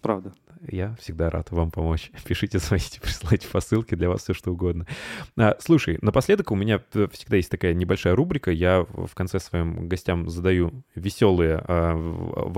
Правда. 0.00 0.32
я 0.68 0.94
всегда 1.00 1.30
рад 1.30 1.50
вам 1.50 1.70
помочь. 1.70 2.10
Пишите, 2.24 2.58
звоните, 2.58 3.00
присылайте 3.00 3.48
посылки, 3.48 3.94
для 3.94 4.08
вас 4.08 4.22
все 4.22 4.34
что 4.34 4.52
угодно. 4.52 4.86
А, 5.36 5.56
слушай, 5.60 5.98
напоследок 6.02 6.50
у 6.50 6.56
меня 6.56 6.80
э, 6.94 7.08
всегда 7.12 7.36
есть 7.36 7.50
такая 7.50 7.74
небольшая 7.74 8.14
рубрика. 8.14 8.50
Я 8.50 8.86
в 8.88 9.14
конце 9.14 9.40
своим 9.40 9.88
гостям 9.88 10.28
задаю 10.28 10.84
веселые 10.94 11.62
а, 11.66 11.94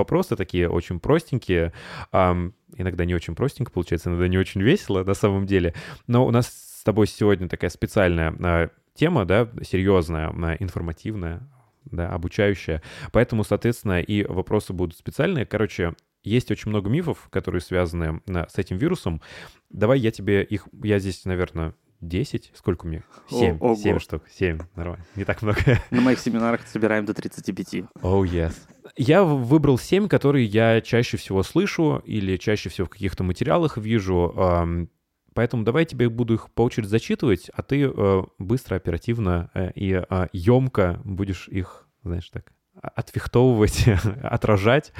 вопросы, 0.03 0.37
такие 0.37 0.69
очень 0.69 1.01
простенькие. 1.01 1.73
Иногда 2.13 3.05
не 3.05 3.15
очень 3.15 3.35
простенько 3.35 3.71
получается, 3.71 4.09
иногда 4.09 4.29
не 4.29 4.39
очень 4.39 4.63
весело 4.63 5.05
на 5.05 5.15
самом 5.15 5.47
деле. 5.47 5.75
Но 6.07 6.27
у 6.27 6.31
нас 6.31 6.49
с 6.83 6.85
тобой 6.85 7.07
сегодня 7.07 7.49
такая 7.49 7.71
специальная 7.71 8.35
а, 8.43 8.71
тема, 8.95 9.25
да, 9.25 9.49
серьезная, 9.63 10.31
а, 10.31 10.57
информативная, 10.59 11.49
да, 11.85 12.11
обучающая. 12.11 12.83
Поэтому, 13.13 13.45
соответственно, 13.45 14.01
и 14.01 14.25
вопросы 14.25 14.73
будут 14.73 14.99
специальные. 14.99 15.47
Короче, 15.47 15.95
есть 16.25 16.51
очень 16.51 16.71
много 16.71 16.91
мифов, 16.91 17.29
которые 17.31 17.61
связаны 17.61 18.21
а, 18.29 18.49
с 18.49 18.59
этим 18.59 18.79
вирусом. 18.79 19.23
Давай 19.71 20.01
я 20.01 20.11
тебе 20.11 20.43
их... 20.43 20.67
Я 20.83 20.99
здесь, 20.99 21.25
наверное, 21.25 21.75
10. 22.03 22.53
Сколько 22.55 22.87
мне? 22.87 23.03
О, 23.31 23.39
7. 23.39 23.59
ого. 23.59 23.75
7 23.77 23.99
штук. 23.99 24.25
7. 24.31 24.59
Нормально. 24.75 25.05
Не 25.17 25.25
так 25.25 25.41
много. 25.43 25.59
На 25.91 26.01
моих 26.01 26.19
семинарах 26.19 26.67
собираем 26.67 27.05
до 27.05 27.15
35. 27.15 27.75
Oh, 28.03 28.23
yes. 28.23 28.55
Я 28.97 29.23
выбрал 29.23 29.79
7, 29.79 30.09
которые 30.09 30.45
я 30.45 30.81
чаще 30.81 31.17
всего 31.17 31.43
слышу 31.43 32.03
или 32.05 32.37
чаще 32.37 32.69
всего 32.69 32.87
в 32.87 32.91
каких-то 32.91 33.25
материалах 33.25 33.79
вижу. 33.79 34.89
Поэтому 35.35 35.65
давай 35.65 35.85
я 35.85 35.87
тебе 35.87 36.11
буду 36.11 36.35
их 36.35 36.51
по 36.51 36.63
очереди 36.63 36.89
зачитывать, 36.89 37.51
а 37.55 37.63
ты 37.63 37.85
э, 37.85 38.23
быстро, 38.39 38.77
оперативно 38.77 39.51
э, 39.55 39.71
и 39.75 40.03
емко 40.35 41.01
будешь 41.05 41.49
их, 41.49 41.89
знаешь, 42.03 42.29
так 42.29 42.53
а- 42.75 42.89
отфехтовывать, 42.89 43.87
отражать. 44.23 44.93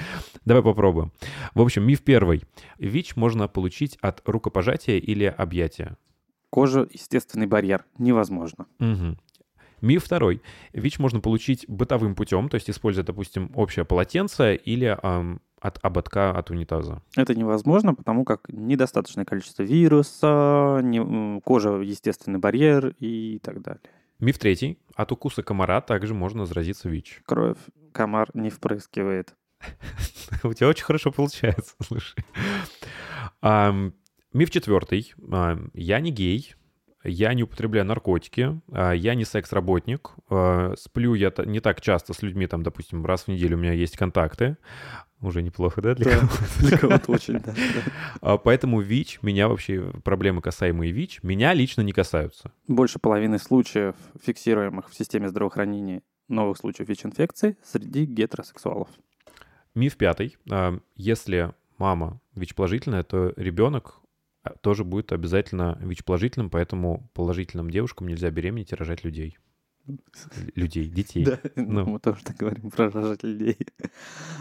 Давай 0.47 0.63
попробуем. 0.63 1.13
В 1.55 1.61
общем, 1.61 1.85
миф 1.85 2.03
первый. 2.03 2.45
ВИЧ 2.79 3.17
можно 3.17 3.47
получить 3.47 3.99
от 4.01 4.23
рукопожатия 4.27 4.99
или 4.99 5.25
объятия. 5.25 5.99
Кожа— 6.53 6.87
естественный 6.93 7.47
барьер. 7.47 7.87
Невозможно. 7.97 8.67
Мгм. 8.79 9.17
Миф 9.81 10.05
второй. 10.05 10.43
ВИЧ 10.75 10.99
можно 10.99 11.21
получить 11.21 11.65
бытовым 11.67 12.15
путем, 12.15 12.51
то 12.51 12.57
есть 12.57 12.69
используя, 12.69 13.05
допустим, 13.05 13.51
общее 13.55 13.87
полотенце 13.87 14.55
или 14.55 14.97
ам, 15.03 15.41
от 15.61 15.79
ободка 15.83 16.31
от 16.39 16.51
унитаза. 16.51 17.01
Это 17.17 17.35
невозможно, 17.35 17.95
потому 17.95 18.25
как 18.25 18.51
недостаточное 18.51 19.25
количество 19.25 19.63
вируса, 19.63 20.81
не- 20.83 21.41
кожа— 21.41 21.71
естественный 21.81 22.39
барьер 22.39 22.95
и 22.99 23.39
так 23.43 23.63
далее. 23.63 23.81
Миф 24.21 24.39
третий. 24.39 24.79
От 24.95 25.11
укуса 25.11 25.43
комара 25.43 25.81
также 25.81 26.13
можно 26.13 26.45
заразиться 26.45 26.91
ВИЧ. 26.91 27.23
Кровь 27.25 27.57
комар 27.93 28.29
не 28.35 28.51
впрыскивает. 28.51 29.35
У 30.45 30.53
тебя 30.53 30.69
очень 30.69 30.85
хорошо 30.85 31.13
получается, 31.13 31.75
слушай. 31.83 32.23
Миф 34.33 34.51
четвертый. 34.51 35.13
Ам, 35.31 35.71
Я 35.75 36.01
не 36.01 36.11
гей, 36.11 36.55
я 37.05 37.35
не 37.35 37.43
употребляю 37.43 37.85
наркотики, 37.87 38.61
а, 38.73 38.93
я 38.93 39.15
не 39.15 39.25
секс-работник, 39.25 40.11
а, 40.31 40.75
сплю 40.79 41.15
я 41.15 41.33
не 41.45 41.61
так 41.61 41.81
часто 41.81 42.15
с 42.15 42.23
людьми, 42.23 42.47
там, 42.47 42.63
допустим, 42.63 43.05
раз 43.05 43.25
в 43.25 43.29
неделю 43.29 43.57
у 43.57 43.61
меня 43.61 43.73
есть 43.73 43.97
контакты. 43.97 44.57
Уже 45.21 45.43
неплохо, 45.43 45.81
да, 45.83 45.95
для 45.95 46.05
Да, 46.07 46.19
кого-то? 46.19 46.45
Для 46.67 46.79
кого-то 46.79 47.13
очень, 47.13 47.35
да. 47.35 47.53
да. 47.55 47.83
А, 48.21 48.39
Поэтому 48.39 48.81
ВИЧ, 48.81 49.21
меня 49.23 49.47
вообще, 49.49 49.93
проблемы, 50.03 50.41
касаемые 50.43 50.91
ВИЧ, 50.93 51.21
меня 51.23 51.55
лично 51.55 51.83
не 51.83 51.93
касаются. 51.93 52.51
Больше 52.67 52.99
половины 52.99 53.39
случаев, 53.39 53.95
фиксируемых 54.21 54.89
в 54.91 54.95
системе 54.95 55.29
здравоохранения 55.29 56.03
новых 56.29 56.57
случаев 56.59 56.89
ВИЧ-инфекции, 56.89 57.57
среди 57.63 58.05
гетеросексуалов. 58.05 58.89
Миф 59.77 59.97
пятый. 59.97 60.37
А, 60.51 60.77
Если 60.97 61.53
мама 61.79 62.21
ВИЧ-положительная, 62.35 63.05
то 63.05 63.33
ребенок 63.37 63.95
а, 63.95 64.02
тоже 64.61 64.85
будет 64.85 65.13
обязательно 65.13 65.79
ВИЧ-положительным, 65.83 66.51
поэтому 66.51 67.11
положительным 67.15 67.71
девушкам 67.71 68.09
нельзя 68.09 68.31
беременеть 68.31 68.73
и 68.73 68.75
рожать 68.75 69.05
людей. 69.05 69.39
Людей, 70.55 70.89
детей. 70.89 71.25
Да, 71.25 71.39
Ну. 71.57 71.85
мы 71.87 71.99
тоже 71.99 72.23
так 72.23 72.37
говорим 72.37 72.71
про 72.71 72.89
рожать 72.91 73.25
людей. 73.25 73.57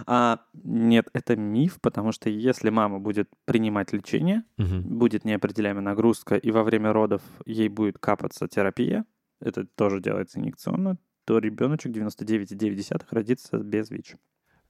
А, 0.06 0.40
нет, 0.54 1.08
это 1.14 1.36
миф, 1.36 1.80
потому 1.82 2.12
что 2.12 2.30
если 2.30 2.70
мама 2.70 3.00
будет 3.00 3.30
принимать 3.46 3.92
лечение, 3.92 4.44
Мгм. 4.58 4.98
будет 5.00 5.26
неопределяемая 5.26 5.84
нагрузка, 5.84 6.36
и 6.36 6.52
во 6.52 6.64
время 6.64 6.94
родов 6.94 7.22
ей 7.46 7.70
будет 7.70 7.98
капаться 7.98 8.48
терапия, 8.48 9.06
это 9.40 9.66
тоже 9.66 10.00
делается 10.00 10.40
инъекционно, 10.40 10.98
то 11.26 11.40
ребеночек 11.40 11.92
99,9 11.92 13.08
родится 13.10 13.58
без 13.58 13.90
ВИЧ. 13.90 14.16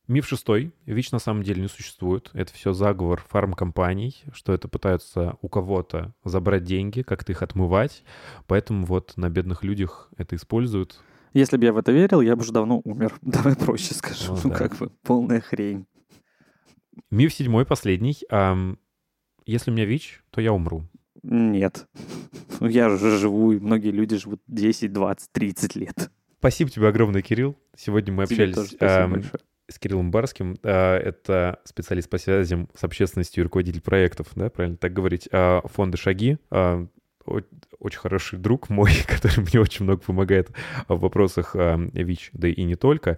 Миф 0.07 0.27
шестой. 0.27 0.73
ВИЧ 0.85 1.11
на 1.11 1.19
самом 1.19 1.43
деле 1.43 1.61
не 1.61 1.67
существует. 1.67 2.29
Это 2.33 2.53
все 2.53 2.73
заговор 2.73 3.23
фармкомпаний, 3.29 4.23
что 4.33 4.53
это 4.53 4.67
пытаются 4.67 5.37
у 5.41 5.47
кого-то 5.47 6.13
забрать 6.23 6.63
деньги, 6.63 7.01
как-то 7.01 7.31
их 7.31 7.41
отмывать. 7.43 8.03
Поэтому 8.47 8.85
вот 8.85 9.13
на 9.15 9.29
бедных 9.29 9.63
людях 9.63 10.09
это 10.17 10.35
используют. 10.35 10.99
Если 11.33 11.55
бы 11.55 11.63
я 11.63 11.71
в 11.71 11.77
это 11.77 11.91
верил, 11.93 12.19
я 12.21 12.35
бы 12.35 12.41
уже 12.41 12.51
давно 12.51 12.81
умер. 12.83 13.13
Давай 13.21 13.55
проще 13.55 13.93
скажу. 13.93 14.33
Ну 14.33 14.39
Ну, 14.43 14.49
да. 14.49 14.55
как 14.57 14.75
бы 14.77 14.89
полная 15.03 15.39
хрень. 15.39 15.85
Миф 17.09 17.33
седьмой, 17.33 17.65
последний. 17.65 18.17
Ам, 18.29 18.77
Если 19.45 19.71
у 19.71 19.73
меня 19.73 19.85
ВИЧ, 19.85 20.23
то 20.31 20.41
я 20.41 20.51
умру. 20.51 20.83
Нет. 21.23 21.87
Ну, 22.59 22.67
Я 22.67 22.89
уже 22.89 23.17
живу, 23.17 23.53
и 23.53 23.59
многие 23.59 23.91
люди 23.91 24.17
живут 24.17 24.41
10, 24.47 24.91
20, 24.91 25.31
30 25.31 25.75
лет. 25.75 26.11
Спасибо 26.39 26.69
тебе 26.69 26.87
огромное, 26.87 27.21
Кирилл. 27.21 27.55
Сегодня 27.77 28.11
мы 28.11 28.25
Тебе 28.25 28.33
общались 28.45 28.55
тоже 28.55 28.67
спасибо 28.69 29.03
ам, 29.03 29.11
большое. 29.13 29.39
С 29.71 29.79
Кириллом 29.79 30.11
Барским. 30.11 30.57
Это 30.63 31.59
специалист 31.63 32.09
по 32.09 32.17
связям 32.17 32.69
с 32.75 32.83
общественностью 32.83 33.41
и 33.41 33.43
руководитель 33.43 33.81
проектов, 33.81 34.27
да, 34.35 34.49
правильно 34.49 34.77
так 34.77 34.93
говорить, 34.93 35.27
а, 35.31 35.61
фонда 35.65 35.97
«Шаги». 35.97 36.37
А, 36.49 36.85
Очень 37.79 37.99
хороший 37.99 38.39
друг 38.39 38.69
мой, 38.69 38.91
который 39.07 39.43
мне 39.43 39.59
очень 39.59 39.85
много 39.85 40.01
помогает 40.01 40.49
в 40.87 40.99
вопросах 40.99 41.55
а, 41.55 41.77
ВИЧ, 41.77 42.31
да 42.33 42.47
и 42.47 42.63
не 42.63 42.75
только. 42.75 43.17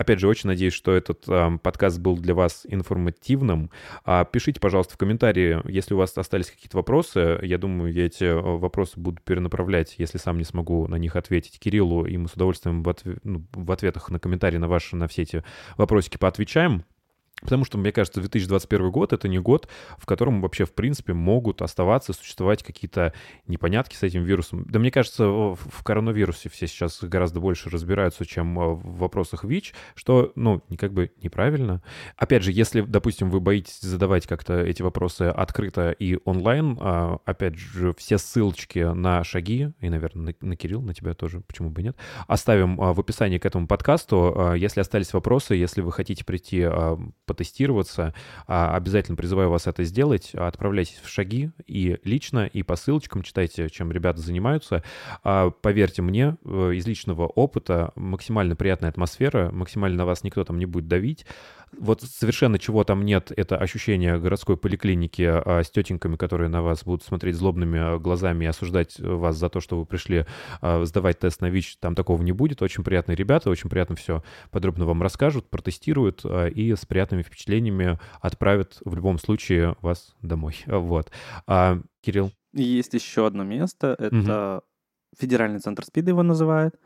Опять 0.00 0.18
же, 0.18 0.28
очень 0.28 0.48
надеюсь, 0.48 0.72
что 0.72 0.92
этот 0.92 1.24
а, 1.28 1.58
подкаст 1.58 1.98
был 2.00 2.16
для 2.16 2.34
вас 2.34 2.62
информативным. 2.66 3.70
А, 4.06 4.24
Пишите, 4.24 4.58
пожалуйста, 4.58 4.94
в 4.94 4.96
комментарии, 4.96 5.60
если 5.70 5.92
у 5.92 5.98
вас 5.98 6.16
остались 6.16 6.50
какие-то 6.50 6.78
вопросы. 6.78 7.38
Я 7.42 7.58
думаю, 7.58 7.92
я 7.92 8.06
эти 8.06 8.24
а, 8.24 8.40
вопросы 8.40 8.98
буду 8.98 9.20
перенаправлять, 9.22 9.96
если 9.98 10.16
сам 10.16 10.38
не 10.38 10.44
смогу 10.44 10.88
на 10.88 10.96
них 10.96 11.16
ответить 11.16 11.58
Кириллу, 11.60 12.06
и 12.06 12.16
мы 12.16 12.28
с 12.28 12.32
удовольствием 12.32 12.82
в, 12.82 12.88
отве- 12.88 13.18
ну, 13.24 13.44
в 13.52 13.70
ответах 13.70 14.08
на 14.08 14.18
комментарии 14.18 14.56
на 14.56 14.68
ваши, 14.68 14.96
на 14.96 15.06
все 15.06 15.20
эти 15.20 15.44
вопросики 15.76 16.16
поотвечаем. 16.16 16.86
Потому 17.40 17.64
что, 17.64 17.78
мне 17.78 17.92
кажется, 17.92 18.20
2021 18.20 18.90
год— 18.90 19.12
это 19.14 19.28
не 19.28 19.38
год, 19.38 19.68
в 19.98 20.06
котором 20.06 20.42
вообще, 20.42 20.64
в 20.64 20.72
принципе, 20.72 21.12
могут 21.12 21.62
оставаться, 21.62 22.12
существовать 22.12 22.62
какие-то 22.62 23.14
непонятки 23.46 23.96
с 23.96 24.02
этим 24.02 24.24
вирусом. 24.24 24.66
Да 24.68 24.78
мне 24.78 24.90
кажется, 24.90 25.26
в 25.26 25.82
коронавирусе 25.82 26.48
все 26.48 26.66
сейчас 26.66 27.02
гораздо 27.02 27.40
больше 27.40 27.70
разбираются, 27.70 28.26
чем 28.26 28.58
э, 28.58 28.74
в 28.74 28.98
вопросах 28.98 29.44
ВИЧ, 29.44 29.74
что, 29.94 30.32
ну, 30.34 30.62
как 30.78 30.92
бы 30.92 31.12
неправильно. 31.22 31.82
Опять 32.16 32.42
же, 32.42 32.52
если, 32.52 32.82
допустим, 32.82 33.30
вы 33.30 33.40
боитесь 33.40 33.80
задавать 33.80 34.26
как-то 34.26 34.60
эти 34.60 34.82
вопросы 34.82 35.22
открыто 35.22 35.90
и 35.92 36.18
онлайн, 36.24 36.76
а, 36.80 37.18
опять 37.24 37.56
же, 37.56 37.94
все 37.94 38.18
ссылочки 38.18 38.80
на 38.80 39.24
шаги, 39.24 39.72
и, 39.80 39.88
наверное, 39.88 40.34
на, 40.40 40.48
на 40.48 40.56
Кирилл, 40.56 40.82
на 40.82 40.94
тебя 40.94 41.14
тоже, 41.14 41.40
почему 41.40 41.70
бы 41.70 41.82
нет, 41.82 41.96
оставим 42.26 42.80
а, 42.80 42.92
в 42.92 43.00
описании 43.00 43.38
к 43.38 43.46
этому 43.46 43.66
подкасту. 43.66 44.34
А, 44.36 44.54
Если 44.54 44.80
остались 44.80 45.12
вопросы, 45.14 45.54
если 45.54 45.80
вы 45.80 45.92
хотите 45.92 46.24
прийти 46.24 46.66
потестироваться, 47.30 48.12
а, 48.46 48.74
обязательно 48.74 49.16
призываю 49.16 49.50
вас 49.50 49.66
это 49.66 49.84
сделать. 49.84 50.34
Отправляйтесь 50.34 51.00
в 51.02 51.08
шаги 51.08 51.50
и 51.66 51.98
лично, 52.04 52.46
и 52.46 52.64
по 52.64 52.74
ссылочкам 52.74 53.22
читайте, 53.22 53.68
чем 53.70 53.92
ребята 53.92 54.20
занимаются. 54.20 54.82
А, 55.22 55.50
Поверьте 55.50 56.02
мне, 56.02 56.36
э, 56.44 56.72
из 56.74 56.86
личного 56.86 57.26
опыта 57.26 57.92
максимально 57.94 58.56
приятная 58.56 58.90
атмосфера, 58.90 59.50
максимально 59.52 59.98
на 59.98 60.06
вас 60.06 60.24
никто 60.24 60.42
там 60.42 60.58
не 60.58 60.66
будет 60.66 60.88
давить. 60.88 61.24
Вот 61.78 62.02
совершенно 62.02 62.58
чего 62.58 62.84
там 62.84 63.04
нет, 63.04 63.32
это 63.36 63.56
ощущение 63.56 64.18
городской 64.18 64.56
поликлиники 64.56 65.22
а, 65.22 65.62
с 65.62 65.70
тетеньками, 65.70 66.16
которые 66.16 66.48
на 66.48 66.62
вас 66.62 66.84
будут 66.84 67.04
смотреть 67.04 67.36
злобными 67.36 67.78
а, 67.78 67.98
глазами 67.98 68.44
и 68.44 68.48
осуждать 68.48 68.98
вас 68.98 69.36
за 69.36 69.48
то, 69.48 69.60
что 69.60 69.78
вы 69.78 69.86
пришли 69.86 70.26
а, 70.60 70.84
сдавать 70.84 71.20
тест 71.20 71.40
на 71.40 71.48
ВИЧ. 71.48 71.78
Там 71.78 71.94
такого 71.94 72.22
не 72.22 72.32
будет. 72.32 72.60
Очень 72.62 72.82
приятные 72.82 73.16
ребята, 73.16 73.50
очень 73.50 73.70
приятно 73.70 73.94
все 73.96 74.22
подробно 74.50 74.84
вам 74.84 75.02
расскажут, 75.02 75.48
протестируют 75.48 76.22
а, 76.24 76.46
и 76.46 76.74
с 76.74 76.84
приятными 76.86 77.22
впечатлениями 77.22 77.98
отправят 78.20 78.78
в 78.84 78.94
любом 78.94 79.18
случае 79.18 79.76
вас 79.80 80.16
домой. 80.22 80.56
Вот. 80.66 81.10
Кирилл? 82.02 82.32
Есть 82.52 82.94
еще 82.94 83.26
одно 83.26 83.44
место, 83.44 83.94
это 83.98 84.62
Федеральный 85.18 85.60
центр 85.60 85.84
СПИДа 85.84 86.10
его 86.10 86.22
называют. 86.22 86.76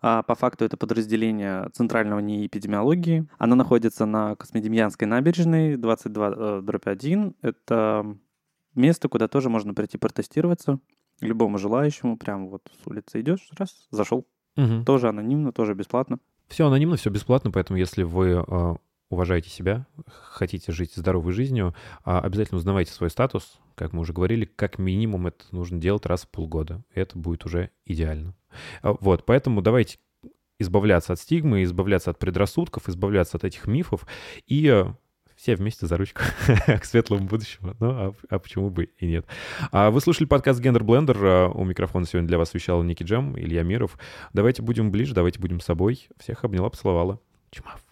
А 0.00 0.22
по 0.22 0.34
факту 0.34 0.64
это 0.64 0.76
подразделение 0.76 1.68
Центрального 1.72 2.20
НИИ 2.20 2.46
эпидемиологии. 2.46 3.26
Оно 3.38 3.56
находится 3.56 4.06
на 4.06 4.36
Космодемьянской 4.36 5.08
набережной, 5.08 5.74
22-1. 5.74 7.34
Это 7.42 8.16
место, 8.74 9.08
куда 9.08 9.28
тоже 9.28 9.50
можно 9.50 9.74
прийти 9.74 9.98
протестироваться. 9.98 10.78
Любому 11.20 11.58
желающему, 11.58 12.16
прям 12.16 12.48
вот 12.48 12.70
с 12.82 12.86
улицы 12.86 13.20
идешь, 13.20 13.48
раз, 13.58 13.88
зашел. 13.90 14.26
Мгм. 14.56 14.84
Тоже 14.84 15.08
анонимно, 15.08 15.52
тоже 15.52 15.74
бесплатно. 15.74 16.18
Все 16.46 16.66
анонимно, 16.66 16.96
все 16.96 17.10
бесплатно, 17.10 17.50
поэтому 17.50 17.78
если 17.78 18.04
вы 18.04 18.44
э, 18.46 18.74
уважаете 19.10 19.48
себя, 19.50 19.86
хотите 20.06 20.72
жить 20.72 20.94
здоровой 20.94 21.32
жизнью, 21.32 21.74
а, 22.04 22.20
обязательно 22.20 22.58
узнавайте 22.58 22.92
свой 22.92 23.10
статус. 23.10 23.58
Как 23.74 23.92
мы 23.92 24.00
уже 24.00 24.12
говорили, 24.12 24.44
как 24.44 24.78
минимум 24.78 25.28
это 25.28 25.44
нужно 25.52 25.80
делать 25.80 26.06
раз 26.06 26.22
в 26.22 26.28
полгода. 26.28 26.82
Это 26.92 27.18
будет 27.18 27.46
уже 27.46 27.70
идеально. 27.86 28.34
А, 28.82 28.94
Вот, 29.00 29.24
поэтому 29.24 29.62
давайте 29.62 29.98
избавляться 30.58 31.12
от 31.12 31.20
стигмы, 31.20 31.62
избавляться 31.62 32.10
от 32.10 32.18
предрассудков, 32.18 32.88
избавляться 32.88 33.36
от 33.36 33.44
этих 33.44 33.66
мифов 33.66 34.06
и 34.46 34.66
э, 34.66 34.92
все 35.36 35.54
вместе 35.54 35.86
за 35.86 35.96
ручку 35.96 36.22
к 36.66 36.84
светлому 36.84 37.26
будущему. 37.26 37.76
Ну, 37.78 37.90
а, 37.90 38.14
а 38.28 38.38
почему 38.38 38.70
бы 38.70 38.90
и 38.98 39.06
нет. 39.06 39.24
А 39.70 39.90
вы 39.90 40.00
слушали 40.00 40.26
подкаст 40.26 40.60
«Гендер 40.60 40.82
Блендер». 40.82 41.16
А, 41.22 41.48
У 41.48 41.64
микрофона 41.64 42.06
сегодня 42.06 42.28
для 42.28 42.38
вас 42.38 42.52
вещал 42.52 42.82
Ники 42.82 43.04
Джем, 43.04 43.38
Илья 43.38 43.62
Миров. 43.62 43.96
Давайте 44.32 44.62
будем 44.62 44.90
ближе, 44.90 45.14
давайте 45.14 45.38
будем 45.38 45.60
собой. 45.60 46.08
Всех 46.18 46.44
обняла, 46.44 46.68
поцеловала. 46.68 47.20
Чумав. 47.50 47.87